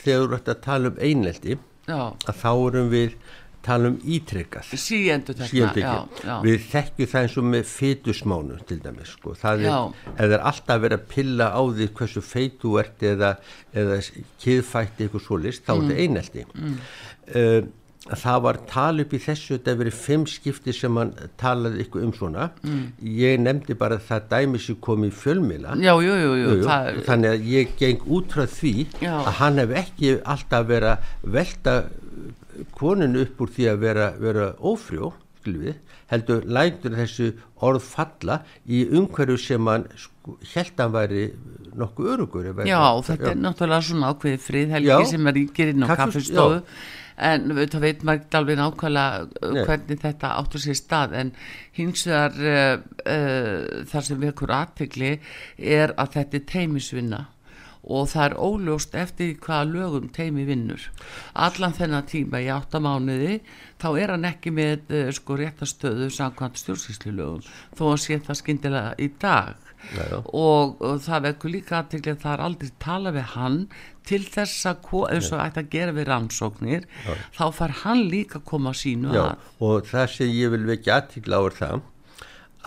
þegar 0.00 0.26
þú 0.26 0.38
ert 0.38 0.50
að 0.54 0.64
tala 0.66 0.92
um 0.92 0.98
einelti 1.10 1.56
já, 1.90 2.00
að 2.00 2.42
þá 2.42 2.50
erum 2.54 2.90
við 2.92 3.14
tala 3.64 3.90
um 3.90 3.98
já, 5.84 5.90
ekki. 6.00 6.22
já, 6.28 6.36
Við 6.46 6.62
þekkjum 6.70 7.10
það 7.12 7.26
eins 7.26 7.34
og 7.40 7.48
með 7.50 7.66
fetusmánu 7.68 8.56
til 8.70 8.78
dæmis, 8.84 9.10
sko. 9.18 9.34
Það 9.36 9.64
er, 9.64 9.66
Já. 9.68 10.12
eða 10.24 10.38
er 10.38 10.46
alltaf 10.50 10.80
verið 10.84 10.96
að 10.96 11.10
pilla 11.12 11.48
á 11.52 11.60
því 11.60 11.88
hversu 11.98 12.22
feit 12.24 12.56
þú 12.62 12.72
ert 12.80 13.04
eða, 13.10 13.30
eða 13.82 13.98
kiðfætti 14.40 15.06
eitthvað 15.06 15.26
svo 15.26 15.40
list, 15.44 15.66
þá 15.66 15.74
er 15.74 15.82
þetta 15.82 16.06
einelti. 16.06 16.46
Mm. 16.54 16.78
Það 18.18 18.40
var 18.46 18.58
tal 18.66 19.00
upp 19.04 19.12
í 19.14 19.20
þessu, 19.22 19.56
þetta 19.58 19.70
hefur 19.70 19.82
verið 19.84 19.98
fimm 20.00 20.24
skipti 20.26 20.72
sem 20.74 20.96
hann 21.00 21.12
talaði 21.40 21.84
ykkur 21.84 22.04
um 22.06 22.12
svona. 22.16 22.48
Ég 23.02 23.38
nefndi 23.40 23.76
bara 23.78 23.98
að 24.00 24.06
það 24.08 24.28
dæmi 24.34 24.60
sem 24.64 24.76
kom 24.80 25.04
í 25.04 25.10
fjölmila. 25.10 25.76
já, 25.78 25.92
jú, 25.94 26.14
jú, 26.24 26.32
jú, 26.42 26.56
það, 26.66 27.02
þannig 27.06 27.30
að 27.30 27.46
ég 27.54 27.76
geng 27.78 28.06
út 28.06 28.32
frá 28.34 28.46
því 28.46 28.74
Já. 29.00 29.14
að 29.20 29.32
hann 29.40 29.58
hef 29.58 29.70
ekki 29.84 30.14
alltaf 30.24 30.66
verið 30.66 30.90
að 30.90 30.98
velta 31.38 31.76
koninu 32.76 33.22
upp 33.24 33.40
úr 33.40 33.48
því 33.54 33.68
að 33.70 33.78
vera, 33.84 34.10
vera 34.20 34.52
skilum 35.40 35.62
við, 35.64 35.76
heldur 36.10 36.42
lætur 36.44 36.96
þessu 36.98 37.30
orð 37.64 37.84
falla 37.86 38.40
í 38.68 38.82
umhverju 38.98 39.38
sem 39.40 39.66
hann 39.70 39.86
held 40.54 40.80
hann 40.82 40.92
væri 40.94 41.26
nokkuð 41.80 42.10
örugur 42.14 42.48
já, 42.66 42.80
þetta 43.06 43.30
er 43.30 43.38
náttúrulega 43.40 43.86
svona 43.86 44.10
ákveðið 44.12 44.44
friðhelgi 44.44 44.90
Já. 44.90 44.98
sem 45.12 45.26
er 45.30 45.36
ríkir 45.38 45.70
inn 45.72 45.84
á 45.86 45.88
Kaffis- 45.88 46.28
kaffistofu 46.30 46.60
en 47.20 47.50
það 47.56 47.84
veit 47.84 48.04
maður 48.06 48.22
ekki 48.22 48.38
alveg 48.40 48.60
nákvæmlega 48.60 49.24
uh, 49.26 49.52
Nei. 49.54 49.64
hvernig 49.68 50.00
þetta 50.04 50.32
áttur 50.40 50.64
sér 50.64 50.78
stað 50.78 51.16
en 51.20 51.32
hins 51.76 52.06
vegar 52.08 52.38
uh, 52.40 52.72
uh, 53.04 53.84
þar 53.90 54.08
sem 54.08 54.22
við 54.22 54.32
ekkur 54.32 54.54
aðtegli 54.56 55.12
er 55.80 55.94
að 56.00 56.16
þetta 56.16 56.40
er 56.40 56.48
teimisvinna 56.54 57.22
og 57.82 58.10
það 58.12 58.26
er 58.26 58.36
óljóst 58.36 58.96
eftir 58.98 59.32
hvaða 59.40 59.70
lögum 59.70 60.10
teimi 60.12 60.44
vinnur. 60.48 60.82
Allan 61.32 61.76
þennan 61.76 62.08
tíma 62.10 62.42
í 62.44 62.50
áttamánuði 62.52 63.40
þá 63.80 63.88
er 63.94 64.14
hann 64.14 64.28
ekki 64.28 64.52
með 64.54 64.92
uh, 64.92 65.08
sko 65.16 65.38
réttastöðu 65.40 66.10
samkvæmt 66.12 66.60
stjórnsýslu 66.60 67.14
lögum 67.16 67.46
þó 67.78 67.84
að 67.94 68.00
sé 68.04 68.20
það 68.26 68.40
skyndilega 68.42 68.94
í 69.00 69.10
dag. 69.20 69.66
Já, 69.80 70.02
já. 70.10 70.18
og, 70.36 70.74
og 70.84 70.98
það 71.00 71.22
vekkur 71.24 71.52
líka 71.54 71.78
aðtekli 71.78 72.12
að 72.12 72.18
það 72.20 72.34
er 72.34 72.42
aldrei 72.44 72.72
tala 72.84 73.12
við 73.16 73.30
hann 73.32 73.56
til 74.10 74.20
þess 74.28 74.66
að 74.68 74.90
eins 75.08 75.30
og 75.32 75.40
ætti 75.40 75.62
að 75.62 75.70
gera 75.72 75.94
við 75.96 76.06
rannsóknir 76.10 76.84
þá 77.36 77.44
far 77.56 77.74
hann 77.84 78.02
líka 78.12 78.40
að 78.40 78.46
koma 78.50 78.74
sínu 78.76 79.14
Já, 79.16 79.22
að. 79.30 79.48
og 79.64 79.88
það 79.88 80.06
sem 80.14 80.34
ég 80.36 80.52
vil 80.52 80.66
vekja 80.68 81.00
aðtíkla 81.00 81.40
á 81.40 81.42
er 81.42 81.56
það 81.60 81.80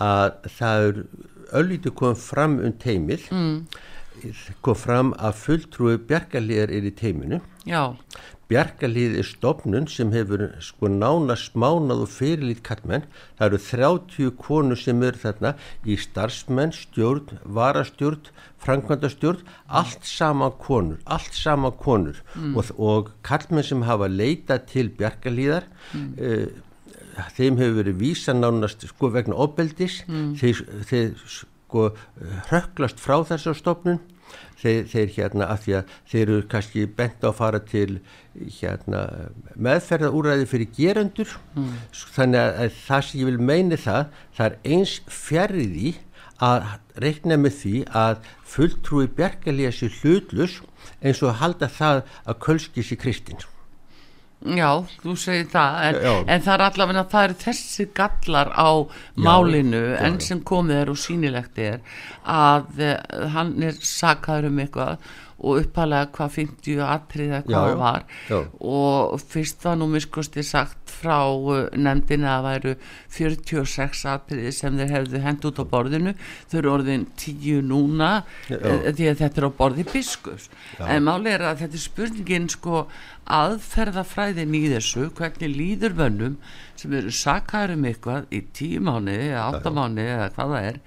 að 0.04 0.50
það 0.56 0.88
er 0.88 1.00
öllítið 1.60 1.96
komið 2.00 2.22
fram 2.24 2.56
um 2.66 2.76
teimið 2.82 3.28
mm. 3.30 3.58
Kom 4.64 4.78
fram 4.78 5.12
að 5.18 5.40
fulltrúi 5.42 5.98
bjargalíðar 6.08 6.72
er 6.74 6.86
í 6.88 6.94
teiminu. 6.94 7.40
já, 7.66 7.94
Bjargalíð 8.44 9.14
er 9.22 9.24
stofnun 9.24 9.86
sem 9.88 10.10
hefur 10.12 10.42
sko 10.62 10.90
nána 10.92 11.32
smánað 11.40 12.02
og 12.04 12.10
fyrirlít 12.12 12.60
kallmenn. 12.66 13.06
Það 13.38 13.46
eru 13.46 13.60
30 13.64 14.34
konur 14.36 14.80
sem 14.80 15.00
eru 15.06 15.20
þarna 15.22 15.54
í 15.88 15.96
starfsmenn, 16.00 16.74
stjórn, 16.76 17.38
varastjórn, 17.56 18.28
framkvæmdastjórn, 18.64 19.48
allt 19.80 20.04
sama 20.08 20.50
konur, 20.60 21.00
allt 21.08 21.32
sama 21.36 21.72
konur 21.72 22.20
og, 22.52 22.68
og 22.76 23.10
kallmenn 23.24 23.64
sem 23.64 23.86
hafa 23.88 24.10
leitað 24.12 24.68
til 24.74 24.86
bjargalíðar 25.00 25.66
mm. 25.96 26.12
þeim 27.38 27.58
hefur 27.62 27.80
verið 27.80 28.00
vísa 28.04 28.36
nánast 28.36 28.84
sko 28.92 29.08
vegna 29.14 29.40
opeldis 29.40 30.02
þeir, 30.40 30.64
þeir 30.90 31.16
sko 31.74 31.90
hrökklast 32.50 33.00
frá 33.02 33.18
þessar 33.26 33.58
stofnun. 33.58 34.02
Þeir, 34.58 34.86
þeir 34.88 35.10
hérna 35.18 35.46
af 35.52 35.64
því 35.64 35.74
að 35.76 35.90
þeir 36.08 36.22
eru 36.22 36.44
kannski 36.50 36.84
bent 36.98 37.26
á 37.26 37.28
að 37.28 37.36
fara 37.36 37.60
til 37.60 37.98
hérna 38.56 39.02
meðferðaúræði 39.60 40.48
fyrir 40.48 40.70
gerendur. 40.78 41.34
Þannig 42.14 42.40
að, 42.40 42.54
að 42.64 42.80
það 42.86 43.06
sem 43.08 43.20
ég 43.20 43.28
vil 43.28 43.46
meini 43.50 43.78
það 43.78 44.18
það 44.38 44.46
er 44.46 44.58
eins 44.74 44.96
fjarrið 45.10 45.78
í 45.90 45.94
að 46.44 46.70
reikna 47.04 47.38
með 47.38 47.58
því 47.60 47.76
að 47.94 48.30
fulltrúi 48.54 49.10
bjargalíða 49.18 49.74
sér 49.76 49.98
hlutlus 50.00 50.60
eins 51.04 51.22
og 51.22 51.38
halda 51.42 51.68
það 51.70 52.02
að 52.24 52.40
kölski 52.48 52.86
sér 52.86 53.02
kristins 53.04 53.46
já, 54.44 54.70
þú 55.00 55.14
segir 55.16 55.46
það 55.52 55.76
en, 55.88 55.98
Já. 56.04 56.14
en 56.34 56.44
það 56.44 56.54
er 56.54 56.64
allavega 56.68 57.04
það 57.14 57.26
eru 57.28 57.36
þessi 57.44 57.86
gallar 57.96 58.50
á 58.52 58.70
málinu 59.16 59.82
enn 59.96 60.18
sem 60.20 60.42
komið 60.44 60.80
er 60.82 60.92
og 60.92 61.00
sýnilegt 61.00 61.60
er 61.64 61.78
að 62.28 62.82
uh, 62.84 63.28
hann 63.32 63.54
er 63.64 63.78
sakaður 63.80 64.50
um 64.50 64.60
eitthvað 64.64 65.12
og 65.38 65.60
uppalega 65.60 66.10
hvað 66.14 66.34
50 66.38 66.82
atriða 66.86 67.40
hvað 67.46 67.68
Já, 67.70 67.76
var. 67.80 68.04
Já. 68.30 68.38
og 68.60 69.20
fyrst 69.20 69.64
var 69.66 69.78
nú 69.80 69.88
miskusti 69.90 70.44
sagt 70.46 70.92
frá 70.94 71.18
uh, 71.26 71.66
nefndinu 71.74 72.28
að 72.30 72.46
væru 72.48 72.74
46 73.16 74.04
atriði 74.12 74.52
sem 74.54 74.78
þeir 74.78 74.94
hefðu 74.94 75.22
hend 75.24 75.48
út 75.50 75.58
á 75.60 75.64
borðinu. 75.68 76.14
Þau 76.50 76.58
eru 76.60 76.72
orðin 76.76 77.06
10 77.20 77.64
núna 77.66 78.12
Já. 78.48 78.58
uh, 78.60 78.86
því 78.94 79.10
að 79.10 79.24
þetta 79.24 79.42
er 79.42 79.48
á 79.48 79.58
borði 79.58 79.86
biskus 79.90 80.48
en 80.78 81.04
máli 81.08 81.34
er 81.34 81.44
að 81.50 81.64
þetta 81.64 81.80
er 81.80 81.84
spurningin 81.84 82.48
sko 82.52 82.84
aðferðafræðin 83.34 84.54
í 84.56 84.62
þessu 84.72 85.08
hvernig 85.16 85.52
líður 85.56 85.96
mönnum 85.98 86.38
sem 86.78 86.94
eru 86.96 87.12
sakaður 87.14 87.76
um 87.78 87.86
eitthvað 87.88 88.30
í 88.34 88.42
10 88.56 88.84
mánuði 88.84 89.30
eða 89.30 89.44
8 89.60 89.74
mánuði 89.78 90.06
eða 90.14 90.30
hvað 90.36 90.54
það 90.54 90.68
er 90.70 90.80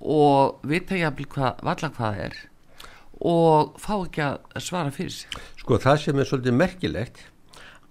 og 0.00 0.68
vita 0.70 0.96
jafnvel 0.96 1.28
hvað, 1.34 1.64
valla 1.66 1.92
hvað 1.96 2.14
það 2.14 2.22
er 2.26 2.38
og 3.20 3.76
fá 3.80 3.94
ekki 3.98 4.24
að 4.24 4.64
svara 4.64 4.92
fyrir 4.94 5.12
sig. 5.12 5.40
Sko 5.60 5.78
það 5.80 6.02
sem 6.04 6.20
er 6.20 6.28
svolítið 6.28 6.56
merkilegt 6.56 7.24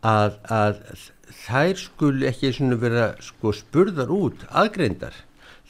að, 0.06 0.40
að 0.50 0.80
þær 1.46 1.82
skul 1.82 2.16
ekki 2.30 2.54
vera 2.82 3.12
sko 3.22 3.54
spurðar 3.54 4.14
út 4.14 4.48
aðgreindar. 4.50 5.14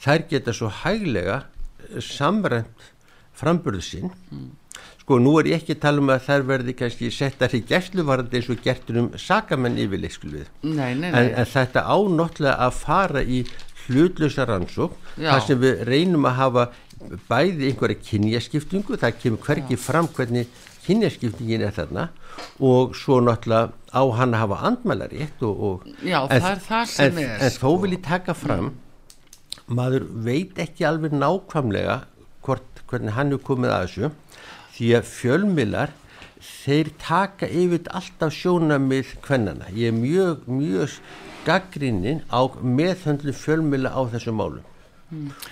Þær 0.00 0.24
geta 0.30 0.56
svo 0.56 0.70
hæglega 0.82 1.42
eh, 1.90 2.00
samrænt 2.00 2.88
framburðu 3.36 3.84
sinn. 3.84 4.10
Sko 5.00 5.18
nú 5.20 5.34
er 5.40 5.50
ég 5.50 5.60
ekki 5.60 5.74
að 5.76 5.82
tala 5.82 6.00
um 6.00 6.12
að 6.12 6.26
þær 6.28 6.44
verði 6.48 6.74
kannski 6.78 7.10
settar 7.12 7.54
í 7.56 7.64
gæsluvarandi 7.66 8.38
eins 8.38 8.50
og 8.52 8.60
gertur 8.64 9.00
um 9.02 9.08
sakamenn 9.18 9.80
nei, 10.94 10.94
nei, 10.94 11.10
En, 11.10 11.32
en 11.34 11.48
þetta 11.50 11.84
ánáttúrulega 11.88 12.56
að 12.68 12.78
fara 12.78 13.24
í 13.24 13.42
hlutlösa 13.90 14.46
rannsók 14.46 14.94
þar 15.16 15.42
sem 15.46 15.60
við 15.60 15.82
reynum 15.88 16.28
að 16.30 16.38
hafa 16.38 16.66
bæði 17.30 17.70
einhverja 17.70 18.02
kynjaskiptingu, 18.04 18.98
það 19.00 19.16
kemur 19.22 19.46
hvergi 19.46 19.78
fram 19.80 20.08
hvernig 20.16 20.50
kynjaskiptingin 20.84 21.64
er 21.64 21.74
þarna 21.76 22.08
og 22.64 22.94
svo 22.98 23.20
náttúrulega 23.24 23.72
á 23.92 24.02
hann 24.18 24.36
að 24.36 24.42
hafa 24.44 24.60
andmælarétt 24.70 25.42
og, 25.46 25.64
og 25.68 25.88
Já, 26.04 26.22
en, 26.24 26.40
það 26.40 26.50
er 26.52 26.62
það 26.66 26.84
sem 26.92 27.10
en, 27.10 27.22
er, 27.24 27.34
en 27.46 27.54
þó 27.54 27.66
sko. 27.66 27.74
vil 27.84 27.96
ég 27.96 28.04
taka 28.06 28.36
fram 28.36 28.70
maður 29.70 30.06
veit 30.26 30.58
ekki 30.62 30.86
alveg 30.88 31.14
nákvæmlega 31.14 32.00
hvort, 32.46 32.84
hvernig 32.90 33.16
hann 33.16 33.34
er 33.34 33.42
komið 33.46 33.74
að 33.74 33.86
þessu 33.86 34.12
því 34.76 34.92
að 34.98 35.10
fjölmilar 35.14 35.96
þeir 36.40 36.92
taka 37.00 37.48
yfir 37.48 37.90
alltaf 37.96 38.32
sjónamið 38.34 39.14
kvennana 39.24 39.68
ég 39.76 39.92
er 39.92 39.96
mjög, 39.96 40.46
mjög 40.48 40.96
gaggrinnin 41.44 42.24
á 42.32 42.40
meðhöndlu 42.60 43.34
fjölmila 43.36 43.92
á 43.92 44.00
þessu 44.12 44.32
málum 44.36 44.64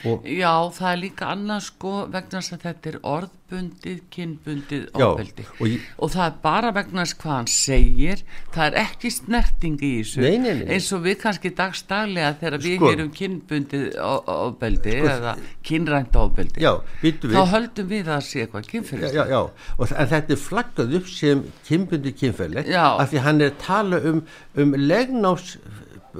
og 0.06 0.24
Já, 0.28 0.52
það 0.76 0.88
er 0.92 1.00
líka 1.02 1.26
annað 1.34 1.60
sko 1.66 1.92
vegna 2.12 2.38
þess 2.40 2.52
að 2.54 2.62
þetta 2.66 2.90
er 2.92 2.98
orðbundið, 3.12 3.98
kynbundið 4.14 4.84
ofbeldi. 4.94 5.44
og 5.58 5.66
ég- 5.66 5.86
og 5.98 6.10
það 6.14 6.26
er 6.26 6.34
bara 6.42 6.70
vegna 6.76 7.02
þess 7.04 7.16
hvað 7.22 7.34
hann 7.36 7.50
segir 7.50 8.22
það 8.54 8.64
er 8.68 8.78
ekki 8.84 9.10
snerting 9.10 9.78
í 9.82 9.90
þessu. 10.02 10.20
Nei, 10.22 10.36
nei, 10.38 10.54
nei. 10.60 10.66
eins 10.76 10.92
og 10.92 11.02
við 11.02 11.16
kannski 11.24 11.50
dagstaglega 11.58 12.36
þegar 12.40 12.58
við 12.66 12.76
Sko. 12.76 12.92
erum 12.92 13.10
kynbundið 13.10 13.98
ofbeldi 13.98 14.94
eða 15.02 15.34
kynrænt 15.64 16.14
ofbeldi 16.16 16.60
já, 16.62 16.72
býtu 17.02 17.28
þá 17.32 17.38
við 17.40 17.52
höldum 17.56 17.88
við 17.88 18.06
að 18.14 18.22
sé 18.28 18.46
eitthvað 18.46 18.70
kynfyrir 18.72 19.12
já, 19.12 19.24
já, 19.26 19.40
og 19.78 19.88
þetta 19.88 20.30
er 20.30 20.42
flaggað 20.48 20.94
upp 21.00 21.06
sem 21.08 21.44
kynbundi 21.66 22.12
kynferðilegt 22.14 22.74
af 22.78 23.10
því 23.10 23.18
hann 23.26 23.40
er 23.40 23.50
að 23.50 23.58
tala 23.66 23.96
um, 24.12 24.22
um 24.56 24.72
legnáms 24.74 25.56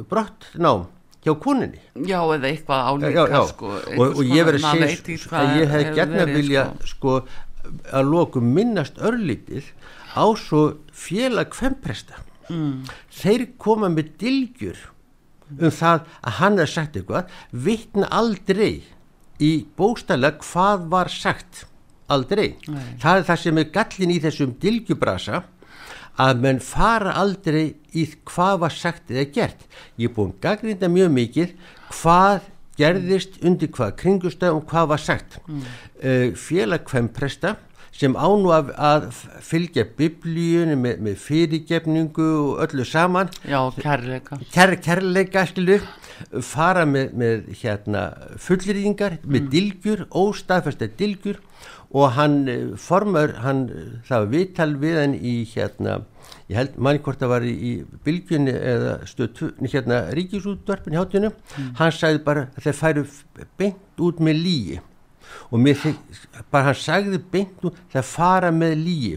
brottnám 0.08 0.86
hjá 1.28 1.34
kuninni 1.44 1.80
Já, 2.08 2.20
eða 2.34 2.50
eitthvað 2.50 2.88
álíka 2.88 3.42
sko, 3.52 3.74
og, 3.76 4.04
og 4.08 4.22
ég 4.24 4.48
verið 4.48 4.64
konar- 4.64 4.88
að 4.88 4.94
segja 4.96 5.42
að 5.42 5.60
ég 5.60 5.74
hef 5.74 6.00
verið, 6.14 6.34
vilja 6.38 6.64
sko. 6.88 7.18
að 7.92 8.12
lokum 8.12 8.52
minnast 8.56 8.98
örlítið 8.98 9.72
á 10.16 10.24
svo 10.40 10.62
félag 10.92 11.52
kvempresta 11.52 12.22
mm. 12.48 12.86
þeir 13.12 13.48
koma 13.60 13.90
með 13.92 14.14
dilgjur 14.20 14.86
um 15.56 15.72
það 15.72 16.06
að 16.22 16.38
hann 16.40 16.60
er 16.60 16.70
sagt 16.70 16.96
eitthvað 16.98 17.34
vittna 17.52 18.08
aldrei 18.12 18.84
í 19.38 19.52
bóstæla 19.78 20.34
hvað 20.42 20.88
var 20.92 21.12
sagt 21.12 21.66
aldrei 22.10 22.56
Nei. 22.66 22.96
það 23.00 23.20
er 23.20 23.28
það 23.28 23.40
sem 23.44 23.60
er 23.60 23.70
gallin 23.74 24.14
í 24.14 24.18
þessum 24.24 24.54
dilgjubrasa 24.62 25.42
að 26.18 26.42
menn 26.44 26.60
fara 26.62 27.14
aldrei 27.20 27.76
í 27.94 28.04
hvað 28.28 28.62
var 28.64 28.74
sagt 28.74 29.12
eða 29.14 29.28
gert. 29.34 29.66
Ég 29.98 30.10
er 30.10 30.16
búin 30.16 30.34
gaggrinda 30.42 30.90
mjög 30.90 31.14
mikið 31.14 31.54
hvað 31.92 32.48
gerðist 32.78 33.40
undir 33.46 33.70
hvað 33.74 33.96
kringustöðum 34.02 34.66
hvað 34.68 34.92
var 34.92 35.02
sagt. 35.02 35.40
Mm. 35.46 35.64
uh, 36.02 36.28
félag 36.38 36.84
kvempresta 36.86 37.56
sem 37.98 38.14
ánu 38.14 38.52
að, 38.54 38.68
að 38.78 39.06
fylgja 39.42 39.82
biblíunni 39.98 40.76
með, 40.78 41.00
með 41.02 41.16
fyrirgefningu 41.18 42.26
og 42.44 42.60
öllu 42.66 42.84
saman. 42.86 43.32
Já, 43.42 43.58
kærleika. 43.80 44.38
Kær, 44.54 44.76
kærleika 44.84 45.42
skilu 45.50 45.80
fara 46.44 46.84
með, 46.86 47.10
með 47.18 47.50
hérna 47.62 48.04
fullrýðingar 48.42 49.18
með 49.26 49.50
dilgjur, 49.54 50.06
óstaðfesta 50.14 50.90
dilgjur 50.98 51.40
og 51.88 52.12
hann 52.18 52.48
eh, 52.48 52.76
formar, 52.76 53.32
hann, 53.44 53.64
eh, 53.72 53.92
það 54.08 54.24
var 54.24 54.32
viðtal 54.34 54.74
við 54.82 54.98
hann 55.00 55.14
í 55.16 55.34
hérna, 55.48 55.94
ég 56.50 56.58
held 56.60 56.76
manni 56.76 57.02
hvort 57.04 57.22
það 57.22 57.32
var 57.32 57.46
í, 57.48 57.72
bylgjunni 58.04 58.54
eða 58.56 58.98
stöð, 59.08 59.42
hérna 59.64 60.02
ríkisútvarpin 60.16 60.96
í 60.96 61.00
hátinu, 61.00 61.32
hann 61.80 61.94
sagði 61.94 62.24
bara 62.26 62.48
að 62.54 62.68
þeir 62.68 62.78
færu 62.82 63.06
beint 63.60 64.04
út 64.04 64.20
með 64.20 64.42
lígi 64.44 64.80
og 65.52 65.60
mér 65.60 65.80
bara 66.52 66.70
hann 66.70 66.78
sagði 66.78 67.20
beint 67.32 67.64
út 67.68 67.76
það 67.92 68.06
fara 68.08 68.50
með 68.52 68.74
lígi 68.80 69.14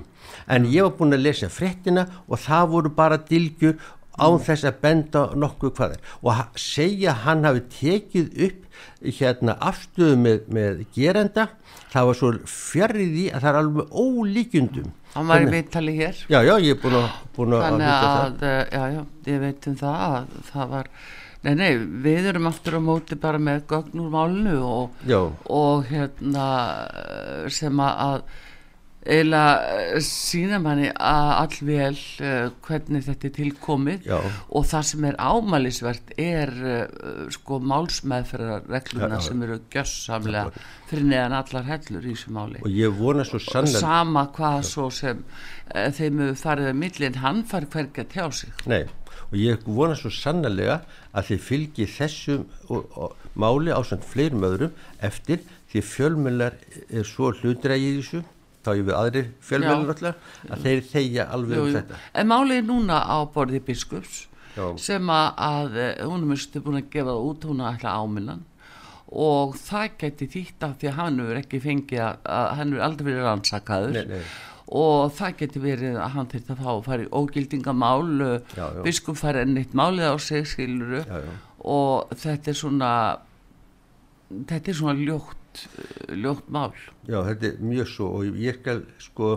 en 0.52 0.68
ég 0.68 0.84
var 0.86 0.96
búin 1.00 1.16
að 1.16 1.26
lesa 1.26 1.50
fréttina 1.52 2.06
og 2.28 2.40
það 2.40 2.72
voru 2.76 2.92
bara 2.96 3.20
dilgjur 3.28 3.78
án 4.20 4.40
þess 4.44 4.68
að 4.68 4.80
benda 4.84 5.22
nokkuð 5.40 5.74
hvað 5.78 5.96
er. 5.96 6.02
Og 6.22 6.60
segja 6.60 7.16
hann 7.24 7.46
hafi 7.48 7.64
tekið 7.78 8.44
upp 8.48 8.71
hérna 9.20 9.58
afstöðu 9.72 10.18
með, 10.24 10.42
með 10.54 10.82
gerenda. 10.96 11.48
Það 11.92 12.10
var 12.10 12.20
svo 12.22 12.32
fjarrið 12.48 13.22
í 13.26 13.30
að 13.32 13.44
það 13.44 13.52
er 13.52 13.62
alveg 13.62 13.96
ólíkjundum 14.02 14.92
Hann 15.12 15.28
var 15.28 15.44
í 15.44 15.48
viðtali 15.52 15.96
hér? 15.98 16.20
Já, 16.32 16.40
já, 16.46 16.54
ég 16.64 16.78
er 16.78 16.80
búin 16.80 16.96
að, 17.02 17.08
búin 17.36 17.56
að 17.58 17.66
þannig 17.66 17.90
það. 17.90 18.20
að, 18.22 18.46
eh, 18.48 18.62
já, 18.72 18.84
já, 18.96 19.02
ég 19.28 19.42
veit 19.42 19.68
um 19.68 19.76
það 19.82 20.06
að 20.06 20.38
það 20.52 20.70
var, 20.72 20.90
nei, 21.42 21.52
nei, 21.60 21.72
við 22.06 22.30
erum 22.32 22.48
aftur 22.52 22.78
á 22.80 22.82
móti 22.86 23.18
bara 23.20 23.42
með 23.44 23.66
gögn 23.74 24.04
úr 24.06 24.14
málinu 24.14 24.56
og, 24.70 25.02
og 25.52 25.90
hérna 25.92 26.46
eh, 27.02 27.50
sem 27.52 27.84
að, 27.84 28.24
að 29.02 29.16
eiginlega 29.16 30.02
sína 30.06 30.60
manni 30.62 30.90
að 30.94 31.30
allvel 31.34 31.96
uh, 32.22 32.52
hvernig 32.68 33.06
þetta 33.08 33.28
er 33.28 33.34
tilkomið 33.38 34.06
Já. 34.06 34.18
og 34.50 34.66
það 34.70 34.84
sem 34.92 35.06
er 35.10 35.18
ámælisvert 35.18 36.12
er 36.22 36.52
uh, 36.62 37.24
sko 37.34 37.58
málsmeðferðarregluna 37.72 39.10
Já, 39.10 39.18
já. 39.18 39.26
sem 39.26 39.42
eru 39.48 39.58
gjössamlega 39.74 40.66
fyrir 40.92 41.08
neðan 41.10 41.38
allar 41.40 41.66
hellur 41.72 42.06
í 42.06 42.14
þessu 42.14 42.34
máli. 42.36 42.62
Og 42.62 42.78
ég 42.78 42.94
vona 43.00 43.26
svo 43.26 43.42
sannlega 43.42 43.82
sama 43.82 44.28
hvað 44.36 44.66
svo 44.70 44.90
sem 44.94 45.24
uh, 45.26 45.88
þeim 45.98 46.22
farið 46.38 46.70
að 46.70 46.82
milli 46.84 47.08
en 47.10 47.22
hann 47.24 47.42
far 47.50 47.66
hvergi 47.74 48.04
að 48.04 48.12
tjá 48.14 48.28
sig. 48.38 48.54
Nei, 48.70 48.84
og 49.32 49.40
ég 49.40 49.66
vona 49.66 49.98
svo 49.98 50.12
sannlega 50.14 50.84
að 51.10 51.32
þið 51.32 51.42
fylgi 51.48 51.88
þessum 51.90 52.46
og, 52.70 52.86
og, 52.94 53.18
máli 53.34 53.74
á 53.74 53.82
samt 53.88 54.06
fleirum 54.06 54.46
öðrum 54.46 54.78
eftir 55.02 55.42
því 55.72 55.84
fjölmjölar 55.88 56.60
er 56.92 57.08
svo 57.08 57.32
hlutræði 57.32 57.90
í 57.90 57.98
þessu 58.02 58.22
þá 58.66 58.72
ég 58.78 58.84
við 58.88 58.96
aðri 58.98 59.24
Já. 59.66 59.72
náttúrulega 59.90 60.54
að 60.56 60.66
þeir 60.68 60.84
þegja 60.92 61.26
alveg 61.38 61.58
Jú, 61.58 61.64
um 61.66 61.74
þetta 61.80 62.00
En 62.22 62.30
málið 62.32 62.60
er 62.62 62.68
núna 62.70 63.00
á 63.02 63.18
borði 63.34 63.62
biskups 63.66 64.20
Já. 64.56 64.66
sem 64.84 65.10
að, 65.10 65.28
að 65.48 65.78
eh, 65.82 66.06
hún 66.06 66.22
er 66.26 66.32
mjög 66.34 66.64
búin 66.66 66.80
að 66.82 66.90
gefa 66.94 67.12
það 67.14 67.28
út, 67.32 67.46
hún 67.50 67.62
er 67.66 67.76
ætla 67.76 67.98
ámillan 68.02 68.46
og 69.12 69.58
það 69.60 69.98
geti 70.00 70.28
þýtt 70.32 70.64
af 70.70 70.78
því 70.80 70.88
að 70.92 70.98
hann 71.02 71.20
hefur 71.20 71.40
ekki 71.42 71.60
fengið 71.66 72.00
að, 72.06 72.22
að 72.32 72.46
hann 72.60 72.70
hefur 72.72 72.86
aldrei 72.86 73.06
verið 73.10 73.26
rannsakaður 73.28 73.96
Nei, 73.98 74.06
nei. 74.08 74.22
og 74.82 75.10
það 75.18 75.34
geti 75.42 75.64
verið 75.66 75.98
að 76.00 76.14
hann 76.16 76.30
þurft 76.32 76.54
að 76.54 76.62
fá 76.62 76.70
að 76.72 76.86
fara 76.86 77.04
í 77.04 77.10
ógildingamál 77.20 78.06
Já, 78.56 78.64
já. 78.78 78.82
biskup 78.86 79.20
fær 79.20 79.42
enn 79.42 79.60
eitt 79.60 79.76
málið 79.76 80.14
á 80.14 80.16
sig 80.24 80.48
skiluru 80.48 81.02
og 81.60 82.14
þetta 82.24 82.54
er 82.54 82.60
svona 82.62 82.92
þetta 84.48 84.72
er 84.72 84.80
svona 84.80 84.96
ljótt 85.02 85.41
eh, 85.60 86.16
ljótt 86.16 86.50
mál 86.50 86.74
Já, 87.08 87.22
þetta 87.28 87.48
er 87.48 87.62
mjög 87.66 87.88
svo 87.92 88.10
og 88.20 88.40
ég 88.40 88.60
skal 88.62 88.84
sko, 89.02 89.32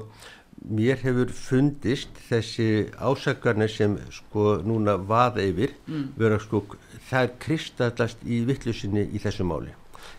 mér 0.64 1.00
hefur 1.02 1.32
fundist 1.34 2.20
þessi 2.28 2.90
ásakarnir 2.96 3.72
sem 3.72 3.96
sko 4.14 4.58
núna 4.64 4.96
vaða 4.96 5.44
yfir, 5.44 5.74
vera 6.16 6.38
sko, 6.40 6.62
það 7.08 7.26
er 7.26 7.32
kristallast 7.46 8.22
í 8.24 8.44
vittlusinni 8.48 9.08
í 9.12 9.22
þessu 9.22 9.46
máli. 9.48 9.74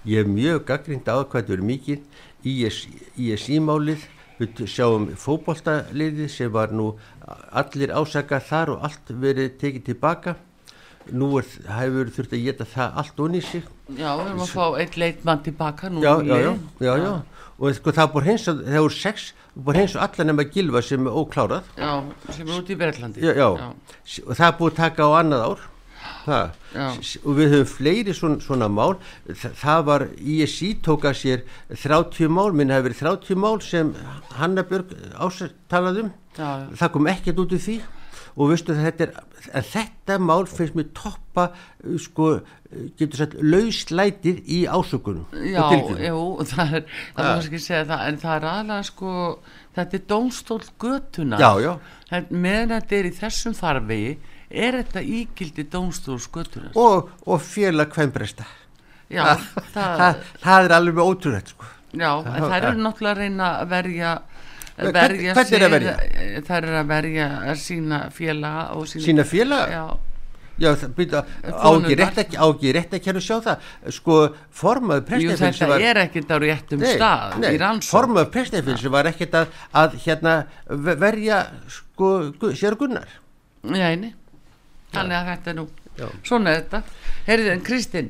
Ég 0.05 0.23
hef 0.23 0.29
mjög 0.29 0.65
gaggrind 0.65 1.07
á 1.09 1.21
hvað 1.21 1.39
þetta 1.41 1.53
verið 1.53 1.69
mikið, 1.69 2.03
IS, 2.45 2.81
ISI-málið, 3.17 4.03
við 4.39 4.65
sjáum 4.67 5.07
fótboltaliðið 5.17 6.29
sem 6.33 6.51
var 6.51 6.73
nú 6.75 6.91
allir 7.55 7.93
ásakar 7.95 8.43
þar 8.43 8.75
og 8.75 8.83
allt 8.89 9.13
verið 9.21 9.55
tekið 9.61 9.87
tilbaka. 9.91 10.35
Nú 11.13 11.35
er, 11.39 11.47
hefur 11.69 12.11
þurft 12.11 12.33
að 12.33 12.45
geta 12.49 12.69
það 12.69 13.01
allt 13.01 13.25
onni 13.25 13.41
sig 13.45 13.65
Já, 13.85 14.09
við 14.17 14.25
erum 14.25 14.41
að 14.41 14.51
fá 14.55 14.65
eitt 14.81 14.95
leitmann 14.97 15.41
tilbaka 15.45 15.91
nú 15.93 16.01
já, 16.01 16.15
já, 16.25 16.37
já, 16.41 16.53
já, 16.81 16.93
já. 16.97 17.11
og 17.59 17.75
sko 17.77 17.93
það 17.93 18.11
búið 18.15 18.25
hreins 18.25 18.47
það 18.47 18.79
voru 18.79 18.95
sex, 18.97 19.27
búið 19.53 19.77
hreins 19.77 19.95
og 19.95 20.05
allar 20.07 20.29
nema 20.31 20.45
gilva 20.49 20.81
sem 20.81 21.05
er 21.05 21.19
óklárað. 21.21 21.69
Já, 21.77 21.91
sem 22.31 22.49
er 22.49 22.57
út 22.57 22.71
í 22.73 22.77
Berlandi 22.79 23.21
já, 23.21 23.35
já. 23.37 23.47
og 24.25 24.33
það 24.39 24.65
að 24.65 24.75
taka 24.79 25.05
á 25.05 25.09
annað 25.21 25.45
ár. 25.51 25.65
Það. 26.25 26.55
Og 27.21 27.37
við 27.37 27.51
höfum 27.53 27.69
fleiri 27.69 28.13
svona, 28.17 28.39
svona 28.41 28.69
mál. 28.73 28.95
Þa, 29.29 29.51
það 29.61 29.83
var 29.89 30.05
ISI 30.17 30.71
tók 30.85 31.05
að 31.05 31.19
sér 31.19 31.43
30 31.69 32.31
mál, 32.33 32.49
minn 32.57 32.73
hefur 32.73 32.89
verið 32.89 33.03
30 33.03 33.41
mál 33.43 33.59
sem 33.61 33.91
Hanna 34.39 34.65
Björg 34.65 34.95
ástalað 35.13 36.01
um. 36.01 36.11
Já, 36.33 36.49
já. 36.65 36.65
það 36.81 36.93
kom 36.97 37.11
ekkert 37.13 37.43
út 37.45 37.53
úr 37.53 37.63
því. 37.67 37.77
Og 38.35 38.51
veistu 38.51 38.75
þetta 38.75 39.11
er 39.53 39.67
þetta 39.69 40.17
mál 40.19 40.45
finnst 40.49 40.75
mér 40.75 40.89
toppa 40.97 41.49
sko, 42.01 42.39
getur 42.99 43.17
sagt 43.21 43.35
lauslætið 43.41 44.41
í 44.47 44.59
ásökunum 44.67 45.25
Já, 45.51 45.63
jú, 46.07 46.21
það 46.49 46.73
er, 46.79 46.85
það 47.15 47.23
Ja. 47.23 47.27
var 47.27 47.33
kannski 47.35 47.59
að 47.59 47.65
segja 47.67 47.85
það, 47.91 48.03
en 48.09 48.17
það 48.23 48.35
er 48.39 48.47
aðlega 48.51 48.83
sko, 48.89 49.13
þetta 49.75 49.97
er 49.99 50.03
dómstól 50.09 50.61
götuna. 50.79 51.39
Já, 51.39 51.51
já. 51.63 51.73
Meðan 52.29 52.73
þetta 52.75 52.95
er 52.99 53.05
í 53.09 53.13
þessum 53.19 53.55
farvegi, 53.57 54.13
er 54.51 54.77
þetta 54.83 55.01
ígildi 55.19 55.65
dómstól 55.73 56.19
götuna. 56.31 56.71
og, 56.75 57.09
og 57.25 57.41
félag 57.41 57.89
kvembresta 57.95 58.45
Já, 59.09 59.35
það, 59.73 59.97
það, 59.99 60.15
það 60.41 60.65
er 60.65 60.71
alveg 60.79 61.03
ótrúrætt 61.05 61.51
sko. 61.53 61.65
já, 61.93 62.09
en 62.25 62.41
það 62.49 62.55
eru 62.57 62.79
náttúrulega 62.81 63.11
að 63.13 63.19
reyna 63.21 63.49
að 63.61 63.67
verja, 63.69 64.13
verja 64.77 65.33
hvern 65.35 65.53
er 65.53 65.65
að 65.67 65.71
verja? 65.75 65.93
Það 66.47 66.57
er 66.57 66.77
að 66.79 66.87
verja 66.89 67.27
að 67.51 67.59
sína 67.61 67.99
félaga 68.11 68.85
sína, 68.89 69.03
sína 69.05 69.23
félag 69.29 69.69
Já, 69.75 69.83
Já, 70.55 70.69
það 70.79 70.91
byrja, 70.95 71.19
á 71.43 71.51
Konurnar. 71.51 71.89
ekki 71.89 71.95
rétt 71.99 72.19
ekki, 72.23 72.37
á 72.39 72.45
ekki 72.47 72.69
rétt 72.77 72.93
ekki 72.95 73.11
að 73.11 73.17
sjá 73.25 73.35
það 73.43 73.65
sko, 73.97 74.15
formaður 74.55 75.01
jú, 75.01 75.07
prestaféls 75.35 75.59
þetta 75.59 75.79
er 75.89 75.99
ekkert 76.05 76.31
á 76.31 76.37
réttum 76.39 76.85
stað 76.87 77.47
í 77.51 77.57
rannsók. 77.59 77.91
formaður 77.91 78.29
prestaféls 78.31 78.85
var 78.93 79.09
ekkert 79.11 79.35
að, 79.41 79.47
að 79.81 79.97
hérna 80.05 80.35
ve- 80.69 80.95
verja 81.01 81.41
sko, 81.67 82.11
sér 82.55 82.77
Gunnar 82.79 83.09
Neini, 83.67 84.13
þannig 84.95 85.17
að 85.19 85.27
þetta 85.33 85.51
er 85.51 85.59
nú 85.59 85.67
Já. 85.99 86.07
svona 86.23 86.53
er 86.55 86.61
þetta 86.63 86.81
Heyrðu, 87.27 87.51
en 87.57 87.61
Kristinn, 87.67 88.09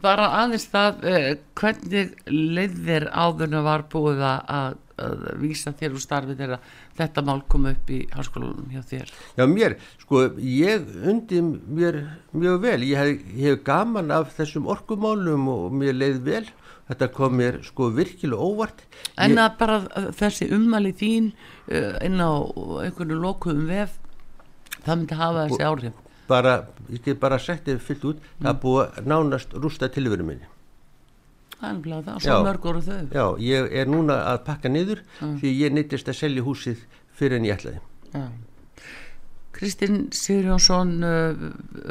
bara 0.00 0.30
aðeins 0.40 0.64
það 0.72 1.04
eh, 1.10 1.28
hvernig 1.58 2.14
leiðir 2.30 3.08
áðurna 3.12 3.60
var 3.64 3.84
búið 3.92 4.22
að, 4.24 4.40
að, 4.56 4.76
að 5.04 5.24
vísa 5.42 5.72
þér 5.76 5.96
úr 5.96 6.04
starfi 6.04 6.36
þegar 6.38 6.62
þetta 6.96 7.24
mál 7.26 7.42
kom 7.52 7.68
upp 7.68 7.90
í 7.92 8.00
háskólanum 8.14 8.70
hjá 8.72 8.80
þér? 8.88 9.12
Já, 9.36 9.44
mér, 9.50 9.76
sko, 10.00 10.22
ég 10.40 10.86
undi 11.04 11.42
mér 11.44 12.00
mjög 12.32 12.60
vel, 12.64 12.78
ég 12.88 13.00
hef, 13.00 13.26
ég 13.34 13.50
hef 13.50 13.64
gaman 13.66 14.14
af 14.14 14.32
þessum 14.38 14.70
orkumálum 14.72 15.50
og 15.52 15.74
mér 15.76 15.98
leið 15.98 16.22
vel, 16.30 16.44
þetta 16.88 17.10
kom 17.16 17.36
mér 17.40 17.60
sko 17.64 17.90
virkilega 17.96 18.48
óvart. 18.48 18.86
En 19.20 19.36
ég, 19.36 19.42
að 19.44 19.58
bara 19.60 19.82
eh, 20.00 20.08
þessi 20.16 20.48
ummæli 20.56 20.94
þín 20.96 21.28
uh, 21.34 21.92
inn 22.04 22.24
á 22.24 22.32
einhverju 22.86 23.20
lokuðum 23.20 23.68
vef 23.68 24.00
það 24.80 24.96
myndi 24.96 25.20
hafa 25.20 25.46
þessi 25.48 25.68
áhrif 25.68 26.03
bara, 26.28 26.56
ég 26.88 27.04
get 27.04 27.20
bara 27.20 27.38
sagt 27.38 27.68
þér 27.68 27.80
fyllt 27.84 28.08
út, 28.10 28.26
búið 28.62 28.98
að 28.98 29.12
nánast 29.12 29.54
rústa 29.54 29.90
tilveru 29.92 30.26
minni. 30.26 30.48
Nefnilega 31.64 32.02
það, 32.08 32.18
svo 32.24 32.32
Já. 32.32 32.44
mörg 32.44 32.66
voru 32.68 32.80
þau. 32.84 33.02
Já, 33.14 33.26
ég 33.40 33.76
er 33.80 33.88
núna 33.88 34.18
að 34.32 34.42
pakka 34.48 34.72
niður 34.72 35.04
því 35.20 35.52
ég 35.60 35.76
neittist 35.76 36.10
að 36.10 36.18
selja 36.18 36.44
húsið 36.44 36.82
fyrir 37.14 37.40
en 37.40 37.48
ég 37.48 37.56
ætlaði. 37.56 37.80
Já. 38.14 38.26
Kristinn 39.54 40.08
Sigurjónsson 40.14 40.96
uh, 41.06 41.44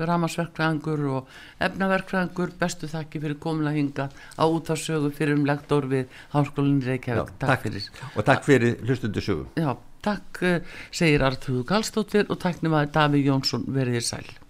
ramasverkfræðingur 0.10 1.06
og 1.16 1.30
efnaverkfræðingur 1.64 2.52
bestu 2.60 2.90
þakki 2.92 3.22
fyrir 3.24 3.40
komin 3.40 3.70
að 3.72 3.78
hinga 3.80 4.10
á 4.12 4.44
útvarsögu 4.44 5.14
fyrir 5.16 5.40
um 5.40 5.48
lektor 5.48 5.88
við 5.88 6.12
Háskólinni 6.34 6.84
Reykjavík. 6.90 7.32
Takk, 7.40 7.64
fyrir. 7.64 7.88
Og 8.18 8.28
takk 8.28 8.44
fyrir 8.44 8.76
hlustundu 8.84 9.24
sögu. 9.24 9.48
Já, 9.56 9.72
takk 10.04 10.44
uh, 10.44 10.80
segir 10.92 11.26
Artrúðu 11.26 11.66
Karlsdóttir 11.70 12.30
og 12.30 12.42
takknum 12.44 12.78
að 12.80 12.92
Daví 12.98 13.24
Jónsson 13.26 13.68
verið 13.72 14.00
þér 14.00 14.10
sæl 14.10 14.43